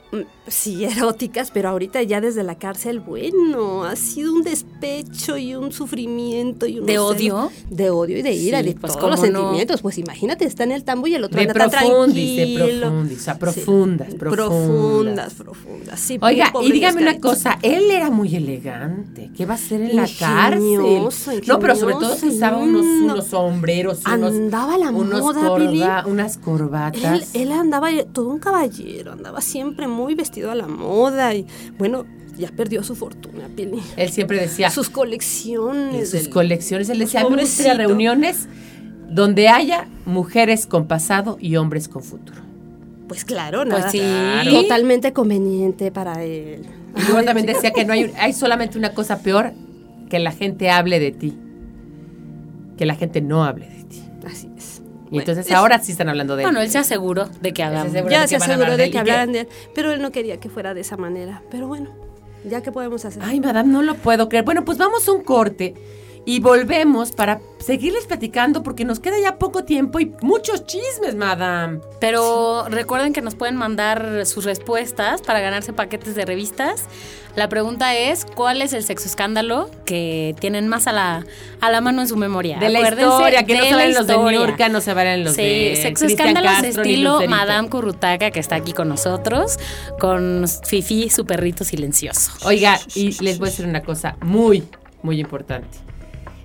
Sí, 0.47 0.85
eróticas, 0.85 1.51
pero 1.51 1.71
ahorita 1.71 2.03
ya 2.03 2.21
desde 2.21 2.43
la 2.43 2.57
cárcel, 2.59 3.01
bueno, 3.01 3.85
ha 3.85 3.97
sido 3.97 4.35
un 4.35 4.43
despecho 4.43 5.39
y 5.39 5.55
un 5.55 5.73
sufrimiento 5.73 6.67
y 6.67 6.81
un 6.81 6.87
¿De 6.87 6.99
odio? 6.99 7.51
De 7.71 7.89
odio 7.91 8.19
y 8.19 8.23
de 8.23 8.33
ira, 8.33 8.59
Sí, 8.61 8.67
de 8.67 8.75
pues, 8.75 8.95
todos 8.97 9.11
los 9.11 9.21
no. 9.31 9.41
sentimientos. 9.41 9.81
Pues 9.81 9.97
imagínate, 9.99 10.45
está 10.45 10.65
en 10.65 10.73
el 10.73 10.85
tambo 10.85 11.07
y 11.07 11.15
el 11.15 11.25
otro 11.25 11.37
De 11.41 11.49
anda 11.49 11.55
tan 11.55 11.71
profundis, 11.71 12.37
de 12.37 12.55
tranquilo. 12.55 12.81
profundis, 12.81 13.25
profundas, 13.39 14.09
Sí, 14.11 14.19
profundas. 14.19 14.49
profundas, 14.49 15.35
profundas. 15.35 16.01
Sí, 16.01 16.19
Oiga, 16.21 16.53
y 16.63 16.73
dígame 16.73 17.01
una 17.03 17.19
cosa, 17.19 17.59
él 17.63 17.91
era 17.91 18.11
muy 18.11 18.35
elegante. 18.37 19.31
¿Qué 19.35 19.47
va 19.47 19.55
a 19.55 19.57
hacer 19.57 19.81
en 19.81 19.97
la 19.97 20.03
Ingenioso, 20.09 21.27
cárcel? 21.27 21.43
No, 21.49 21.59
pero 21.59 21.75
sobre 21.77 21.95
todo 21.95 22.19
que 22.21 22.27
usaba 22.27 22.59
unos, 22.59 22.85
no. 22.85 23.05
unos 23.15 23.27
sombreros 23.29 24.01
unos, 24.05 24.35
Andaba 24.35 24.77
la 24.77 24.91
unos 24.91 25.21
moda, 25.23 26.05
unas 26.07 26.37
Él, 26.37 26.43
corbatas. 26.43 27.35
él 27.35 27.53
andaba 27.53 27.89
todo 28.13 28.29
un 28.29 28.39
caballero, 28.41 29.13
andaba 29.13 29.41
siempre 29.41 29.87
muy 29.89 30.02
vestido 30.15 30.51
a 30.51 30.55
la 30.55 30.67
moda 30.67 31.35
y 31.35 31.47
bueno, 31.79 32.05
ya 32.39 32.49
perdió 32.51 32.83
su 32.83 32.95
fortuna, 32.97 33.49
Pili. 33.55 33.81
Él 33.97 34.11
siempre 34.11 34.41
decía, 34.41 34.71
Sus 34.71 34.89
colecciones. 34.89 36.11
sus 36.11 36.29
colecciones, 36.29 36.89
él 36.89 36.99
decía, 36.99 37.21
me 37.29 37.37
gusta 37.37 37.63
ir 37.63 37.69
a 37.69 37.73
Pobrecito. 37.73 37.89
reuniones 37.89 38.49
donde 39.09 39.49
haya 39.49 39.87
mujeres 40.07 40.67
con 40.67 40.87
pasado 40.87 41.37
y 41.41 41.57
hombres 41.57 41.89
con 41.89 42.03
futuro. 42.03 42.41
Pues 43.09 43.25
claro, 43.27 43.63
Pues 43.69 43.71
nada. 43.79 43.91
sí. 43.91 44.01
Totalmente 44.51 45.13
conveniente 45.13 45.93
para 45.93 46.25
él. 46.25 46.65
Y 46.97 47.03
luego 47.11 47.23
también 47.25 47.47
decía 47.47 47.71
que 47.73 47.85
no 47.85 47.93
hay, 47.93 48.11
hay 48.19 48.33
solamente 48.33 48.79
una 48.79 48.95
cosa 48.95 49.19
peor, 49.23 49.53
que 50.09 50.19
la 50.19 50.33
gente 50.33 50.71
hable 50.71 50.99
de 50.99 51.11
ti. 51.13 51.35
Que 52.79 52.87
la 52.87 52.95
gente 52.95 53.21
no 53.21 53.45
hable 53.45 53.69
de 53.69 53.82
ti. 53.82 53.82
Y 55.13 55.19
entonces 55.19 55.51
ahora 55.53 55.79
sí 55.79 55.93
están 55.93 56.09
hablando 56.09 56.37
de 56.37 56.43
él. 56.43 56.47
Bueno, 56.47 56.61
él 56.61 56.71
se 56.71 56.79
aseguró 56.79 57.29
de 57.41 57.53
que 57.53 57.63
aseguró. 57.63 58.11
Ya 58.11 58.27
se 58.27 58.37
aseguró 58.37 58.77
de 58.77 58.85
que 58.87 58.91
que- 58.93 58.99
hablaran 58.99 59.33
de 59.33 59.41
él, 59.41 59.49
pero 59.75 59.93
él 59.93 60.01
no 60.03 60.11
quería 60.11 60.39
que 60.41 60.49
fuera 60.49 60.75
de 60.75 60.81
esa 60.81 60.97
manera. 60.97 61.43
Pero 61.51 61.69
bueno, 61.69 61.91
ya 62.45 62.63
que 62.63 62.73
podemos 62.73 63.05
hacer. 63.05 63.23
Ay, 63.25 63.39
madame, 63.41 63.71
no 63.71 63.83
lo 63.83 63.95
puedo 63.95 64.29
creer. 64.29 64.45
Bueno, 64.45 64.65
pues 64.65 64.79
vamos 64.79 65.07
a 65.07 65.13
un 65.13 65.23
corte 65.23 65.75
y 66.25 66.41
volvemos 66.41 67.13
para 67.13 67.41
seguirles 67.59 68.07
platicando 68.07 68.63
porque 68.63 68.85
nos 68.85 69.01
queda 69.01 69.19
ya 69.21 69.39
poco 69.39 69.65
tiempo 69.65 69.99
y 70.01 70.13
muchos 70.21 70.67
chismes, 70.67 71.15
madame. 71.17 71.81
Pero 72.01 72.67
recuerden 72.69 73.13
que 73.13 73.23
nos 73.23 73.35
pueden 73.35 73.57
mandar 73.57 74.25
sus 74.27 74.45
respuestas 74.45 75.23
para 75.23 75.41
ganarse 75.41 75.73
paquetes 75.73 76.15
de 76.15 76.25
revistas. 76.25 76.87
La 77.35 77.49
pregunta 77.49 77.97
es, 77.97 78.27
¿cuál 78.27 78.61
es 78.61 78.73
el 78.75 78.83
sexo 78.83 79.09
escándalo 79.09 79.71
que 79.87 80.37
tienen 80.39 80.69
más 80.69 80.87
a 80.87 80.93
la, 80.93 81.25
a 81.61 81.71
la 81.71 81.81
mano 81.81 82.03
en 82.03 82.09
su 82.09 82.17
memoria? 82.17 82.59
De 82.59 82.69
la 82.69 82.81
Acuérdense 82.81 83.11
historia, 83.11 83.45
que 83.45 83.57
no 83.57 83.65
se 83.65 83.73
valen 83.73 83.95
los 83.95 84.07
de. 84.07 84.19
Niurka, 84.19 84.69
no 84.69 84.81
se 84.81 84.95
valen 84.95 85.25
los 85.25 85.35
Sí, 85.35 85.43
de 85.43 85.77
sexo 85.77 86.05
escándalos 86.07 86.53
Castro, 86.53 86.83
estilo. 86.83 87.21
Madame 87.29 87.69
Currutaca, 87.69 88.31
que 88.31 88.39
está 88.39 88.57
aquí 88.57 88.73
con 88.73 88.89
nosotros, 88.89 89.59
con 89.99 90.45
Fifi, 90.67 91.09
su 91.09 91.25
perrito 91.25 91.65
silencioso. 91.65 92.33
Oiga, 92.45 92.79
y 92.95 93.13
les 93.25 93.39
voy 93.39 93.49
a 93.49 93.51
decir 93.51 93.67
una 93.67 93.83
cosa 93.83 94.17
muy, 94.21 94.65
muy 95.03 95.19
importante. 95.19 95.79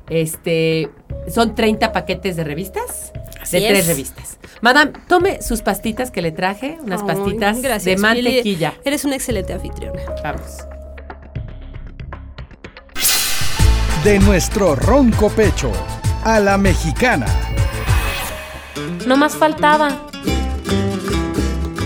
Este, 0.10 0.89
son 1.34 1.55
30 1.55 1.91
paquetes 1.91 2.36
de 2.36 2.43
revistas. 2.43 3.12
Así 3.41 3.60
de 3.60 3.68
tres 3.68 3.80
es. 3.82 3.88
revistas. 3.88 4.38
Madame, 4.62 4.91
tome 5.08 5.41
sus 5.41 5.62
pastitas 5.62 6.12
que 6.12 6.22
le 6.22 6.32
traje, 6.32 6.78
unas 6.84 7.01
Ay, 7.01 7.08
pastitas 7.08 7.62
gracias, 7.62 7.84
de 7.84 7.95
Pili. 7.95 8.01
mantequilla. 8.24 8.74
Eres 8.84 9.05
una 9.05 9.16
excelente 9.16 9.53
anfitriona. 9.53 10.01
Vamos. 10.24 10.58
De 14.03 14.20
nuestro 14.20 14.76
ronco 14.76 15.30
pecho 15.30 15.72
a 16.24 16.39
la 16.39 16.58
mexicana. 16.58 17.26
No 19.05 19.18
más 19.18 19.36
faltaba. 19.36 20.08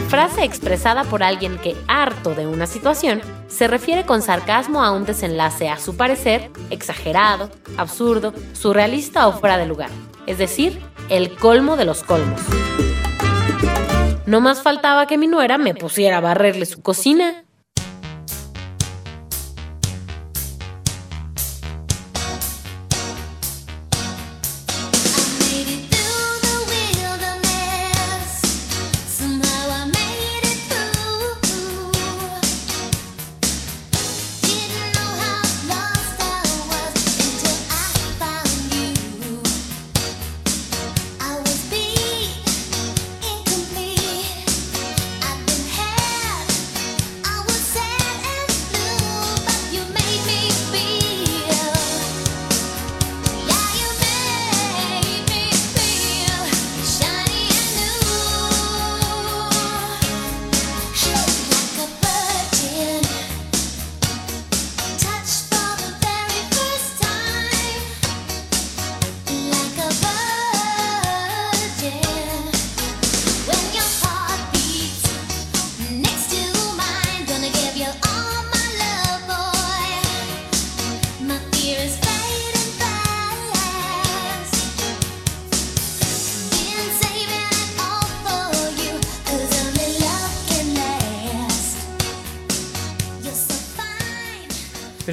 Frase 0.10 0.44
expresada 0.44 1.04
por 1.06 1.24
alguien 1.24 1.58
que, 1.58 1.76
harto 1.88 2.36
de 2.36 2.46
una 2.46 2.68
situación, 2.68 3.22
se 3.52 3.68
refiere 3.68 4.06
con 4.06 4.22
sarcasmo 4.22 4.82
a 4.84 4.91
un 4.91 5.06
desenlace 5.06 5.70
a 5.70 5.78
su 5.78 5.97
parecer 5.97 6.49
exagerado, 6.70 7.52
absurdo, 7.78 8.34
surrealista 8.54 9.28
o 9.28 9.34
fuera 9.34 9.58
de 9.58 9.66
lugar. 9.66 9.89
Es 10.26 10.38
decir, 10.38 10.80
el 11.10 11.36
colmo 11.36 11.76
de 11.76 11.86
los 11.86 12.04
colmos. 12.04 12.41
No 14.26 14.39
más 14.39 14.62
faltaba 14.62 15.08
que 15.08 15.18
mi 15.18 15.28
nuera 15.28 15.58
me 15.58 15.76
pusiera 15.76 16.18
a 16.18 16.22
barrerle 16.22 16.66
su 16.66 16.82
cocina. 16.82 17.43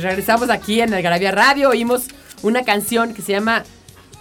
Regresamos 0.09 0.49
aquí 0.49 0.81
en 0.81 0.95
Algarabía 0.95 1.31
Radio. 1.33 1.69
Oímos 1.69 2.07
una 2.43 2.65
canción 2.65 3.13
que 3.13 3.21
se 3.23 3.33
llama. 3.33 3.65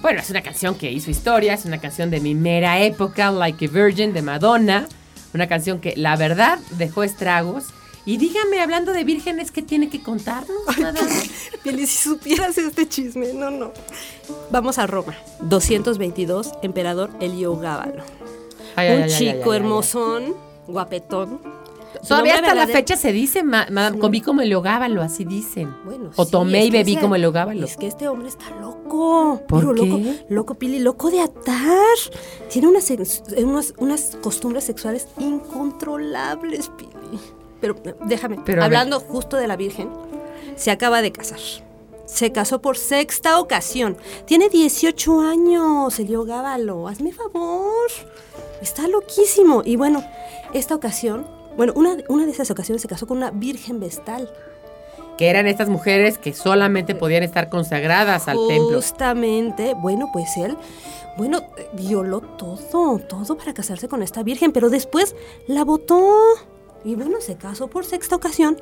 Bueno, 0.02 0.20
es 0.20 0.30
una 0.30 0.42
canción 0.42 0.76
que 0.76 0.92
hizo 0.92 1.10
historia, 1.10 1.54
es 1.54 1.66
una 1.66 1.80
canción 1.80 2.12
de 2.12 2.20
mi 2.20 2.36
mera 2.36 2.80
época, 2.82 3.32
Like 3.32 3.66
a 3.66 3.70
Virgin 3.70 4.14
de 4.14 4.22
Madonna. 4.22 4.88
Una 5.34 5.48
canción 5.48 5.80
que 5.80 5.94
la 5.96 6.16
verdad 6.18 6.60
dejó 6.72 7.04
estragos. 7.04 7.66
Y 8.06 8.18
dígame, 8.18 8.62
hablando 8.62 8.94
de 8.94 9.04
vírgenes, 9.04 9.52
¿qué 9.52 9.62
tiene 9.62 9.90
que 9.90 10.02
contarnos? 10.02 10.58
madame? 10.78 11.10
Pili, 11.64 11.88
si 11.88 12.10
supieras 12.10 12.58
este 12.58 12.88
chisme, 12.88 13.34
no, 13.34 13.50
no. 13.50 13.72
Vamos 14.52 14.78
a 14.78 14.88
Roma. 14.88 15.16
222, 15.42 16.52
emperador 16.64 17.12
Heliogábalo. 17.20 18.04
Ay, 18.76 18.90
ay, 18.90 18.98
Un 18.98 19.04
ay, 19.04 19.10
chico 19.10 19.30
ay, 19.30 19.42
ay, 19.44 19.50
ay. 19.52 19.56
hermosón, 19.58 20.36
guapetón. 20.68 21.57
Todavía 22.06 22.36
hasta 22.36 22.54
la 22.56 22.68
fecha 22.68 22.96
se 22.96 23.12
dice, 23.12 23.44
ma- 23.44 23.68
madame, 23.72 24.00
comí 24.00 24.22
como 24.22 24.42
el 24.42 24.54
hogábalo, 24.54 25.02
así 25.02 25.24
dicen. 25.26 25.74
Bueno, 25.86 26.10
o 26.16 26.26
tomé 26.26 26.66
y 26.66 26.72
bebí 26.72 26.94
ese- 26.94 27.02
como 27.02 27.16
el 27.16 27.26
hogábalo. 27.26 27.66
Es 27.66 27.78
que 27.78 27.88
este 27.88 28.08
hombre 28.08 28.28
está 28.30 28.50
loco. 28.60 29.42
¿Por 29.48 29.60
pero 29.62 29.74
loco, 29.74 29.98
qué? 29.98 30.26
loco, 30.30 30.54
Pili, 30.56 30.80
loco 30.80 31.12
de 31.12 31.22
atar. 31.22 31.96
Tiene 32.50 32.68
unas, 32.68 32.90
unas, 33.38 33.74
unas 33.78 34.18
costumbres 34.22 34.64
sexuales 34.64 35.08
incontrolables, 35.20 36.70
Pili. 36.78 37.20
Pero 37.62 37.76
déjame, 38.06 38.38
Pero, 38.46 38.64
hablando 38.64 39.00
justo 39.00 39.36
de 39.38 39.48
la 39.48 39.56
Virgen, 39.56 39.90
se 40.56 40.72
acaba 40.72 41.02
de 41.02 41.12
casar. 41.12 41.40
se 42.06 42.32
casó 42.32 42.62
por 42.62 42.78
sexta 42.78 43.38
ocasión. 43.40 43.98
Tiene 44.26 44.48
18 44.50 45.20
años, 45.22 46.00
Elio 46.00 46.24
Gábalo. 46.24 46.88
Hazme 46.88 47.12
favor. 47.12 47.90
Está 48.62 48.88
loquísimo. 48.88 49.62
Y 49.66 49.76
bueno, 49.76 50.04
esta 50.54 50.74
ocasión, 50.74 51.28
bueno, 51.58 51.74
una, 51.76 51.98
una 52.08 52.26
de 52.26 52.32
esas 52.32 52.50
ocasiones 52.52 52.82
se 52.82 52.88
casó 52.88 53.08
con 53.08 53.18
una 53.18 53.32
virgen 53.32 53.80
vestal. 53.80 54.32
Que 55.18 55.30
eran 55.30 55.48
estas 55.48 55.68
mujeres 55.68 56.20
que 56.20 56.32
solamente 56.34 56.94
podían 56.94 57.24
estar 57.24 57.50
consagradas 57.50 58.28
al 58.28 58.38
templo. 58.48 58.76
Justamente, 58.76 59.74
bueno, 59.74 60.10
pues 60.14 60.38
él, 60.38 60.56
bueno, 61.18 61.42
violó 61.74 62.22
todo, 62.22 63.00
todo 63.00 63.36
para 63.36 63.56
casarse 63.56 63.88
con 63.88 64.04
esta 64.04 64.22
virgen, 64.22 64.52
pero 64.52 64.70
después 64.70 65.16
la 65.48 65.64
votó. 65.64 66.14
Y 66.86 66.94
bueno, 66.94 67.20
se 67.20 67.36
casó 67.36 67.68
por 67.68 67.84
sexta 67.84 68.16
ocasión 68.16 68.58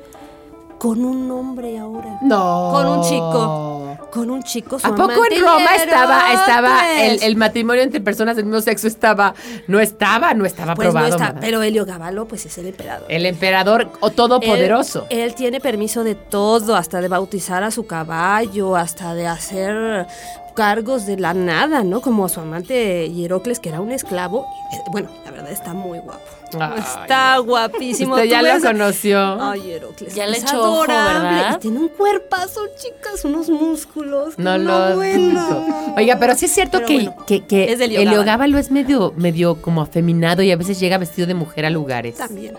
con 0.78 1.04
un 1.04 1.30
hombre 1.30 1.78
ahora. 1.78 2.18
No. 2.22 2.70
Con 2.72 2.86
un 2.86 3.02
chico. 3.02 3.98
Con 4.10 4.30
un 4.30 4.42
chico. 4.42 4.78
su 4.78 4.86
¿A 4.86 4.94
poco 4.94 5.22
en 5.30 5.40
Roma 5.40 5.74
estaba, 5.74 6.32
estaba 6.32 7.00
el, 7.02 7.36
matrimonio 7.36 7.82
entre 7.82 8.00
personas 8.00 8.36
del 8.36 8.44
mismo 8.46 8.60
sexo 8.60 8.86
estaba, 8.86 9.34
no 9.66 9.80
estaba, 9.80 10.34
no 10.34 10.44
estaba 10.44 10.74
Pues 10.74 10.92
no 10.92 10.98
aprobado. 10.98 11.16
está, 11.16 11.40
pero 11.40 11.62
Helio 11.62 11.84
Gabalo, 11.84 12.26
pues 12.26 12.46
es 12.46 12.58
el 12.58 12.66
emperador. 12.66 13.06
El 13.08 13.26
emperador 13.26 13.90
o 14.00 14.10
todopoderoso. 14.10 15.06
Él, 15.10 15.20
él 15.20 15.34
tiene 15.34 15.60
permiso 15.60 16.04
de 16.04 16.14
todo, 16.14 16.76
hasta 16.76 17.00
de 17.00 17.08
bautizar 17.08 17.62
a 17.64 17.70
su 17.70 17.86
caballo, 17.86 18.76
hasta 18.76 19.14
de 19.14 19.26
hacer 19.26 20.06
cargos 20.56 21.06
de 21.06 21.16
la 21.18 21.32
nada, 21.34 21.84
¿no? 21.84 22.00
Como 22.00 22.28
su 22.28 22.40
amante 22.40 23.08
Hierocles, 23.10 23.60
que 23.60 23.68
era 23.68 23.80
un 23.80 23.92
esclavo. 23.92 24.44
Eh, 24.72 24.78
Bueno, 24.90 25.08
la 25.24 25.30
verdad 25.30 25.52
está 25.52 25.72
muy 25.74 25.98
guapo. 26.00 26.20
Ay, 26.58 26.78
está 26.78 27.38
guapísimo. 27.38 28.14
Usted 28.14 28.24
Tú 28.26 28.30
ya 28.30 28.42
lo 28.42 28.48
ves- 28.54 28.62
conoció. 28.64 29.18
Ay, 29.42 29.70
Herocles. 29.72 30.14
Ya 30.14 30.26
le 30.26 30.38
echó 30.38 30.62
ojo. 30.62 30.80
¿verdad? 30.82 31.56
Y 31.56 31.60
tiene 31.60 31.78
un 31.80 31.88
cuerpazo, 31.88 32.60
chicas, 32.78 33.24
unos 33.24 33.48
músculos. 33.50 34.38
No 34.38 34.56
No, 34.58 34.88
lo 34.90 34.96
bueno. 34.96 35.46
dudo. 35.48 35.94
Oiga, 35.96 36.18
pero 36.18 36.34
sí 36.34 36.46
es 36.46 36.52
cierto 36.52 36.82
que, 36.84 36.94
bueno, 36.94 37.16
que, 37.26 37.44
que 37.46 37.72
es 37.72 37.78
de 37.78 37.84
Helio 37.86 37.98
Helio 38.00 38.10
Gábalo. 38.12 38.24
Gábalo 38.26 38.58
es 38.58 38.70
medio, 38.70 39.12
medio 39.16 39.60
como 39.60 39.82
afeminado 39.82 40.42
y 40.42 40.50
a 40.50 40.56
veces 40.56 40.80
llega 40.80 40.98
vestido 40.98 41.26
de 41.26 41.34
mujer 41.34 41.66
a 41.66 41.70
lugares. 41.70 42.16
También. 42.16 42.56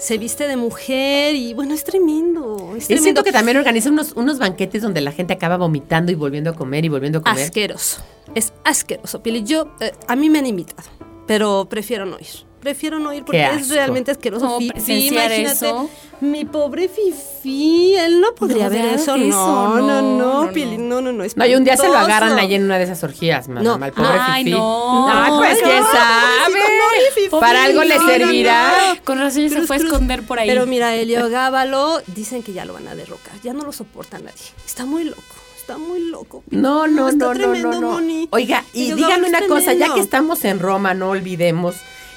Se 0.00 0.16
viste 0.16 0.48
de 0.48 0.56
mujer 0.56 1.34
y 1.34 1.52
bueno, 1.52 1.74
es 1.74 1.84
tremendo. 1.84 2.74
Es 2.74 2.86
tremendo. 2.86 3.02
cierto 3.04 3.22
que 3.22 3.32
también 3.32 3.58
organiza 3.58 3.90
unos, 3.90 4.12
unos 4.12 4.38
banquetes 4.38 4.80
donde 4.80 5.02
la 5.02 5.12
gente 5.12 5.34
acaba 5.34 5.58
vomitando 5.58 6.10
y 6.10 6.14
volviendo 6.14 6.50
a 6.50 6.54
comer 6.54 6.86
y 6.86 6.88
volviendo 6.88 7.18
a 7.18 7.22
comer. 7.22 7.44
Asqueroso. 7.44 8.02
Es 8.34 8.54
asqueroso, 8.64 9.22
Pili. 9.22 9.42
Yo, 9.42 9.76
eh, 9.80 9.92
a 10.08 10.16
mí 10.16 10.30
me 10.30 10.38
han 10.38 10.46
invitado, 10.46 10.88
pero 11.26 11.66
prefiero 11.68 12.06
no 12.06 12.18
ir. 12.18 12.49
Prefiero 12.60 12.98
no 12.98 13.12
ir 13.14 13.24
porque 13.24 13.42
es 13.44 13.68
realmente 13.70 14.10
asqueroso. 14.10 14.44
¿Cómo 14.46 14.58
Fi- 14.58 14.68
presenciar 14.68 15.26
imagínate, 15.32 15.52
eso? 15.66 15.90
Mi 16.20 16.44
pobre 16.44 16.88
Fifi, 16.88 17.94
él 17.96 18.20
no 18.20 18.34
podría 18.34 18.64
No, 18.64 18.70
ver 18.70 18.84
eso. 18.84 19.14
eso, 19.14 19.16
No, 19.16 19.76
no, 19.78 19.80
no, 19.80 20.02
no, 20.02 20.44
no, 20.44 20.52
Pili, 20.52 20.76
no, 20.76 21.00
no, 21.00 21.10
no. 21.12 21.24
No, 21.34 21.46
y 21.46 21.54
un 21.54 21.64
día 21.64 21.76
se 21.78 21.88
lo 21.88 21.96
agarran 21.96 22.38
ahí 22.38 22.54
en 22.54 22.64
una 22.64 22.76
de 22.76 22.84
esas 22.84 23.02
orgías, 23.02 23.48
mamá, 23.48 23.62
No. 23.62 23.74
al 23.82 23.92
pobre 23.92 24.10
Ay, 24.20 24.44
Fifi. 24.44 24.56
no. 24.58 25.36
Pues 25.38 25.58
No, 25.62 25.64
quién 25.64 25.80
no, 25.80 25.86
sabe. 25.90 27.28
no, 27.32 27.40
Para 27.40 27.64
algo 27.64 27.82
le 27.84 27.96
no, 27.96 28.02
no, 28.02 28.08
servirá. 28.08 28.72
no. 28.94 29.04
Con 29.04 29.18
razón 29.18 29.48
se 29.48 29.62
fue 29.62 29.76
a 29.76 29.78
esconder 29.78 30.22
por 30.24 30.38
ahí. 30.38 30.48
Pero 30.48 30.66
mira, 30.66 30.94
Elio 30.94 31.30
Gábalo, 31.30 32.02
dicen 32.08 32.42
que 32.42 32.52
ya 32.52 32.64
lo 32.66 32.74
van 32.74 32.88
a 32.88 32.94
derrocar. 32.94 33.32
Ya 33.42 33.52
no 33.54 33.64
lo 33.64 33.72
soporta 33.72 34.18
nadie. 34.18 34.34
Está 34.66 34.84
muy 34.84 35.04
loco. 35.04 35.22
Está 35.58 35.78
muy 35.78 36.00
loco. 36.00 36.42
No, 36.50 36.86
no, 36.86 37.08
Está 37.08 37.26
no, 37.26 37.32
no, 37.32 37.38
tremendo, 37.38 37.70
no, 37.72 37.80
no. 37.80 37.90
Moni. 37.92 38.28
Oiga, 38.32 38.64
y 38.74 38.92
dígame 38.92 39.02
Gábalo 39.02 39.28
una 39.28 39.40
cosa, 39.46 39.66
ya 39.72 39.78
tremendo. 39.78 39.94
que 39.94 40.00
estamos 40.00 40.44
en 40.44 40.58
Roma, 40.58 40.94
no 40.94 41.10
olvidemos, 41.10 41.76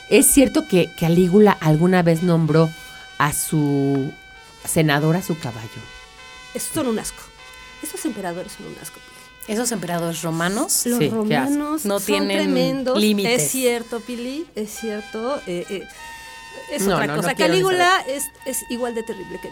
¿es 0.09 0.27
cierto 0.31 0.67
que 0.67 0.89
Calígula 0.99 1.51
alguna 1.51 2.01
vez 2.03 2.23
nombró 2.23 2.69
a 3.17 3.33
su 3.33 4.11
senador 4.65 5.15
a 5.15 5.21
su 5.21 5.37
caballo? 5.39 5.67
Estos 6.53 6.73
son 6.73 6.87
un 6.87 6.99
asco. 6.99 7.21
Estos 7.81 8.05
emperadores 8.05 8.51
son 8.53 8.67
un 8.67 8.75
asco. 8.81 8.99
Pili. 8.99 9.53
Esos 9.53 9.71
emperadores 9.73 10.21
romanos 10.21 10.83
Los 10.85 10.99
Sí, 10.99 11.09
romanos 11.09 11.83
No 11.85 11.99
son 11.99 12.05
tienen 12.05 12.37
tremendos. 12.43 12.97
límites. 12.99 13.41
Es 13.43 13.51
cierto, 13.51 13.99
Pili, 13.99 14.45
es 14.55 14.69
cierto. 14.69 15.41
eh, 15.47 15.65
eh, 15.69 15.83
es 16.71 16.83
No, 16.83 16.95
otra 16.95 17.07
no, 17.07 17.15
cosa. 17.17 17.35
Calígula 17.35 18.03
es, 18.07 18.23
es 18.45 18.59
igual 18.69 18.95
de 18.95 19.03
terrible 19.03 19.39
que. 19.41 19.49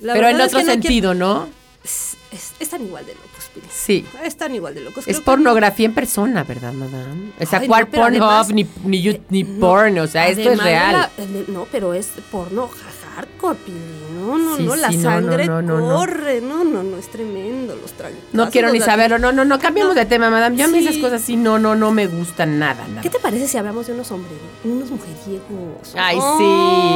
La 0.00 0.14
Pero 0.14 0.28
en 0.28 0.40
otro 0.40 0.58
que 0.58 0.64
no 0.64 0.70
quiero- 0.70 0.72
sentido, 0.82 1.14
¿no? 1.14 1.48
Es- 1.84 2.16
es- 2.32 2.52
están 2.60 2.82
igual 2.84 3.06
de 3.06 3.14
locos, 3.14 3.50
Pili. 3.54 3.66
Sí. 3.70 4.04
Están 4.24 4.54
igual 4.54 4.74
de 4.74 4.80
locos. 4.82 5.06
Es 5.08 5.18
que- 5.18 5.22
pornografía 5.24 5.86
en 5.86 5.94
persona, 5.94 6.44
¿verdad, 6.44 6.72
madame? 6.72 7.32
O 7.40 7.46
sea, 7.46 7.66
¿cuál 7.66 7.84
no, 7.84 7.90
Pornhub 7.90 8.52
ni, 8.54 8.66
ni, 8.84 9.02
you- 9.02 9.20
ni 9.30 9.42
No, 9.44 9.60
porn? 9.60 9.98
O 9.98 10.06
sea, 10.06 10.28
esto 10.28 10.50
es 10.50 10.62
real. 10.62 10.92
la- 11.16 11.24
de- 11.24 11.44
no, 11.48 11.66
pero 11.72 11.94
es 11.94 12.08
porno 12.30 12.68
ja- 12.68 12.90
hardcore, 13.20 13.58
Pili. 13.64 13.78
No, 14.20 14.36
no, 14.38 14.56
Sí, 14.56 14.64
no, 14.64 14.76
la 14.76 14.90
sí, 14.90 15.00
sangre 15.00 15.46
no, 15.46 15.62
no, 15.62 15.80
no. 15.80 15.96
corre. 15.96 16.40
No, 16.40 16.62
no, 16.64 16.82
no, 16.82 16.96
es 16.98 17.08
tremendo 17.08 17.74
los. 17.74 17.90
No 18.32 18.50
quiero 18.50 18.70
ni 18.72 18.80
saberlo. 18.80 19.18
No, 19.18 19.32
no, 19.32 19.44
no, 19.44 19.58
cambiemos 19.58 19.94
de 19.94 20.04
tema, 20.04 20.30
madame. 20.30 20.56
Yo 20.56 20.64
a 20.66 20.68
mí 20.68 20.80
Sí. 20.80 20.88
esas 20.88 20.98
cosas 21.02 21.22
sí, 21.22 21.36
no, 21.36 21.58
no, 21.58 21.74
no 21.74 21.90
me 21.90 22.06
gustan 22.06 22.58
nada, 22.58 22.86
nada. 22.88 23.00
¿Qué 23.02 23.10
te 23.10 23.18
parece 23.18 23.48
si 23.48 23.56
hablamos 23.56 23.86
de 23.86 23.94
unos 23.94 24.10
hombres, 24.10 24.32
unos 24.64 24.90
mujeriegos? 24.90 25.94
Ay, 25.96 26.16
sí. 26.16 26.44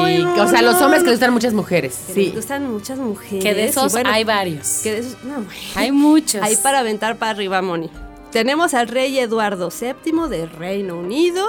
Ay, 0.04 0.22
no, 0.24 0.42
o 0.42 0.48
sea, 0.48 0.62
los 0.62 0.78
no, 0.78 0.84
hombres 0.84 1.02
que 1.02 1.10
les 1.10 1.18
gustan 1.18 1.32
muchas 1.32 1.54
mujeres. 1.54 1.98
Que 2.08 2.14
Sí. 2.14 2.24
les 2.26 2.34
gustan 2.36 2.70
muchas 2.70 2.98
mujeres. 2.98 3.42
que 3.44 3.54
de 3.54 3.64
esos 3.66 3.92
bueno, 3.92 4.10
hay 4.10 4.24
varios. 4.24 4.80
que 4.82 4.92
de 4.92 4.98
esos- 4.98 5.24
no, 5.24 5.44
Hay 5.76 5.92
muchos. 5.92 6.42
Hay 6.42 6.56
para 6.56 6.80
aventar 6.80 7.16
para 7.16 7.30
arriba, 7.32 7.60
Moni. 7.62 7.90
Tenemos 8.32 8.74
al 8.74 8.88
rey 8.88 9.18
Eduardo 9.18 9.70
VII 9.70 10.28
de 10.28 10.46
Reino 10.46 10.98
Unido 10.98 11.44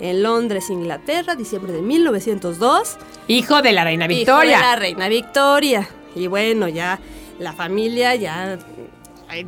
en 0.00 0.22
Londres, 0.22 0.70
Inglaterra, 0.70 1.34
diciembre 1.34 1.72
de 1.72 1.82
1902. 1.82 2.96
Hijo 3.28 3.62
de 3.62 3.72
la 3.72 3.84
reina 3.84 4.04
Hijo 4.06 4.14
Victoria. 4.16 4.56
de 4.56 4.62
la 4.62 4.76
reina 4.76 5.08
Victoria. 5.08 5.88
Y 6.14 6.26
bueno, 6.26 6.68
ya 6.68 6.98
la 7.38 7.52
familia 7.52 8.14
ya 8.14 8.58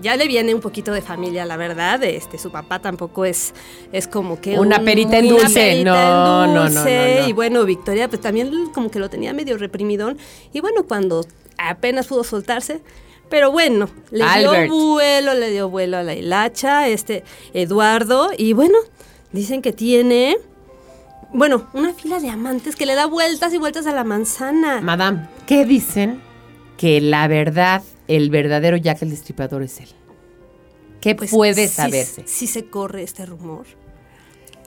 ya 0.03 0.17
le 0.17 0.27
viene 0.27 0.53
un 0.55 0.61
poquito 0.61 0.91
de 0.93 1.01
familia, 1.03 1.47
la 1.47 1.57
verdad. 1.57 2.03
Este, 2.03 2.37
su 2.37 2.51
papá 2.51 2.81
tampoco 2.81 3.25
es, 3.25 3.55
es 3.93 4.09
como 4.09 4.41
que 4.41 4.59
Una 4.59 4.79
un- 4.81 4.85
perita 4.85 5.19
en 5.19 5.27
una 5.27 5.43
dulce. 5.43 5.55
perita 5.55 5.79
en 5.79 5.85
No, 5.85 6.47
no, 6.49 6.55
no, 6.55 6.63
dulce. 6.65 7.15
no, 7.15 7.23
no. 7.23 7.29
Y 7.29 7.33
bueno, 7.33 7.65
Victoria 7.65 8.09
pues 8.09 8.21
también 8.21 8.51
como 8.75 8.91
que 8.91 8.99
lo 8.99 9.09
tenía 9.09 9.33
medio 9.33 9.57
reprimidón. 9.57 10.19
Y 10.53 10.61
bueno, 10.61 10.83
cuando 10.83 11.25
apenas 11.59 12.09
pudo 12.09 12.25
soltarse, 12.25 12.81
pero 13.31 13.53
bueno, 13.53 13.89
le 14.11 14.25
Albert. 14.25 14.65
dio 14.65 14.75
vuelo, 14.95 15.35
le 15.35 15.51
dio 15.51 15.69
vuelo 15.69 15.97
a 15.99 16.03
la 16.03 16.15
hilacha, 16.15 16.89
este 16.89 17.23
Eduardo. 17.55 18.31
Y 18.37 18.55
bueno, 18.55 18.79
dicen 19.33 19.63
que 19.63 19.73
tiene, 19.73 20.37
bueno, 21.33 21.69
una 21.75 21.93
fila 21.95 22.21
de 22.21 22.31
amantes 22.31 22.77
que 22.77 22.87
le 22.87 22.95
da 22.95 23.07
vueltas 23.07 23.53
y 23.55 23.59
vueltas 23.59 23.87
a 23.87 23.93
la 23.93 24.05
manzana. 24.05 24.81
Madame, 24.81 25.29
¿qué 25.47 25.65
dicen? 25.65 26.21
Que 26.77 27.01
la 27.01 27.27
verdad, 27.29 27.83
el 28.07 28.31
verdadero 28.31 28.77
Jack 28.77 29.03
el 29.03 29.11
Destripador 29.11 29.63
es 29.63 29.81
él. 29.81 29.89
¿Qué 31.01 31.15
Pues, 31.15 31.31
puede 31.31 31.69
sí- 31.69 31.75
saberse? 31.75 32.23
Sí, 32.27 32.47
se 32.47 32.67
corre 32.67 33.03
este 33.03 33.25
rumor. 33.27 33.67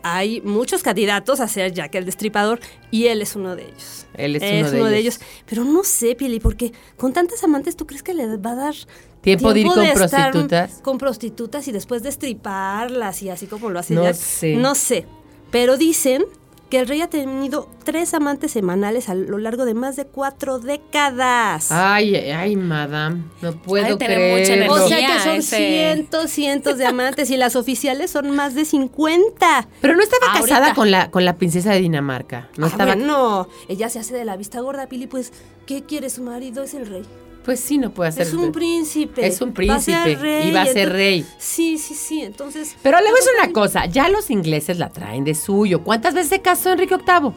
Hay 0.04 0.42
muchos 0.42 0.82
candidatos 0.82 1.40
a 1.42 1.48
ser 1.48 1.74
Jack 1.74 1.94
el 1.96 2.06
Destripador 2.06 2.60
y 2.90 3.08
él 3.08 3.22
es 3.22 3.36
uno 3.36 3.56
de 3.56 3.66
ellos. 3.66 4.08
Él 4.16 4.36
es 4.38 4.74
uno 4.74 4.86
de 4.86 4.98
ellos. 4.98 5.20
Pero 5.46 5.64
no 5.64 5.84
sé, 5.84 6.16
Pili, 6.16 6.40
porque 6.40 6.72
con 6.98 7.14
tantas 7.14 7.44
amantes, 7.44 7.76
¿tú 7.76 7.86
crees 7.86 8.02
que 8.02 8.14
le 8.16 8.38
va 8.38 8.52
a 8.52 8.56
dar 8.56 8.74
¿Tiempo 9.22 9.54
de 9.54 9.60
ir 9.62 9.68
con 9.68 9.84
estar 9.84 10.32
prostitutas? 10.32 10.80
Con 10.84 10.98
prostitutas 10.98 11.68
y 11.68 11.72
después 11.72 12.02
destriparlas 12.04 13.22
y 13.22 13.30
así 13.30 13.48
como 13.48 13.70
lo 13.70 13.80
hace 13.80 13.94
No 13.94 14.12
sé. 14.14 14.56
No 14.56 14.76
sé. 14.76 15.06
Pero 15.52 15.78
dicen 15.78 16.24
que 16.70 16.80
el 16.80 16.88
rey 16.88 17.02
ha 17.02 17.10
tenido 17.10 17.68
tres 17.84 18.14
amantes 18.14 18.52
semanales 18.54 19.10
a 19.10 19.14
lo 19.16 19.38
largo 19.38 19.66
de 19.66 19.74
más 19.74 19.98
de 19.98 20.06
cuatro 20.06 20.58
décadas. 20.60 21.70
Ay, 21.70 22.16
ay, 22.16 22.56
madame, 22.56 23.24
no 23.42 23.52
puedo 23.62 23.98
creerlo. 23.98 24.74
O 24.74 24.88
sea 24.88 24.98
que 25.06 25.20
son 25.20 25.36
ese- 25.36 25.58
cientos, 25.58 26.32
cientos 26.32 26.78
de 26.78 26.86
amantes 26.86 27.30
y 27.30 27.36
las 27.36 27.58
oficiales 27.58 28.10
son 28.12 28.32
más 28.32 28.56
de 28.56 28.64
50. 28.64 29.68
Pero 29.82 29.96
no 29.98 30.02
estaba 30.02 30.28
Ahorita. 30.34 30.48
casada 30.56 30.74
con 30.74 30.92
la, 30.92 31.12
con 31.12 31.26
la 31.26 31.36
princesa 31.36 31.74
de 31.74 31.82
Dinamarca. 31.82 32.50
No 32.58 32.68
Ah, 32.68 32.70
estaba. 32.70 32.96
bueno, 32.96 33.50
ella 33.68 33.90
se 33.90 34.00
hace 34.00 34.14
de 34.16 34.24
la 34.24 34.38
vista 34.38 34.62
gorda, 34.62 34.88
Pili, 34.88 35.08
pues, 35.08 35.34
¿qué 35.66 35.84
quiere? 35.84 36.10
Su 36.10 36.24
marido 36.24 36.64
es 36.64 36.74
el 36.74 36.88
rey. 36.88 37.04
Pues 37.44 37.60
sí, 37.60 37.78
no 37.80 37.90
puede 37.90 38.12
ser. 38.12 38.28
Es 38.28 38.34
un 38.34 38.52
príncipe. 38.52 39.26
Es 39.26 39.42
un 39.42 39.50
Va 39.50 39.76
a 39.76 39.80
ser 39.80 39.96
príncipe, 40.04 40.16
rey, 40.22 40.50
y 40.50 40.52
va 40.52 40.62
a 40.62 40.66
ser 40.66 40.78
entonces- 40.78 40.94
rey. 40.94 41.26
Sí, 41.40 41.78
sí, 41.80 41.96
sí, 41.96 42.22
entonces... 42.22 42.76
Pero 42.84 42.98
le 43.00 43.06
voy 43.06 43.14
a 43.14 43.16
decir 43.16 43.32
una 43.44 43.52
cosa, 43.54 43.86
ya 43.88 44.10
los 44.10 44.30
ingleses 44.30 44.78
la 44.78 44.90
traen 44.90 45.24
de 45.24 45.34
suyo. 45.34 45.82
¿Cuántas 45.84 46.14
veces 46.14 46.30
se 46.30 46.42
casó 46.42 46.72
Enrique 46.72 46.96
VIII? 46.98 47.32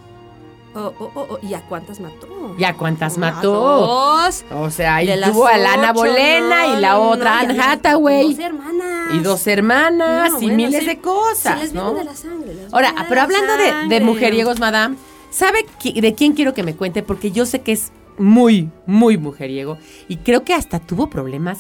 Oh, 0.77 0.93
oh, 0.99 1.11
oh, 1.15 1.27
oh, 1.31 1.39
¿Y 1.41 1.55
a 1.55 1.63
cuántas 1.63 2.01
mató? 2.01 2.57
¿Ya 2.59 2.75
cuántas 2.77 3.17
A 3.17 3.21
mató? 3.21 3.53
Dos. 3.53 4.45
O 4.53 4.71
sea, 4.71 4.97
ahí 4.97 5.09
tuvo 5.25 5.47
a 5.47 5.57
la 5.57 5.75
Ana 5.75 5.93
ocho, 5.93 6.01
Bolena 6.01 6.67
no, 6.67 6.77
y 6.77 6.81
la 6.81 6.99
otra 6.99 7.37
no, 7.37 7.41
y 7.43 7.51
Anne 7.51 7.63
Hathaway. 7.63 8.35
Dos 8.35 8.39
hermanas. 8.45 9.15
Y 9.15 9.19
dos 9.21 9.47
hermanas 9.47 10.33
No, 10.33 10.39
y 10.39 10.41
bueno, 10.43 10.57
miles 10.57 10.81
sí, 10.81 10.87
de 10.87 10.99
cosas, 10.99 11.55
sí 11.55 11.61
les 11.67 11.73
¿no? 11.75 11.95
de 11.95 12.05
la 12.05 12.17
sangre, 12.17 12.55
les 12.55 12.75
Ahora, 12.75 12.93
pero 13.09 13.15
la 13.15 13.23
hablando 13.23 13.57
de, 13.57 13.89
de 13.89 14.01
mujeriegos, 14.05 14.59
madame, 14.59 14.97
¿sabe 15.31 15.65
de 15.95 16.15
quién 16.15 16.33
quiero 16.33 16.55
que 16.55 16.65
me 16.65 16.75
cuente? 16.75 17.05
Porque 17.05 17.31
yo 17.31 17.47
sé 17.47 17.61
que 17.63 17.71
es 17.73 17.93
muy, 18.19 18.71
muy 18.87 19.19
mujeriego 19.19 19.79
y 20.09 20.19
creo 20.19 20.45
que 20.45 20.55
hasta 20.55 20.81
tuvo 20.81 21.09
problemas 21.11 21.59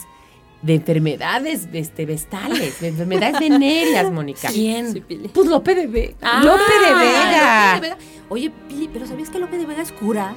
de 0.62 0.76
enfermedades 0.76 1.68
este, 1.72 2.06
vestales, 2.06 2.80
de 2.80 2.88
enfermedades 2.88 3.38
venéreas, 3.38 4.10
Mónica. 4.10 4.48
¿Quién? 4.48 4.92
Sí. 4.92 5.02
Pues 5.32 5.46
Lope 5.46 5.74
de 5.74 5.86
Vega. 5.86 6.14
Ah, 6.22 6.42
Lope 6.42 6.72
de 6.72 6.94
Vega. 6.94 7.74
Lope 7.74 7.86
de 7.86 7.94
Vega. 7.94 7.98
Oye, 8.30 8.50
Pili, 8.68 8.88
pero 8.90 9.06
¿sabías 9.06 9.28
que 9.28 9.38
Lope 9.38 9.58
de 9.58 9.66
Vega 9.66 9.82
es 9.82 9.92
cura? 9.92 10.34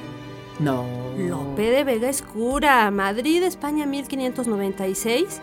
No. 0.58 0.84
Lope 1.16 1.70
de 1.70 1.84
Vega 1.84 2.10
Escura, 2.10 2.90
Madrid, 2.90 3.42
España 3.42 3.86
1596. 3.86 5.40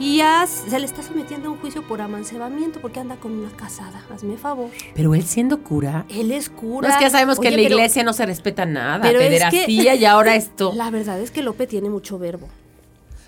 Y 0.00 0.16
ya 0.18 0.46
se 0.46 0.78
le 0.78 0.86
está 0.86 1.02
sometiendo 1.02 1.48
a 1.48 1.52
un 1.52 1.58
juicio 1.58 1.82
por 1.82 2.00
amancebamiento 2.00 2.80
porque 2.80 3.00
anda 3.00 3.16
con 3.16 3.32
una 3.32 3.50
casada. 3.50 4.02
Hazme 4.12 4.36
favor. 4.36 4.70
Pero 4.94 5.14
él 5.14 5.22
siendo 5.24 5.60
cura. 5.62 6.04
Él 6.08 6.32
es 6.32 6.50
cura. 6.50 6.88
No 6.88 6.92
es 6.94 6.98
que 6.98 7.04
ya 7.04 7.10
sabemos 7.10 7.38
que 7.38 7.48
en 7.48 7.54
la 7.54 7.62
pero- 7.62 7.76
iglesia 7.76 8.02
no 8.02 8.12
se 8.12 8.26
respeta 8.26 8.66
nada. 8.66 9.00
pero 9.02 9.20
es 9.20 9.26
Pederastía 9.28 9.66
que- 9.66 9.96
y 9.96 10.04
ahora 10.04 10.34
esto. 10.36 10.72
La 10.74 10.90
verdad 10.90 11.20
es 11.20 11.30
que 11.30 11.42
Lope 11.42 11.66
tiene 11.66 11.90
mucho 11.90 12.18
verbo. 12.18 12.48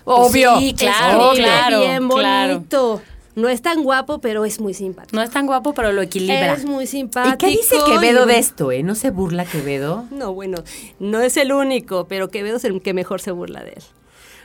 Obvio. 0.03 0.57
Sí, 0.59 0.73
claro, 0.73 1.31
Escribe 1.31 1.47
claro, 1.47 1.79
bien 1.79 2.07
claro. 2.09 2.53
bonito. 2.53 3.01
No 3.35 3.49
es 3.49 3.61
tan 3.61 3.83
guapo, 3.83 4.19
pero 4.19 4.45
es 4.45 4.59
muy 4.59 4.73
simpático. 4.73 5.15
No 5.15 5.21
es 5.21 5.29
tan 5.29 5.45
guapo, 5.45 5.73
pero 5.73 5.91
lo 5.91 6.01
equilibra. 6.01 6.53
Es 6.53 6.65
muy 6.65 6.87
simpático. 6.87 7.35
¿Y 7.35 7.37
qué 7.37 7.47
dice 7.57 7.75
Quevedo 7.85 8.25
de 8.25 8.39
esto, 8.39 8.71
eh? 8.71 8.81
¿No 8.83 8.95
se 8.95 9.11
burla 9.11 9.45
Quevedo? 9.45 10.05
No, 10.09 10.33
bueno, 10.33 10.63
no 10.99 11.21
es 11.21 11.37
el 11.37 11.51
único, 11.51 12.07
pero 12.07 12.29
Quevedo 12.29 12.57
es 12.57 12.63
el 12.65 12.81
que 12.81 12.93
mejor 12.95 13.21
se 13.21 13.29
burla 13.31 13.63
de 13.63 13.73
él. 13.73 13.83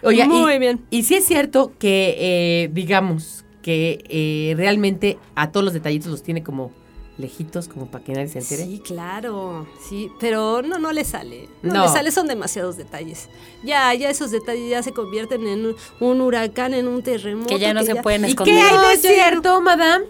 Oye, 0.02 0.26
Muy 0.26 0.54
y, 0.54 0.58
bien. 0.58 0.84
Y 0.90 1.04
sí 1.04 1.14
es 1.14 1.24
cierto 1.26 1.72
que, 1.78 2.16
eh, 2.18 2.70
digamos, 2.72 3.44
que 3.62 4.04
eh, 4.08 4.54
realmente 4.56 5.18
a 5.34 5.50
todos 5.52 5.64
los 5.64 5.72
detallitos 5.74 6.10
los 6.10 6.22
tiene 6.22 6.42
como 6.42 6.72
lejitos, 7.18 7.68
como 7.68 7.86
para 7.86 8.02
que 8.02 8.12
nadie 8.12 8.26
se 8.28 8.38
entere. 8.40 8.64
Sí, 8.64 8.80
claro, 8.84 9.66
sí, 9.88 10.08
pero 10.18 10.62
no, 10.62 10.78
no 10.78 10.92
le 10.92 11.04
sale. 11.04 11.48
No, 11.62 11.74
No. 11.74 11.82
le 11.82 11.88
sale, 11.88 12.10
son 12.10 12.26
demasiados 12.26 12.76
detalles. 12.76 13.28
Ya, 13.62 13.92
ya 13.94 14.10
esos 14.10 14.30
detalles 14.30 14.68
ya 14.70 14.82
se 14.82 14.92
convierten 14.92 15.46
en 15.46 15.66
un, 15.66 15.76
un 16.00 16.20
huracán, 16.20 16.74
en 16.74 16.88
un 16.88 17.02
terremoto. 17.02 17.48
Que 17.54 17.60
ya 17.60 17.74
no 17.74 17.82
se 17.84 17.94
pueden 17.96 18.24
¿Y 18.24 18.28
esconder. 18.28 18.54
qué 18.56 18.60
hay 18.62 18.74
No, 18.74 18.80
de 18.88 18.96
yo 18.96 19.00
digo- 19.02 19.14
cierto, 19.14 19.60
madame? 19.60 20.06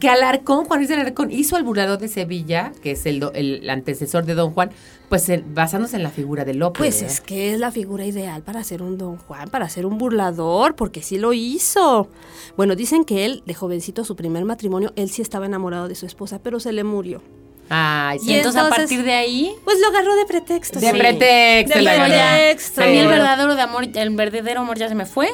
Que 0.00 0.08
Alarcón, 0.08 0.64
Juan 0.64 0.78
Luis 0.80 0.88
de 0.88 0.94
Alarcón, 0.94 1.30
hizo 1.30 1.56
al 1.56 1.62
burlador 1.62 1.98
de 1.98 2.08
Sevilla, 2.08 2.72
que 2.82 2.92
es 2.92 3.06
el, 3.06 3.20
do- 3.20 3.32
el 3.34 3.68
antecesor 3.70 4.24
de 4.24 4.34
Don 4.34 4.52
Juan, 4.52 4.70
pues 5.08 5.28
en- 5.28 5.54
basándose 5.54 5.96
en 5.96 6.02
la 6.02 6.10
figura 6.10 6.44
de 6.44 6.54
López. 6.54 6.78
Pues 6.78 6.94
¿verdad? 7.00 7.12
es 7.12 7.20
que 7.20 7.52
es 7.54 7.60
la 7.60 7.70
figura 7.70 8.04
ideal 8.06 8.42
para 8.42 8.64
ser 8.64 8.82
un 8.82 8.96
don 8.98 9.16
Juan, 9.18 9.48
para 9.50 9.68
ser 9.68 9.86
un 9.86 9.98
burlador, 9.98 10.74
porque 10.76 11.02
sí 11.02 11.18
lo 11.18 11.32
hizo. 11.32 12.08
Bueno, 12.56 12.74
dicen 12.76 13.04
que 13.04 13.24
él, 13.24 13.42
de 13.46 13.54
jovencito, 13.54 14.04
su 14.04 14.16
primer 14.16 14.44
matrimonio, 14.44 14.92
él 14.96 15.10
sí 15.10 15.22
estaba 15.22 15.46
enamorado 15.46 15.88
de 15.88 15.94
su 15.94 16.06
esposa, 16.06 16.40
pero 16.42 16.60
se 16.60 16.72
le 16.72 16.84
murió. 16.84 17.22
Ay, 17.70 18.18
Y 18.22 18.26
sí. 18.26 18.34
entonces, 18.34 18.60
a 18.60 18.68
partir 18.68 19.02
de 19.04 19.12
ahí, 19.14 19.50
Pues 19.64 19.78
lo 19.80 19.86
agarró 19.88 20.14
de 20.16 20.26
pretexto. 20.26 20.80
De 20.80 20.90
sí. 20.90 20.98
pretexto, 20.98 21.78
De 21.78 21.82
la 21.82 21.92
verdad. 21.92 22.36
pretexto. 22.36 22.82
a 22.82 22.86
mí 22.86 22.98
el 22.98 23.08
verdadero 23.08 23.54
de 23.54 23.62
amor, 23.62 23.86
el 23.94 24.10
verdadero 24.16 24.60
amor 24.60 24.76
ya 24.78 24.88
se 24.88 24.94
me 24.94 25.06
fue. 25.06 25.28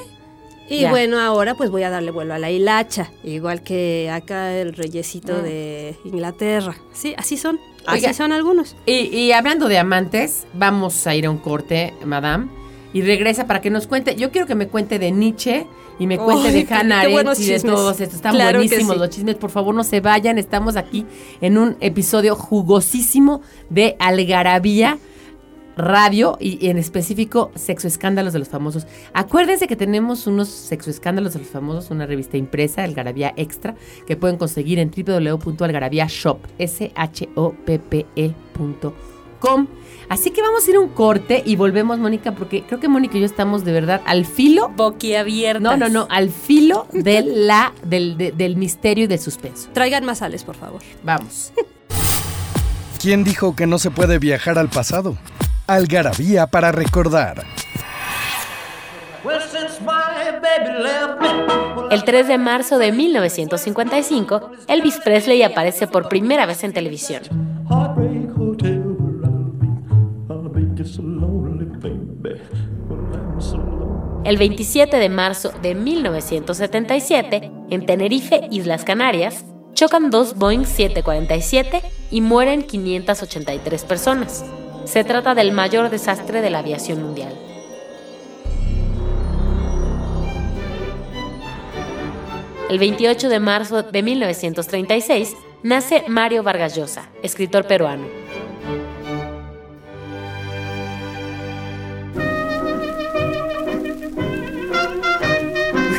Y 0.71 0.81
Ya. 0.83 0.91
bueno, 0.91 1.19
ahora 1.21 1.55
pues 1.57 1.69
voy 1.71 1.83
a 1.83 1.91
darle 1.91 2.11
vuelo 2.13 2.33
a 2.33 2.39
la 2.39 2.51
hilacha, 2.51 3.11
igual 3.25 3.63
que 3.63 4.09
acá 4.11 4.55
el 4.57 4.73
reyesito 4.73 5.35
Mm. 5.35 5.43
de 5.43 5.97
Inglaterra. 6.05 6.77
Sí, 6.93 7.13
así 7.19 7.37
son, 7.37 7.59
así 7.87 8.05
Oiga. 8.05 8.15
son 8.15 8.31
algunos. 8.33 8.77
Y, 8.87 8.93
y 9.15 9.33
hablando 9.33 9.67
de 9.69 9.79
amantes, 9.79 10.47
vamos 10.55 11.07
a 11.09 11.15
ir 11.17 11.27
a 11.27 11.31
un 11.31 11.39
corte, 11.39 11.93
madame, 12.07 12.47
y 12.93 13.03
regresa 13.03 13.47
para 13.49 13.61
que 13.61 13.69
nos 13.71 13.87
cuente. 13.89 14.15
Yo 14.17 14.31
quiero 14.31 14.47
que 14.47 14.55
me 14.55 14.69
cuente 14.69 14.99
de 15.01 15.11
Nietzsche 15.11 15.67
y 15.99 16.07
me 16.07 16.19
cuente 16.19 16.51
de 16.53 16.67
Hannah 16.73 17.01
Arendt 17.01 17.39
y 17.41 17.45
de 17.47 17.61
todos 17.61 18.01
estos. 18.01 18.17
Están 18.17 18.35
Claro 18.35 18.59
buenísimos 18.61 18.95
sí. 18.95 18.99
los 19.01 19.11
chismes. 19.11 19.35
Por 19.35 19.51
favor, 19.51 19.75
no 19.75 19.83
se 19.85 20.01
vayan. 20.01 20.39
Estamos 20.39 20.77
aquí 20.77 21.05
en 21.41 21.59
un 21.59 21.77
episodio 21.81 22.35
jugosísimo 22.37 23.43
de 23.69 23.97
Algarabía 23.99 24.99
Radio 25.77 26.37
y 26.41 26.69
en 26.69 26.77
específico 26.79 27.51
Sexoescándalos 27.55 28.33
de 28.33 28.39
los 28.41 28.49
Famosos. 28.49 28.87
Acuérdense 29.15 29.67
que 29.67 29.77
tenemos 29.77 30.27
unos 30.27 30.49
Sexoescándalos 30.49 31.33
de 31.35 31.39
los 31.41 31.49
Famosos, 31.49 31.91
una 31.91 32.07
revista 32.07 32.37
impresa, 32.37 32.85
Algarabía 32.85 33.33
Extra, 33.37 33.75
que 34.07 34.17
pueden 34.17 34.37
conseguir 34.37 34.79
en 34.79 34.91
www.algarabiashop, 34.91 36.39
S-H-O-P-P-E 36.59 38.35
punto 38.53 38.95
com. 39.39 39.67
Así 40.11 40.31
que 40.33 40.43
vamos 40.43 40.67
a 40.67 40.71
ir 40.71 40.77
a 40.77 40.81
un 40.81 40.89
corte 40.89 41.43
y 41.47 41.57
volvemos, 41.57 41.99
Mónica, 41.99 42.33
porque 42.35 42.63
creo 42.65 42.79
que 42.81 42.89
Mónica 42.89 43.17
y 43.17 43.21
yo 43.21 43.27
estamos 43.27 43.65
de 43.65 43.73
verdad 43.73 44.03
al 44.05 44.27
filo. 44.27 44.69
Boquiabiertas. 44.77 45.63
No, 45.63 45.77
no, 45.77 45.89
no, 45.89 46.07
al 46.11 46.29
filo 46.31 46.87
de 46.93 47.23
la, 47.23 47.73
del, 47.85 48.19
de- 48.19 48.33
del 48.33 48.57
misterio 48.57 49.05
y 49.05 49.07
del 49.07 49.21
suspenso. 49.21 49.69
Traigan 49.73 50.05
más 50.05 50.19
sales, 50.19 50.43
por 50.45 50.57
favor. 50.57 50.83
Vamos. 51.05 51.53
¿Quién 53.01 53.25
dijo 53.25 53.57
que 53.57 53.67
no 53.67 53.79
se 53.79 53.91
puede 53.91 54.19
viajar 54.19 54.59
al 54.59 54.69
pasado? 54.69 55.17
Algarabía 55.71 56.49
para 56.49 56.73
recordar. 56.73 57.45
El 61.93 62.03
3 62.03 62.27
de 62.27 62.39
marzo 62.39 62.77
de 62.79 62.91
1955, 62.91 64.51
Elvis 64.67 64.99
Presley 64.99 65.45
aparece 65.45 65.87
por 65.87 66.09
primera 66.09 66.45
vez 66.45 66.65
en 66.65 66.73
televisión. 66.73 67.23
El 74.25 74.37
27 74.39 74.97
de 74.97 75.09
marzo 75.09 75.53
de 75.63 75.77
1977, 75.77 77.53
en 77.71 77.87
Tenerife, 77.87 78.49
Islas 78.51 78.85
Canarias, 78.85 79.45
chocan 79.75 80.11
dos 80.11 80.35
Boeing 80.35 80.65
747 80.65 81.83
y 82.11 82.23
mueren 82.23 82.65
583 82.65 83.85
personas. 83.85 84.45
Se 84.85 85.05
trata 85.05 85.35
del 85.35 85.53
mayor 85.53 85.91
desastre 85.91 86.41
de 86.41 86.51
la 86.51 86.61
aviación 86.61 87.03
mundial. 87.03 87.33
El 92.69 92.79
28 92.79 93.29
de 93.29 93.41
marzo 93.41 93.83
de 93.83 94.03
1936 94.03 95.35
nace 95.63 96.05
Mario 96.07 96.43
Vargas 96.43 96.77
Llosa, 96.77 97.09
escritor 97.23 97.67
peruano. 97.67 98.07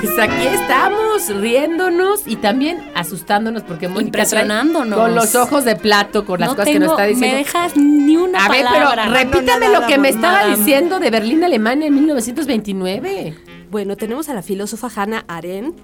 Pues 0.02 0.18
aquí 0.18 0.47
estamos 0.47 1.28
riéndonos 1.30 2.22
y 2.26 2.36
también 2.38 2.80
asustándonos 2.95 3.62
porque 3.64 3.88
Mónica 3.88 4.06
Impresionándonos. 4.08 4.97
con 4.97 5.14
los 5.14 5.36
ojos 5.36 5.64
de 5.64 5.76
plato 5.76 6.26
con 6.26 6.39
las 6.39 6.49
no 6.49 6.56
cosas 6.56 6.66
tengo, 6.66 6.80
que 6.80 6.86
nos 6.86 6.91
está 6.93 7.04
diciendo. 7.06 7.38
me 7.38 7.43
dejas 7.43 7.78
ni 7.78 8.18
una 8.18 8.45
A 8.45 8.49
ver, 8.49 8.66
palabra. 8.66 9.04
pero 9.06 9.14
repítame 9.14 9.70
lo 9.70 9.86
que 9.86 9.99
me 9.99 10.10
estaba 10.10 10.47
diciendo 10.47 10.99
de 10.99 11.12
Berlín, 11.12 11.43
Alemania 11.43 11.86
en 11.88 11.93
1929. 11.93 13.36
Bueno, 13.70 13.95
tenemos 13.95 14.28
a 14.30 14.34
la 14.34 14.41
filósofa 14.41 14.89
Hannah 14.95 15.24
Arendt. 15.28 15.78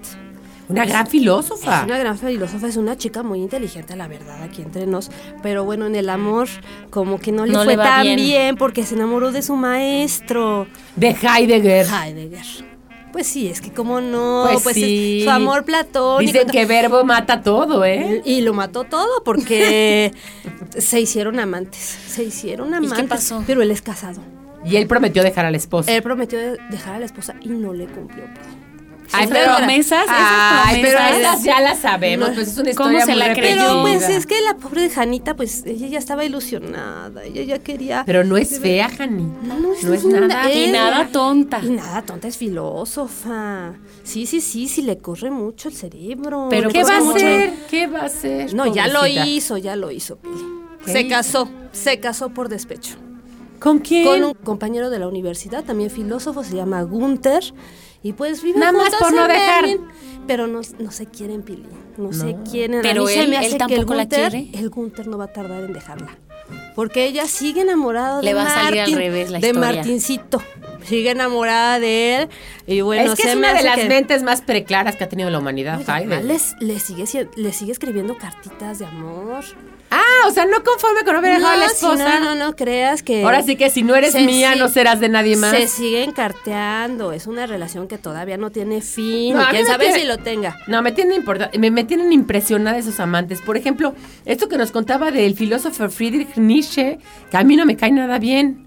Una 0.68 0.84
gran 0.84 1.06
filósofa. 1.06 1.78
Es 1.78 1.84
una 1.86 1.96
gran 1.98 2.18
filósofa, 2.18 2.66
es 2.66 2.76
una 2.76 2.98
chica 2.98 3.22
muy 3.22 3.38
inteligente, 3.40 3.96
la 3.96 4.06
verdad, 4.08 4.42
aquí 4.42 4.60
entre 4.60 4.86
nos. 4.86 5.10
Pero 5.42 5.64
bueno, 5.64 5.86
en 5.86 5.94
el 5.94 6.10
amor, 6.10 6.48
como 6.90 7.18
que 7.18 7.32
no 7.32 7.46
le 7.46 7.52
No 7.54 7.64
fue 7.64 7.76
le 7.76 7.82
tan 7.82 8.02
bien. 8.02 8.16
bien. 8.16 8.56
porque 8.56 8.84
se 8.84 8.94
enamoró 8.96 9.32
de 9.32 9.40
su 9.42 9.56
maestro, 9.56 10.66
De 10.96 11.10
Heidegger. 11.22 11.86
Heidegger. 11.86 12.67
Pues 13.18 13.26
sí, 13.26 13.48
es 13.48 13.60
que 13.60 13.72
como 13.72 14.00
no, 14.00 14.44
Pues 14.48 14.62
pues, 14.62 14.74
sí. 14.76 15.18
es 15.18 15.24
su 15.24 15.30
amor 15.30 15.64
platónico. 15.64 16.20
Dicen 16.32 16.46
que 16.48 16.66
verbo 16.66 17.02
mata 17.04 17.42
todo, 17.42 17.84
¿eh? 17.84 18.22
Y 18.24 18.42
lo 18.42 18.54
mató 18.54 18.84
todo 18.84 19.24
porque 19.24 20.12
se 20.78 21.00
hicieron 21.00 21.40
amantes. 21.40 21.80
Se 22.06 22.22
hicieron 22.22 22.72
amantes. 22.74 23.06
pasó? 23.08 23.42
Pero 23.44 23.60
él 23.62 23.72
es 23.72 23.82
casado. 23.82 24.20
Y 24.64 24.76
él 24.76 24.86
prometió 24.86 25.24
dejar 25.24 25.46
a 25.46 25.50
la 25.50 25.56
esposa. 25.56 25.92
Él 25.92 26.00
prometió 26.00 26.38
de- 26.38 26.58
dejar 26.70 26.94
a 26.94 26.98
la 27.00 27.06
esposa 27.06 27.34
y 27.40 27.48
no 27.48 27.72
le 27.72 27.86
cumplió. 27.86 28.22
Ay, 29.12 29.24
Esas 29.24 29.38
pero- 29.38 29.56
promesas, 29.56 30.04
esas 30.04 30.16
Ay, 30.66 30.82
pero 30.82 30.98
esas 30.98 31.42
ya 31.42 31.60
las 31.60 31.78
sabemos, 31.78 32.28
No. 32.28 32.34
pues 32.34 32.48
es 32.48 32.58
una 32.58 32.74
¿Cómo 32.74 33.00
se 33.00 33.06
muy 33.06 33.14
la 33.14 33.32
creyó? 33.32 33.56
Pero 33.56 33.80
pues 33.82 34.08
es 34.08 34.26
que 34.26 34.40
la 34.42 34.54
pobre 34.56 34.90
Janita, 34.90 35.34
pues 35.34 35.64
ella 35.66 35.86
ya 35.88 35.98
estaba 35.98 36.24
ilusionada. 36.24 37.24
Ella 37.24 37.42
ya 37.42 37.58
quería. 37.58 38.02
Pero 38.04 38.22
no 38.24 38.36
es 38.36 38.60
fea, 38.60 38.88
Jani. 38.90 39.24
No, 39.42 39.58
no 39.58 39.72
es, 39.72 39.82
No 39.84 39.94
es 39.94 40.04
nada. 40.04 40.52
Y 40.52 40.70
nada 40.70 41.08
tonta. 41.08 41.60
Y 41.62 41.70
nada 41.70 42.02
tonta, 42.02 42.28
es 42.28 42.36
filósofa. 42.36 43.74
Sí, 44.04 44.26
sí, 44.26 44.40
sí, 44.40 44.68
sí, 44.68 44.82
le 44.82 44.98
corre 44.98 45.30
mucho 45.30 45.68
el 45.68 45.74
cerebro. 45.74 46.48
Pero 46.50 46.68
¿Qué 46.70 46.84
va 46.84 46.96
a 46.96 46.98
hacer? 46.98 47.52
¿Qué 47.70 47.86
va 47.86 48.00
a 48.00 48.04
hacer? 48.06 48.54
No, 48.54 48.66
ya 48.72 48.88
lo 48.88 49.06
hizo, 49.06 49.56
ya 49.56 49.76
lo 49.76 49.90
hizo, 49.90 50.16
Pili. 50.16 50.34
¿Qué 50.84 50.92
Se 50.92 51.00
hizo? 51.02 51.08
casó, 51.10 51.48
se 51.72 52.00
casó 52.00 52.30
por 52.30 52.48
despecho. 52.48 52.96
¿Con 53.58 53.80
quién? 53.80 54.06
Con 54.06 54.22
un 54.24 54.34
compañero 54.34 54.88
de 54.90 54.98
la 55.00 55.08
universidad, 55.08 55.64
también 55.64 55.90
filósofo, 55.90 56.44
se 56.44 56.54
llama 56.56 56.82
Gunther. 56.82 57.42
Y 58.02 58.12
pues 58.12 58.42
viven 58.42 58.60
Nada 58.60 58.72
más 58.72 58.94
por 58.94 59.12
no 59.12 59.26
dejar. 59.26 59.62
Berlín, 59.64 59.80
pero 60.26 60.46
no, 60.46 60.60
no 60.78 60.90
se 60.92 61.06
quieren, 61.06 61.42
Pili. 61.42 61.66
No, 61.96 62.12
se 62.12 62.36
quieren. 62.48 62.80
Pero 62.82 63.02
a 63.02 63.06
mí 63.06 63.12
se 63.12 63.20
él- 63.22 63.28
me 63.30 63.36
él 63.36 63.40
hace 63.40 63.48
que 63.48 63.54
el 63.54 63.58
tampoco 63.58 63.94
la 63.94 64.02
Gunther, 64.04 64.30
quiere. 64.30 64.50
el 64.58 64.70
Gunther 64.70 65.06
no 65.08 65.18
va 65.18 65.24
a 65.24 65.32
tardar 65.32 65.64
en 65.64 65.72
dejarla. 65.72 66.16
Porque 66.76 67.04
ella 67.06 67.26
sigue 67.26 67.62
enamorada 67.62 68.22
Le 68.22 68.28
de 68.30 68.34
va 68.34 68.42
a 68.46 68.48
salir 68.50 68.80
al 68.80 68.90
Martin, 68.90 68.96
revés 68.98 69.30
la 69.30 69.38
de 69.40 69.48
historia. 69.48 69.72
Martincito. 69.74 70.42
Sigue 70.84 71.10
enamorada 71.10 71.80
de 71.80 72.16
él. 72.16 72.28
Y 72.68 72.80
bueno, 72.82 73.02
es 73.12 73.16
que 73.16 73.22
se 73.24 73.28
es 73.30 73.34
me 73.34 73.40
una 73.40 73.48
de 73.52 73.54
hace 73.58 73.66
las 73.66 73.78
que- 73.80 73.88
mentes 73.88 74.22
más 74.22 74.40
preclaras 74.42 74.94
que 74.96 75.04
ha 75.04 75.08
tenido 75.08 75.28
la 75.28 75.40
humanidad, 75.40 75.80
les- 76.22 76.54
le, 76.60 76.78
sigue, 76.78 77.04
le 77.36 77.52
sigue 77.52 77.72
escribiendo 77.72 78.16
cartitas 78.16 78.78
de 78.78 78.86
amor. 78.86 79.44
Ah, 79.90 80.26
o 80.26 80.30
sea, 80.30 80.44
no 80.44 80.62
conforme 80.62 81.02
con 81.04 81.16
haber 81.16 81.36
dejado 81.36 81.54
a 81.54 81.56
la 81.56 81.64
No, 81.66 81.70
si 81.70 81.74
esposa. 81.76 82.20
no, 82.20 82.34
no, 82.34 82.46
no 82.46 82.56
creas 82.56 83.02
que. 83.02 83.22
Ahora 83.24 83.42
sí 83.42 83.56
que 83.56 83.70
si 83.70 83.82
no 83.82 83.94
eres 83.96 84.14
mía, 84.14 84.54
no 84.56 84.68
serás 84.68 85.00
de 85.00 85.08
nadie 85.08 85.36
más. 85.36 85.50
Se 85.56 85.66
siguen 85.66 86.12
carteando. 86.12 87.12
Es 87.12 87.26
una 87.26 87.46
relación 87.46 87.88
que 87.88 87.96
todavía 87.96 88.36
no 88.36 88.50
tiene 88.50 88.82
fin. 88.82 89.34
No, 89.34 89.44
quién 89.50 89.64
sabe 89.66 89.86
tiene- 89.86 90.00
si 90.00 90.06
lo 90.06 90.18
tenga. 90.18 90.58
No, 90.66 90.82
me 90.82 90.92
tienen, 90.92 91.24
me, 91.58 91.70
me 91.70 91.84
tienen 91.84 92.12
impresionada 92.12 92.76
esos 92.76 93.00
amantes. 93.00 93.40
Por 93.40 93.56
ejemplo, 93.56 93.94
esto 94.26 94.48
que 94.48 94.58
nos 94.58 94.70
contaba 94.72 95.10
del 95.10 95.34
filósofo 95.34 95.88
Friedrich 95.88 96.36
Nietzsche, 96.36 96.98
que 97.30 97.36
a 97.36 97.42
mí 97.44 97.56
no 97.56 97.64
me 97.64 97.76
cae 97.76 97.90
nada 97.90 98.18
bien. 98.18 98.66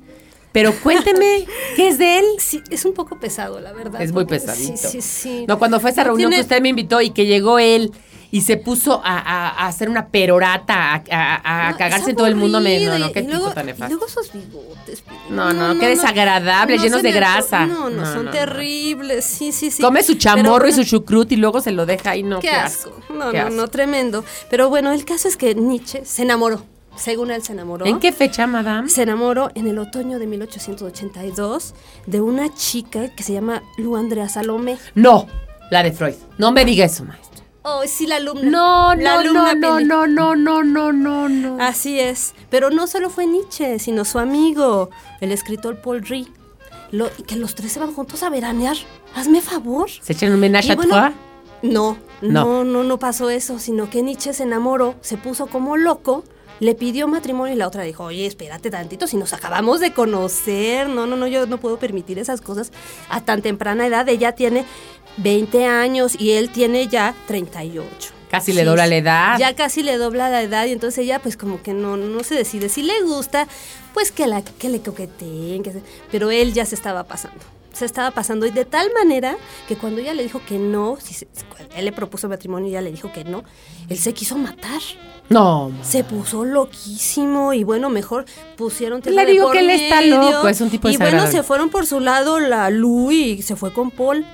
Pero 0.54 0.74
cuénteme, 0.74 1.46
¿qué 1.76 1.88
es 1.88 1.98
de 1.98 2.18
él? 2.20 2.26
Sí, 2.40 2.62
es 2.72 2.84
un 2.84 2.94
poco 2.94 3.20
pesado, 3.20 3.60
la 3.62 3.72
verdad. 3.72 4.02
Es 4.02 4.12
muy 4.12 4.26
pesadito. 4.26 4.76
Sí, 4.76 4.90
sí, 4.90 5.02
sí. 5.02 5.46
No, 5.48 5.60
cuando 5.60 5.80
fue 5.80 5.92
a 5.92 5.94
esa 5.94 6.02
No 6.04 6.08
reunión 6.10 6.32
tiene- 6.32 6.42
que 6.44 6.46
usted 6.54 6.62
me 6.62 6.70
invitó 6.70 7.00
y 7.00 7.12
que 7.12 7.26
llegó 7.26 7.58
él 7.60 7.92
y 8.32 8.42
se 8.42 8.58
puso 8.58 9.02
a, 9.04 9.18
a- 9.20 9.50
a 9.50 9.68
hacer 9.68 9.90
una 9.90 10.08
perorata, 10.08 10.94
a, 11.12 11.68
a- 11.68 11.72
No, 11.72 11.78
cagarse 11.78 12.14
todo 12.14 12.28
el 12.28 12.36
mundo. 12.36 12.62
Me, 12.62 12.80
no, 12.86 12.98
no, 12.98 13.12
qué 13.12 13.20
y 13.20 13.24
tipo 13.24 13.38
luego- 13.38 13.52
tan 13.54 13.66
Y 13.66 13.68
nefasto. 13.68 13.90
luego 13.96 14.08
esos 14.08 14.32
bigotes. 14.34 15.02
Pili. 15.02 15.18
No, 15.30 15.52
no, 15.54 15.78
qué 15.80 15.88
desagradable, 15.88 16.78
llenos 16.78 17.04
de 17.04 17.12
grasa. 17.12 17.66
No, 17.66 17.90
no, 17.90 18.02
No, 18.02 18.06
son 18.06 18.16
no, 18.16 18.24
no. 18.24 18.32
terribles. 18.32 19.26
Sí, 19.26 19.52
sí, 19.52 19.70
sí. 19.72 19.82
Come 19.84 20.02
su 20.04 20.14
Pero 20.14 20.20
chamorro 20.20 20.68
y 20.68 20.74
su 20.74 20.84
chucrut 20.84 21.32
y 21.32 21.36
luego 21.36 21.62
se 21.62 21.72
lo 21.72 21.86
deja 21.86 22.12
ahí, 22.12 22.24
no, 22.24 22.40
Qué 22.40 22.50
asco. 22.52 22.92
No, 23.14 23.32
qué 23.32 23.38
no, 23.40 23.44
asco. 23.48 23.56
no, 23.56 23.68
tremendo. 23.68 24.24
Pero 24.50 24.70
bueno, 24.70 24.92
el 24.92 25.04
caso 25.06 25.28
es 25.28 25.36
que 25.38 25.54
Nietzsche 25.56 26.06
se 26.06 26.22
enamoró. 26.24 26.64
Según 26.98 27.32
él 27.32 27.42
se 27.42 27.54
enamoró. 27.54 27.86
¿En 27.86 28.00
qué 28.00 28.12
fecha, 28.12 28.48
madame? 28.48 28.90
Se 28.90 29.04
enamoró 29.04 29.50
en 29.56 29.66
el 29.68 29.80
otoño 29.80 30.20
de 30.20 30.28
1882 30.28 31.74
de 32.06 32.22
una 32.22 32.54
chica 32.54 33.08
que 33.16 33.24
se 33.24 33.34
llama 33.34 33.64
Lu 33.78 33.96
Andrea 33.96 34.28
Salomé. 34.30 34.78
No, 34.96 35.26
la 35.70 35.84
de 35.84 35.92
Freud. 35.94 36.16
No 36.38 36.52
me 36.52 36.66
diga 36.66 36.86
eso, 36.86 37.06
maestra. 37.06 37.31
Oh, 37.64 37.84
sí, 37.86 38.08
la 38.08 38.16
alumna. 38.16 38.50
No, 38.50 38.96
La 38.96 39.14
no, 39.16 39.20
alumna 39.20 39.56
no, 39.56 39.80
no, 39.80 40.08
no, 40.08 40.36
no, 40.36 40.64
no, 40.64 40.64
no, 40.64 40.92
no, 40.94 41.30
no. 41.30 41.64
Así 41.64 42.00
es. 42.00 42.34
Pero 42.50 42.70
no 42.72 42.88
solo 42.88 43.10
fue 43.10 43.28
Nietzsche, 43.28 43.78
sino 43.80 44.04
su 44.04 44.18
amigo, 44.20 44.90
el 45.20 45.32
escritor 45.32 45.80
Paul 45.82 46.02
Rie. 46.02 46.28
Lo- 46.92 47.10
y 47.18 47.24
que 47.24 47.36
los 47.36 47.54
tres 47.56 47.72
se 47.72 47.80
van 47.80 47.94
juntos 47.94 48.24
a 48.24 48.30
veranear. 48.30 48.76
Hazme 49.16 49.42
favor. 49.42 49.90
¿Se 50.02 50.14
echan 50.14 50.32
un 50.34 50.40
menage 50.40 50.70
Y 50.70 50.72
a 50.72 50.76
bueno? 50.76 51.14
No, 51.62 51.98
No. 52.22 52.44
no, 52.44 52.64
no, 52.64 52.84
no 52.84 52.98
pasó 52.98 53.30
eso, 53.30 53.60
sino 53.60 53.90
que 53.92 54.02
Nietzsche 54.02 54.34
se 54.34 54.44
enamoró, 54.44 54.96
se 55.02 55.18
puso 55.18 55.46
como 55.46 55.78
loco, 55.78 56.24
le 56.60 56.74
pidió 56.76 57.08
matrimonio 57.08 57.54
y 57.54 57.58
la 57.58 57.68
otra 57.68 57.84
dijo, 57.84 58.04
oye, 58.06 58.26
espérate 58.26 58.70
tantito, 58.72 59.06
si 59.08 59.18
nos 59.18 59.34
acabamos 59.34 59.80
de 59.80 59.94
conocer, 59.94 60.90
no, 60.90 61.06
no, 61.08 61.16
no, 61.16 61.28
yo 61.28 61.46
no 61.48 61.60
puedo 61.60 61.78
permitir 61.78 62.18
esas 62.20 62.42
cosas 62.42 62.72
a 63.10 63.22
tan 63.22 63.42
temprana 63.44 63.86
edad, 63.88 64.08
ella 64.10 64.34
tiene 64.34 64.66
20 65.18 65.66
años 65.66 66.16
y 66.20 66.32
él 66.32 66.50
tiene 66.50 66.88
ya 66.88 67.16
38. 67.28 68.14
Casi 68.30 68.54
le 68.54 68.64
dobla 68.64 68.88
la 68.88 68.96
edad. 68.96 69.38
Ya 69.40 69.54
casi 69.56 69.84
le 69.84 69.98
dobla 69.98 70.30
la 70.30 70.42
edad 70.42 70.66
y 70.66 70.72
entonces 70.72 71.00
ella 71.04 71.20
pues 71.20 71.36
como 71.36 71.62
que 71.62 71.74
no, 71.74 71.98
no 71.98 72.24
se 72.24 72.36
decide. 72.36 72.70
Si 72.70 72.82
le 72.82 73.02
gusta, 73.02 73.46
pues 73.94 74.12
que, 74.12 74.26
la, 74.26 74.42
que 74.42 74.70
le 74.70 74.82
coqueteen, 74.82 75.64
que 75.64 75.74
se- 75.74 75.84
pero 76.12 76.32
él 76.32 76.54
ya 76.54 76.66
se 76.66 76.76
estaba 76.76 77.04
pasando. 77.04 77.40
Se 77.74 77.84
estaba 77.86 78.12
pasando 78.12 78.46
y 78.46 78.52
de 78.52 78.64
tal 78.66 78.90
manera 78.94 79.36
que 79.68 79.76
cuando 79.76 80.00
ella 80.02 80.14
le 80.14 80.24
dijo 80.24 80.42
que 80.48 80.58
no, 80.60 80.98
si 81.02 81.14
se- 81.14 81.28
él 81.76 81.84
le 81.86 81.92
propuso 81.92 82.30
matrimonio 82.30 82.68
y 82.68 82.72
ella 82.72 82.82
le 82.82 82.92
dijo 82.92 83.12
que 83.12 83.26
no, 83.26 83.44
él 83.90 83.98
se 83.98 84.14
quiso 84.14 84.38
matar. 84.38 84.80
No. 85.30 85.72
Se 85.82 86.04
puso 86.06 86.44
loquísimo 86.46 87.54
y 87.54 87.64
bueno, 87.64 87.90
mejor 87.90 88.26
pusieron 88.58 89.02
Le 89.06 89.26
de 89.26 89.32
digo 89.32 89.46
por 89.46 89.54
que 89.54 89.60
él 89.60 89.70
está 89.70 90.02
loco, 90.02 90.48
es 90.48 90.60
un 90.62 90.70
tipo 90.70 90.90
Y 90.90 90.98
bueno, 90.98 91.28
se 91.28 91.44
fueron 91.44 91.70
por 91.70 91.86
su 91.86 92.00
lado 92.00 92.40
la 92.40 92.70
Lu 92.70 93.12
y 93.12 93.42
se 93.42 93.56
fue 93.56 93.72
con 93.74 93.92
Paul, 93.92 94.26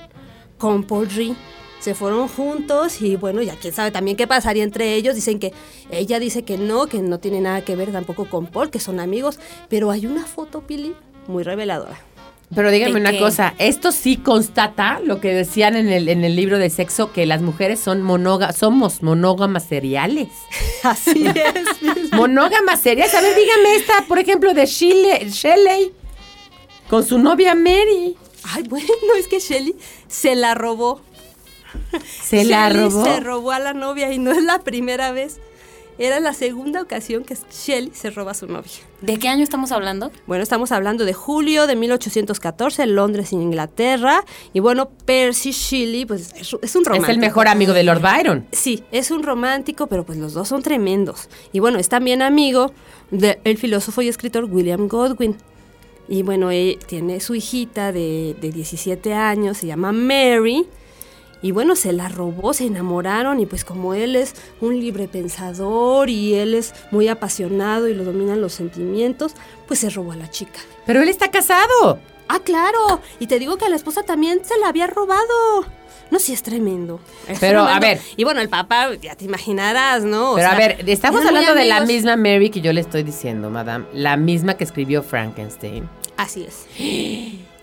con 0.58 0.84
Paul 0.84 1.08
Rie. 1.08 1.34
Se 1.80 1.94
fueron 1.94 2.26
juntos 2.26 3.00
y 3.00 3.14
bueno, 3.14 3.40
ya 3.40 3.54
quién 3.54 3.72
sabe 3.72 3.92
también 3.92 4.16
qué 4.16 4.26
pasaría 4.26 4.64
entre 4.64 4.94
ellos. 4.94 5.14
Dicen 5.14 5.38
que 5.38 5.52
ella 5.90 6.18
dice 6.18 6.42
que 6.42 6.58
no, 6.58 6.86
que 6.88 6.98
no 7.00 7.18
tiene 7.20 7.40
nada 7.40 7.62
que 7.64 7.76
ver 7.76 7.92
tampoco 7.92 8.24
con 8.28 8.46
Paul, 8.46 8.70
que 8.70 8.80
son 8.80 8.98
amigos. 8.98 9.38
Pero 9.68 9.90
hay 9.92 10.06
una 10.06 10.26
foto, 10.26 10.62
Pili, 10.62 10.94
muy 11.28 11.44
reveladora. 11.44 11.96
Pero 12.54 12.70
dígame 12.70 12.94
¿De 12.94 13.00
una 13.00 13.18
cosa, 13.18 13.54
esto 13.58 13.92
sí 13.92 14.16
constata 14.16 15.00
lo 15.04 15.20
que 15.20 15.34
decían 15.34 15.76
en 15.76 15.88
el, 15.90 16.08
en 16.08 16.24
el 16.24 16.34
libro 16.34 16.58
de 16.58 16.70
sexo, 16.70 17.12
que 17.12 17.26
las 17.26 17.42
mujeres 17.42 17.78
son 17.78 18.00
monógamas, 18.02 18.56
somos 18.56 19.02
monógamas 19.02 19.64
seriales. 19.66 20.28
Así 20.82 21.26
es. 21.26 22.12
monógamas 22.12 22.80
seriales. 22.80 23.14
A 23.14 23.20
ver, 23.20 23.36
dígame 23.36 23.76
esta, 23.76 24.04
por 24.08 24.18
ejemplo, 24.18 24.54
de 24.54 24.62
Shile- 24.64 25.28
Shelley, 25.30 25.92
con 26.88 27.04
su 27.04 27.18
novia 27.18 27.54
Mary. 27.54 28.16
Ay, 28.44 28.64
bueno, 28.64 28.86
es 29.18 29.28
que 29.28 29.40
Shelly 29.40 29.74
se 30.08 30.34
la 30.34 30.54
robó. 30.54 31.00
Se 32.22 32.44
la 32.44 32.68
Shelley 32.68 32.88
robó. 32.88 33.04
Se 33.04 33.20
robó 33.20 33.50
a 33.52 33.58
la 33.58 33.74
novia 33.74 34.12
y 34.12 34.18
no 34.18 34.32
es 34.32 34.42
la 34.42 34.60
primera 34.60 35.12
vez. 35.12 35.40
Era 35.98 36.20
la 36.20 36.32
segunda 36.32 36.80
ocasión 36.80 37.24
que 37.24 37.36
Shelly 37.50 37.90
se 37.92 38.10
roba 38.10 38.30
a 38.30 38.34
su 38.34 38.46
novia. 38.46 38.70
¿De 39.00 39.18
qué 39.18 39.28
año 39.28 39.42
estamos 39.42 39.72
hablando? 39.72 40.12
Bueno, 40.28 40.44
estamos 40.44 40.70
hablando 40.70 41.04
de 41.04 41.12
julio 41.12 41.66
de 41.66 41.74
1814, 41.74 42.84
en 42.84 42.94
Londres, 42.94 43.32
Inglaterra. 43.32 44.24
Y 44.52 44.60
bueno, 44.60 44.90
Percy 45.04 45.50
Shelley, 45.50 46.06
pues 46.06 46.32
es, 46.36 46.56
es 46.62 46.76
un 46.76 46.84
romántico. 46.84 47.10
Es 47.10 47.16
el 47.16 47.18
mejor 47.18 47.48
amigo 47.48 47.72
de 47.72 47.82
Lord 47.82 48.00
Byron. 48.00 48.46
Sí, 48.52 48.84
es 48.92 49.10
un 49.10 49.24
romántico, 49.24 49.88
pero 49.88 50.06
pues 50.06 50.18
los 50.18 50.34
dos 50.34 50.46
son 50.46 50.62
tremendos. 50.62 51.28
Y 51.52 51.58
bueno, 51.58 51.80
es 51.80 51.88
también 51.88 52.22
amigo 52.22 52.72
del 53.10 53.58
filósofo 53.58 54.00
y 54.02 54.08
escritor 54.08 54.44
William 54.44 54.86
Godwin. 54.86 55.36
Y 56.08 56.22
bueno, 56.22 56.50
él 56.50 56.78
tiene 56.86 57.20
su 57.20 57.34
hijita 57.34 57.92
de, 57.92 58.34
de 58.40 58.50
17 58.50 59.12
años, 59.12 59.58
se 59.58 59.66
llama 59.66 59.92
Mary. 59.92 60.66
Y 61.40 61.52
bueno, 61.52 61.76
se 61.76 61.92
la 61.92 62.08
robó, 62.08 62.52
se 62.52 62.66
enamoraron 62.66 63.38
y 63.38 63.46
pues 63.46 63.64
como 63.64 63.94
él 63.94 64.16
es 64.16 64.34
un 64.60 64.80
libre 64.80 65.06
pensador 65.06 66.10
y 66.10 66.34
él 66.34 66.54
es 66.54 66.74
muy 66.90 67.06
apasionado 67.08 67.86
y 67.86 67.94
lo 67.94 68.04
dominan 68.04 68.40
los 68.40 68.54
sentimientos, 68.54 69.34
pues 69.68 69.78
se 69.80 69.90
robó 69.90 70.12
a 70.12 70.16
la 70.16 70.30
chica. 70.30 70.58
Pero 70.84 71.00
él 71.00 71.08
está 71.08 71.30
casado. 71.30 72.00
Ah, 72.28 72.40
claro. 72.40 73.00
Y 73.20 73.26
te 73.26 73.38
digo 73.38 73.56
que 73.56 73.66
a 73.66 73.68
la 73.68 73.76
esposa 73.76 74.02
también 74.02 74.44
se 74.44 74.58
la 74.58 74.68
había 74.68 74.86
robado. 74.86 75.64
No, 76.10 76.18
sí 76.18 76.32
es 76.32 76.42
tremendo. 76.42 77.00
Es 77.28 77.38
Pero, 77.38 77.60
a 77.60 77.78
ver. 77.78 78.00
Y 78.16 78.24
bueno, 78.24 78.40
el 78.40 78.48
papá, 78.48 78.94
ya 78.94 79.14
te 79.14 79.26
imaginarás, 79.26 80.04
¿no? 80.04 80.32
O 80.32 80.36
Pero 80.36 80.48
a 80.48 80.54
ver, 80.54 80.84
estamos 80.86 81.24
hablando 81.24 81.54
de 81.54 81.66
la 81.66 81.82
misma 81.82 82.16
Mary 82.16 82.50
que 82.50 82.62
yo 82.62 82.72
le 82.72 82.80
estoy 82.80 83.02
diciendo, 83.02 83.50
madame. 83.50 83.84
La 83.92 84.16
misma 84.16 84.54
que 84.54 84.64
escribió 84.64 85.02
Frankenstein. 85.02 85.88
Así 86.18 86.44
es. 86.46 86.66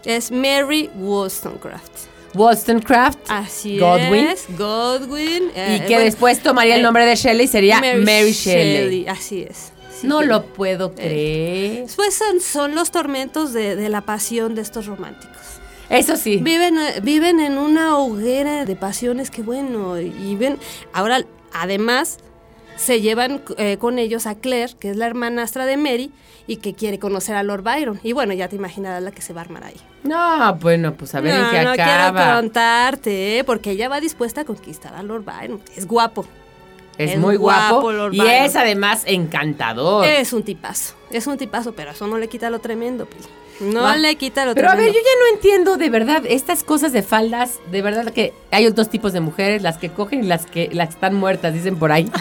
Es 0.06 0.32
Mary 0.32 0.90
Wollstonecraft. 0.96 1.92
Wollstonecraft. 2.34 3.20
Así 3.28 3.78
Godwin. 3.80 4.28
es. 4.28 4.46
Godwin. 4.58 5.44
Y 5.46 5.60
eh, 5.60 5.84
que 5.88 5.94
bueno, 5.94 6.06
después 6.06 6.42
tomaría 6.42 6.74
el 6.76 6.80
eh, 6.80 6.84
nombre 6.84 7.06
de 7.06 7.16
Shelley 7.16 7.48
sería 7.48 7.80
Mary, 7.80 8.32
Shelley. 8.32 9.08
Así 9.08 9.44
es. 9.44 9.72
Sí, 10.02 10.08
No 10.08 10.20
que- 10.20 10.26
lo 10.28 10.46
puedo 10.48 10.94
creer. 10.96 11.86
Pues 11.96 12.16
son, 12.16 12.40
son 12.42 12.76
los 12.76 12.92
tormentos 12.92 13.54
de, 13.54 13.76
de 13.76 13.90
la 13.90 14.02
pasión 14.02 14.56
de 14.56 14.62
estos 14.62 14.86
románticos. 14.88 15.36
Eso 15.90 16.16
sí. 16.18 16.38
Viven, 16.38 16.78
eh, 16.80 17.00
viven 17.04 17.40
en 17.40 17.58
una 17.58 17.98
hoguera 18.00 18.66
de 18.66 18.76
pasiones 18.76 19.30
que 19.32 19.42
bueno, 19.44 20.00
y 20.00 20.36
ven, 20.36 20.58
ahora 20.94 21.24
además 21.54 22.18
se 22.76 23.02
llevan 23.02 23.42
eh, 23.58 23.78
con 23.78 24.00
ellos 24.00 24.26
a 24.26 24.36
Claire, 24.36 24.74
que 24.80 24.90
es 24.90 24.98
la 24.98 25.06
hermanastra 25.06 25.66
de 25.66 25.78
Mary, 25.78 26.12
y 26.48 26.58
que 26.58 26.74
quiere 26.74 27.00
conocer 27.00 27.36
a 27.36 27.44
Lord 27.44 27.64
Byron. 27.64 28.00
Y 28.04 28.14
bueno, 28.14 28.34
ya 28.34 28.48
te 28.48 28.56
imaginarás 28.56 29.02
la 29.02 29.12
que 29.12 29.22
se 29.22 29.34
va 29.34 29.42
a 29.42 29.46
armar 29.46 29.64
ahí. 29.64 29.80
No, 30.04 30.56
bueno, 30.56 30.94
pues 30.94 31.16
a 31.16 31.22
ver 31.22 31.34
no, 31.34 31.46
en 31.46 31.52
qué 31.52 31.64
no 31.64 31.72
acaba. 31.72 32.22
quiero 32.22 32.38
contarte, 32.42 33.40
¿eh? 33.40 33.44
porque 33.44 33.72
ella 33.72 33.90
va 33.90 34.00
dispuesta 34.00 34.42
a 34.42 34.46
conquistar 34.46 34.94
a 34.96 35.02
Lord 35.04 35.24
Byron. 35.26 35.62
Es 35.76 35.88
guapo. 35.88 36.26
es, 36.98 37.14
es 37.14 37.18
muy 37.18 37.38
guapo, 37.38 37.76
guapo, 37.76 37.92
Lord 37.92 38.14
y 38.14 38.20
Byron. 38.20 38.34
es 38.34 38.56
además 38.56 39.04
encantador. 39.08 40.06
Es 40.06 40.34
un 40.34 40.44
tipazo. 40.44 40.94
Es 41.10 41.26
un 41.28 41.38
tipazo, 41.38 41.74
pero 41.74 41.92
eso 41.92 42.06
no 42.08 42.18
le 42.18 42.28
quita 42.28 42.50
lo 42.50 42.60
tremendo, 42.60 43.06
Pili. 43.06 43.26
No 43.62 43.82
Va. 43.84 43.96
le 43.96 44.16
quita 44.18 44.46
lo 44.46 44.54
Pero 44.54 44.70
a 44.70 44.76
ver, 44.76 44.88
yo 44.88 44.94
ya 45.00 45.00
no 45.00 45.36
entiendo 45.36 45.78
de 45.78 45.90
verdad 45.90 46.24
estas 46.28 46.64
cosas 46.64 46.92
de 46.92 47.02
faldas, 47.04 47.60
de 47.72 47.82
verdad 47.82 48.12
que 48.12 48.34
hay 48.52 48.70
dos 48.70 48.90
tipos 48.90 49.14
de 49.14 49.22
mujeres, 49.22 49.62
las 49.62 49.78
que 49.78 49.90
cogen 49.90 50.24
y 50.26 50.28
las 50.28 50.46
que 50.46 50.70
las 50.74 50.90
que 50.90 50.94
están 50.96 51.16
muertas, 51.16 51.54
dicen 51.54 51.78
por 51.80 51.92
ahí. 51.94 52.12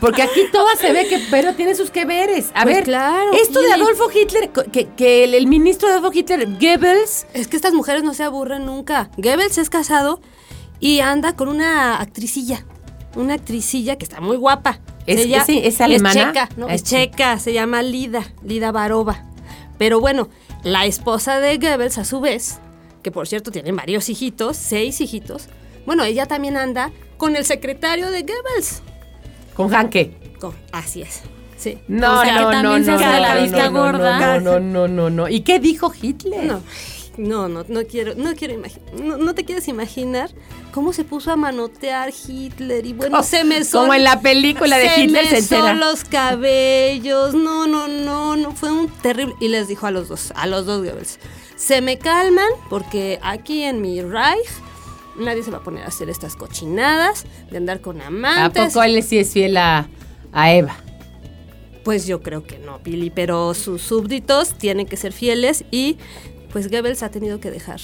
Porque 0.00 0.20
aquí 0.22 0.40
todas 0.52 0.78
se 0.78 0.92
ve 0.92 1.06
que 1.08 1.18
pero 1.30 1.54
tiene 1.54 1.74
sus 1.74 1.90
que 1.90 2.04
veres. 2.04 2.50
A 2.54 2.64
Pues 2.64 2.74
ver, 2.76 2.84
claro, 2.84 3.32
esto 3.40 3.62
de. 3.62 3.72
Adolfo 3.72 4.10
Hitler, 4.14 4.50
que, 4.50 4.88
que 4.88 5.24
el, 5.24 5.32
el 5.34 5.46
ministro 5.46 5.88
de 5.88 5.94
Adolfo 5.94 6.10
Hitler, 6.16 6.46
Goebbels, 6.60 7.26
Es 7.32 7.48
que 7.48 7.56
estas 7.56 7.72
mujeres 7.72 8.02
no 8.02 8.12
se 8.12 8.22
aburren 8.24 8.66
nunca. 8.66 9.08
Goebbels 9.16 9.56
es 9.58 9.70
casado 9.70 10.20
y 10.78 11.00
anda 11.00 11.34
con 11.36 11.48
una 11.48 12.00
actricilla. 12.02 12.64
Una 13.16 13.34
actricilla 13.34 13.96
que 13.96 14.04
está 14.04 14.20
muy 14.20 14.36
guapa. 14.36 14.80
¿Es- 15.06 15.20
Ella 15.20 15.38
es- 15.48 15.48
es 15.48 15.80
alemana? 15.80 16.26
checa, 16.32 16.48
no, 16.56 16.66
Ah, 16.68 16.74
es 16.74 16.82
es 16.82 16.88
checa. 16.90 17.38
Se 17.38 17.52
llama 17.54 17.82
Lida, 17.82 18.24
Lida 18.44 18.72
Barova. 18.72 19.24
Pero 19.78 19.98
bueno, 20.00 20.28
la 20.62 20.86
esposa 20.86 21.40
de 21.40 21.58
Goebbels, 21.58 21.98
a 21.98 22.04
su 22.04 22.20
vez, 22.20 22.58
que 23.02 23.10
por 23.10 23.26
cierto 23.26 23.50
tienen 23.50 23.76
varios 23.76 24.08
hijitos, 24.08 24.56
seis 24.56 25.00
hijitos. 25.00 25.48
Bueno, 25.86 26.04
ella 26.04 26.26
también 26.26 26.56
anda 26.56 26.90
con 27.16 27.36
el 27.36 27.44
secretario 27.44 28.10
de 28.10 28.22
Goebbels. 28.22 28.82
con 29.54 29.74
Hanke. 29.74 30.16
Con- 30.40 30.54
así 30.72 31.02
es. 31.02 31.22
Sí. 31.56 31.78
No, 31.86 32.18
O 32.20 32.22
sea, 32.24 32.32
que 32.34 32.40
no, 32.40 32.44
no, 32.46 32.50
también 32.50 32.80
no, 32.80 32.84
se 32.98 33.04
hace 33.04 33.04
no, 33.14 33.20
la 33.20 33.34
no, 33.36 33.42
vista 33.42 33.56
no, 33.58 33.70
no, 33.70 33.80
gorda. 33.92 34.40
No, 34.40 34.58
no, 34.58 34.60
no, 34.60 34.88
no, 34.88 35.10
no. 35.10 35.28
¿Y 35.28 35.40
qué 35.42 35.60
dijo 35.60 35.92
Hitler? 36.00 36.44
No, 36.44 36.60
no, 37.18 37.48
no, 37.48 37.64
no 37.68 37.84
quiero, 37.84 38.14
no 38.14 38.34
quiero 38.34 38.54
imaginar, 38.54 38.94
no, 39.00 39.16
no 39.18 39.34
te 39.34 39.44
quieres 39.44 39.68
imaginar 39.68 40.30
cómo 40.72 40.92
se 40.92 41.04
puso 41.04 41.30
a 41.30 41.36
manotear 41.36 42.10
Hitler 42.26 42.86
y 42.86 42.92
bueno, 42.94 43.18
Oh, 43.18 43.22
se 43.22 43.44
me 43.44 43.60
como 43.66 43.92
en 43.94 44.04
la 44.04 44.20
película 44.20 44.78
de 44.78 44.88
Hitler 44.96 45.26
se 45.26 45.34
mesó 45.36 45.56
entera. 45.56 45.74
los 45.74 46.04
cabellos, 46.04 47.34
no, 47.34 47.66
no, 47.66 47.88
no, 47.88 48.36
no, 48.36 48.52
fue 48.52 48.72
un 48.72 48.88
terrible, 48.88 49.34
y 49.40 49.48
les 49.48 49.68
dijo 49.68 49.86
a 49.86 49.90
los 49.90 50.08
dos, 50.08 50.32
a 50.36 50.46
los 50.46 50.64
dos 50.66 50.82
Goebbels, 50.84 51.18
se 51.56 51.80
me 51.80 51.98
calman 51.98 52.48
porque 52.70 53.18
aquí 53.22 53.62
en 53.62 53.80
mi 53.82 54.00
Reich 54.02 54.48
nadie 55.18 55.42
se 55.42 55.50
va 55.50 55.58
a 55.58 55.62
poner 55.62 55.84
a 55.84 55.88
hacer 55.88 56.08
estas 56.08 56.34
cochinadas 56.36 57.24
de 57.50 57.58
andar 57.58 57.80
con 57.82 58.00
¿A 58.00 58.06
amantes. 58.06 58.68
poco 58.72 58.82
él 58.82 59.02
sí 59.02 59.18
es 59.18 59.32
fiel 59.32 59.56
a, 59.58 59.86
a 60.32 60.52
Eva? 60.52 60.76
Pues 61.84 62.06
yo 62.06 62.22
creo 62.22 62.44
que 62.44 62.58
no, 62.58 62.78
Pili, 62.78 63.10
pero 63.10 63.54
sus 63.54 63.82
súbditos 63.82 64.56
tienen 64.56 64.86
que 64.86 64.96
ser 64.96 65.12
fieles 65.12 65.64
y 65.72 65.98
pues 66.52 66.70
Goebbels 66.70 67.02
ha 67.02 67.10
tenido 67.10 67.40
que 67.40 67.50
dejar 67.50 67.80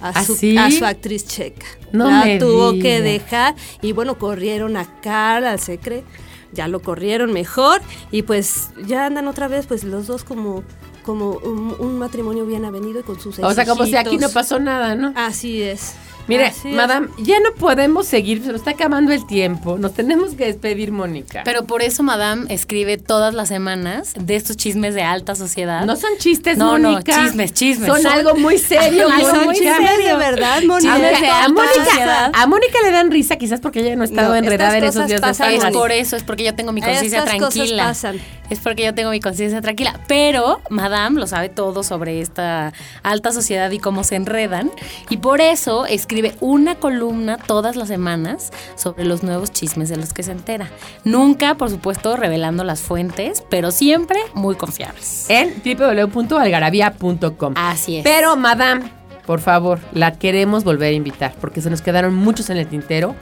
a, 0.00 0.08
¿Ah, 0.10 0.24
su, 0.24 0.34
sí? 0.34 0.56
a 0.56 0.70
su 0.70 0.84
actriz 0.84 1.26
checa. 1.26 1.66
No 1.92 2.10
la 2.10 2.24
me 2.24 2.38
tuvo 2.38 2.72
diga. 2.72 2.82
que 2.82 3.00
dejar 3.02 3.54
y 3.82 3.92
bueno, 3.92 4.18
corrieron 4.18 4.76
a 4.76 5.00
Karl, 5.00 5.44
al 5.46 5.60
secre, 5.60 6.04
ya 6.52 6.68
lo 6.68 6.80
corrieron 6.82 7.32
mejor 7.32 7.80
y 8.10 8.22
pues 8.22 8.70
ya 8.86 9.06
andan 9.06 9.28
otra 9.28 9.48
vez 9.48 9.66
pues 9.66 9.84
los 9.84 10.06
dos 10.06 10.24
como 10.24 10.62
como 11.04 11.32
un, 11.32 11.76
un 11.78 11.98
matrimonio 11.98 12.46
bien 12.46 12.64
avenido 12.64 13.00
y 13.00 13.02
con 13.02 13.20
sus 13.20 13.38
O 13.38 13.52
sea, 13.52 13.66
como 13.66 13.84
si 13.84 13.94
aquí 13.94 14.16
no 14.16 14.30
pasó 14.30 14.58
nada, 14.58 14.94
¿no? 14.94 15.12
Así 15.16 15.62
es. 15.62 15.94
Mire, 16.26 16.46
Así 16.46 16.68
es. 16.68 16.74
madame, 16.74 17.08
ya 17.18 17.38
no 17.40 17.52
podemos 17.58 18.06
seguir, 18.06 18.40
se 18.42 18.46
nos 18.48 18.56
está 18.60 18.70
acabando 18.70 19.12
el 19.12 19.26
tiempo. 19.26 19.76
Nos 19.78 19.92
tenemos 19.94 20.34
que 20.34 20.46
despedir, 20.46 20.90
Mónica. 20.90 21.42
Pero 21.44 21.64
por 21.64 21.82
eso 21.82 22.02
Madame 22.02 22.46
escribe 22.48 22.96
todas 22.96 23.34
las 23.34 23.48
semanas 23.48 24.14
de 24.18 24.36
estos 24.36 24.56
chismes 24.56 24.94
de 24.94 25.02
alta 25.02 25.34
sociedad. 25.34 25.84
no 25.84 25.96
son 25.96 26.10
chistes, 26.18 26.56
No, 26.56 26.78
no, 26.78 26.92
Mónica. 26.92 27.14
chismes, 27.24 27.52
chismes. 27.52 27.88
Son 27.88 28.00
Son- 28.02 28.12
algo 28.12 28.34
muy 28.36 28.58
serio, 28.58 29.06
Algo 29.08 29.28
Mónica. 29.28 29.44
muy 29.44 29.54
chismes 29.54 29.98
de 30.04 30.16
verdad, 30.16 30.62
Mónica. 30.62 30.98
De 30.98 31.28
a, 31.28 31.48
Mónica, 31.48 32.30
a 32.34 32.46
Mónica 32.46 32.78
le 32.82 32.90
dan 32.90 33.10
risa 33.10 33.36
quizás 33.36 33.60
porque 33.60 33.80
ella 33.80 33.96
no 33.96 34.02
ha 34.02 34.06
estado 34.06 34.30
No, 34.30 34.34
enredada 34.36 34.78
en 34.78 34.84
esos 34.84 35.06
días 35.06 35.20
de 35.20 35.26
pasan, 35.26 35.52
Es 35.52 35.60
Pascua. 35.62 35.80
por 35.80 35.92
eso, 35.92 36.16
es 36.16 36.22
porque 36.22 36.44
yo 36.44 36.54
tengo 36.54 36.72
mi 36.72 36.80
conciencia 36.80 37.20
cosas 37.24 37.36
tranquila. 37.54 37.84
pasan. 37.84 38.16
Es 38.54 38.60
porque 38.60 38.84
yo 38.84 38.94
tengo 38.94 39.10
mi 39.10 39.18
conciencia 39.18 39.60
tranquila. 39.60 39.98
Pero 40.06 40.60
Madame 40.70 41.18
lo 41.18 41.26
sabe 41.26 41.48
todo 41.48 41.82
sobre 41.82 42.20
esta 42.20 42.72
alta 43.02 43.32
sociedad 43.32 43.68
y 43.72 43.80
cómo 43.80 44.04
se 44.04 44.14
enredan. 44.14 44.70
Y 45.10 45.16
por 45.16 45.40
eso 45.40 45.86
escribe 45.86 46.36
una 46.38 46.76
columna 46.76 47.36
todas 47.36 47.74
las 47.74 47.88
semanas 47.88 48.52
sobre 48.76 49.06
los 49.06 49.24
nuevos 49.24 49.50
chismes 49.50 49.88
de 49.88 49.96
los 49.96 50.12
que 50.12 50.22
se 50.22 50.30
entera. 50.30 50.70
Nunca, 51.02 51.56
por 51.56 51.68
supuesto, 51.68 52.16
revelando 52.16 52.62
las 52.62 52.80
fuentes, 52.80 53.42
pero 53.50 53.72
siempre 53.72 54.20
muy 54.34 54.54
confiables. 54.54 55.26
En 55.28 55.60
www.algarabía.com. 55.64 57.54
Así 57.56 57.96
es. 57.96 58.04
Pero, 58.04 58.36
madame, 58.36 58.84
por 59.26 59.40
favor, 59.40 59.80
la 59.92 60.12
queremos 60.12 60.62
volver 60.62 60.92
a 60.92 60.96
invitar 60.96 61.34
porque 61.40 61.60
se 61.60 61.70
nos 61.70 61.82
quedaron 61.82 62.14
muchos 62.14 62.50
en 62.50 62.58
el 62.58 62.68
tintero 62.68 63.16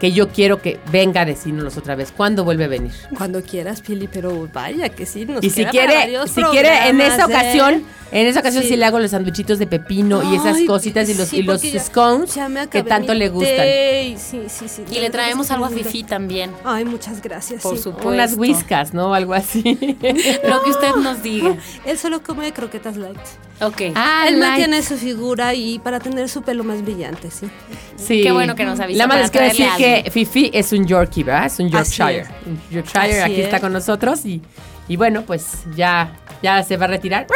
que 0.00 0.12
yo 0.12 0.28
quiero 0.28 0.62
que 0.62 0.78
venga 0.92 1.22
a 1.22 1.24
decirnos 1.24 1.76
otra 1.76 1.94
vez. 1.96 2.12
¿Cuándo 2.16 2.44
vuelve 2.44 2.64
a 2.64 2.68
venir? 2.68 2.92
Cuando 3.16 3.42
quieras, 3.42 3.80
Pili, 3.80 4.08
pero 4.08 4.48
vaya 4.52 4.88
que 4.90 5.06
sí, 5.06 5.24
nos 5.24 5.42
Y 5.42 5.50
si 5.50 5.64
quiere, 5.64 6.16
si 6.28 6.42
quiere 6.44 6.88
en 6.88 7.00
esa 7.00 7.22
¿eh? 7.22 7.24
ocasión, 7.24 7.84
en 8.12 8.26
esa 8.26 8.40
ocasión 8.40 8.62
sí, 8.62 8.70
Sí. 8.70 8.76
le 8.76 8.84
hago 8.84 8.98
los 9.00 9.10
sanduichitos 9.10 9.58
de 9.58 9.66
pepino 9.66 10.22
y 10.32 10.36
esas 10.36 10.56
cositas 10.66 11.08
y 11.08 11.14
los, 11.14 11.28
sí, 11.28 11.38
y 11.38 11.42
los 11.42 11.56
porque 11.56 11.72
ya- 11.72 11.80
scones 11.82 12.34
ya 12.34 12.66
que 12.68 12.82
tanto 12.82 13.12
le 13.14 13.28
gustan. 13.28 13.56
té, 13.56 14.16
Sí, 14.18 14.42
sí, 14.48 14.68
sí. 14.68 14.84
Y 14.90 15.00
le 15.00 15.10
traemos 15.10 15.50
algo 15.50 15.64
a 15.66 15.70
Fifi 15.70 16.04
también. 16.04 16.52
Ay, 16.64 16.84
muchas 16.84 17.20
gracias. 17.20 17.62
Por 17.62 17.76
sí. 17.76 17.82
supuesto. 17.82 18.08
Unas 18.08 18.36
whiskas, 18.36 18.94
¿no? 18.94 19.14
Algo 19.14 19.34
así. 19.34 19.62
Lo 20.48 20.62
que 20.62 20.70
usted 20.70 20.94
nos 21.02 21.22
diga. 21.22 21.56
Él 21.84 21.98
solo 21.98 22.22
come 22.22 22.52
croquetas 22.52 22.96
light. 22.96 23.18
Ok. 23.60 23.82
Ah, 23.94 24.26
Él 24.28 24.36
mantiene 24.36 24.82
su 24.82 24.96
figura 24.96 25.52
y 25.54 25.78
para 25.80 25.98
tener 25.98 26.28
su 26.28 26.42
pelo 26.42 26.62
más 26.64 26.82
brillante, 26.82 27.30
sí. 27.30 27.48
Sí. 27.96 28.22
Qué 28.22 28.30
bueno 28.32 28.54
que 28.54 28.64
nos 28.64 28.78
avisa 28.78 28.98
La 28.98 29.06
más 29.08 29.18
les 29.20 29.30
quiero 29.30 29.46
decir 29.48 29.66
que 29.76 30.10
Fifi 30.10 30.50
es 30.54 30.72
un 30.72 30.86
Yorkie, 30.86 31.24
¿verdad? 31.24 31.46
Es 31.46 31.58
un 31.58 31.68
Yorkshire. 31.68 32.20
es. 32.20 32.28
Un 32.46 32.60
Yorkshire 32.70 33.00
Así 33.22 33.32
aquí 33.32 33.40
está 33.40 33.56
es. 33.56 33.62
con 33.62 33.72
nosotros 33.72 34.24
y, 34.24 34.40
y 34.86 34.96
bueno, 34.96 35.22
pues 35.22 35.64
ya, 35.74 36.12
ya 36.42 36.62
se 36.62 36.76
va 36.76 36.84
a 36.84 36.88
retirar. 36.88 37.26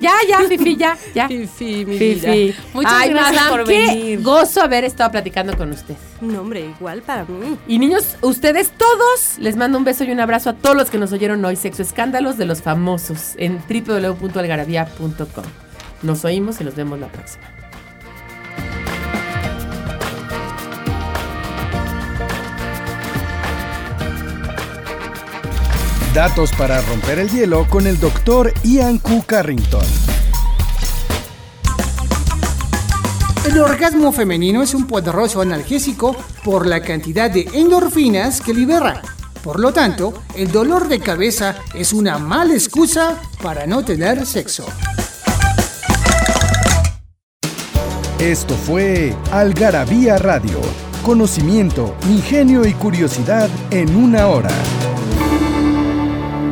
Ya, 0.00 0.12
ya, 0.28 0.38
Fifi, 0.48 0.76
ya, 0.76 0.96
ya. 1.14 1.26
Fifi, 1.28 1.84
mi 1.84 1.98
Fifi. 1.98 2.54
Muchas 2.72 2.92
Ay, 2.94 3.10
gracias 3.10 3.34
madame, 3.42 3.56
por 3.56 3.66
qué 3.66 3.86
venir. 3.86 4.22
gozo 4.22 4.62
haber 4.62 4.84
estado 4.84 5.10
platicando 5.10 5.56
con 5.56 5.72
usted. 5.72 5.96
No, 6.20 6.40
hombre, 6.40 6.72
igual 6.78 7.02
para 7.02 7.24
mí. 7.24 7.58
Y 7.66 7.78
niños, 7.78 8.16
ustedes 8.22 8.70
todos, 8.70 9.38
les 9.38 9.56
mando 9.56 9.76
un 9.76 9.84
beso 9.84 10.04
y 10.04 10.10
un 10.12 10.20
abrazo 10.20 10.50
a 10.50 10.52
todos 10.54 10.76
los 10.76 10.90
que 10.90 10.98
nos 10.98 11.12
oyeron 11.12 11.44
hoy. 11.44 11.56
Sexo 11.56 11.82
Escándalos 11.82 12.38
de 12.38 12.44
los 12.44 12.62
famosos 12.62 13.34
en 13.38 13.60
www.algarabía.com. 13.68 15.44
Nos 16.02 16.24
oímos 16.24 16.60
y 16.60 16.64
nos 16.64 16.76
vemos 16.76 17.00
la 17.00 17.08
próxima. 17.08 17.57
Datos 26.18 26.50
para 26.58 26.80
romper 26.80 27.20
el 27.20 27.30
hielo 27.30 27.64
con 27.70 27.86
el 27.86 28.00
doctor 28.00 28.52
Ian 28.64 28.98
Q. 28.98 29.22
Carrington. 29.24 29.86
El 33.46 33.60
orgasmo 33.60 34.10
femenino 34.10 34.60
es 34.60 34.74
un 34.74 34.88
poderoso 34.88 35.40
analgésico 35.40 36.16
por 36.42 36.66
la 36.66 36.80
cantidad 36.80 37.30
de 37.30 37.48
endorfinas 37.52 38.40
que 38.40 38.52
libera. 38.52 39.00
Por 39.44 39.60
lo 39.60 39.72
tanto, 39.72 40.12
el 40.34 40.50
dolor 40.50 40.88
de 40.88 40.98
cabeza 40.98 41.54
es 41.72 41.92
una 41.92 42.18
mala 42.18 42.54
excusa 42.54 43.22
para 43.40 43.68
no 43.68 43.84
tener 43.84 44.26
sexo. 44.26 44.66
Esto 48.18 48.56
fue 48.56 49.14
Algarabía 49.30 50.18
Radio. 50.18 50.60
Conocimiento, 51.04 51.94
ingenio 52.10 52.66
y 52.66 52.72
curiosidad 52.72 53.48
en 53.70 53.94
una 53.94 54.26
hora. 54.26 54.50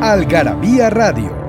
Algarabía 0.01 0.91
Radio 0.91 1.46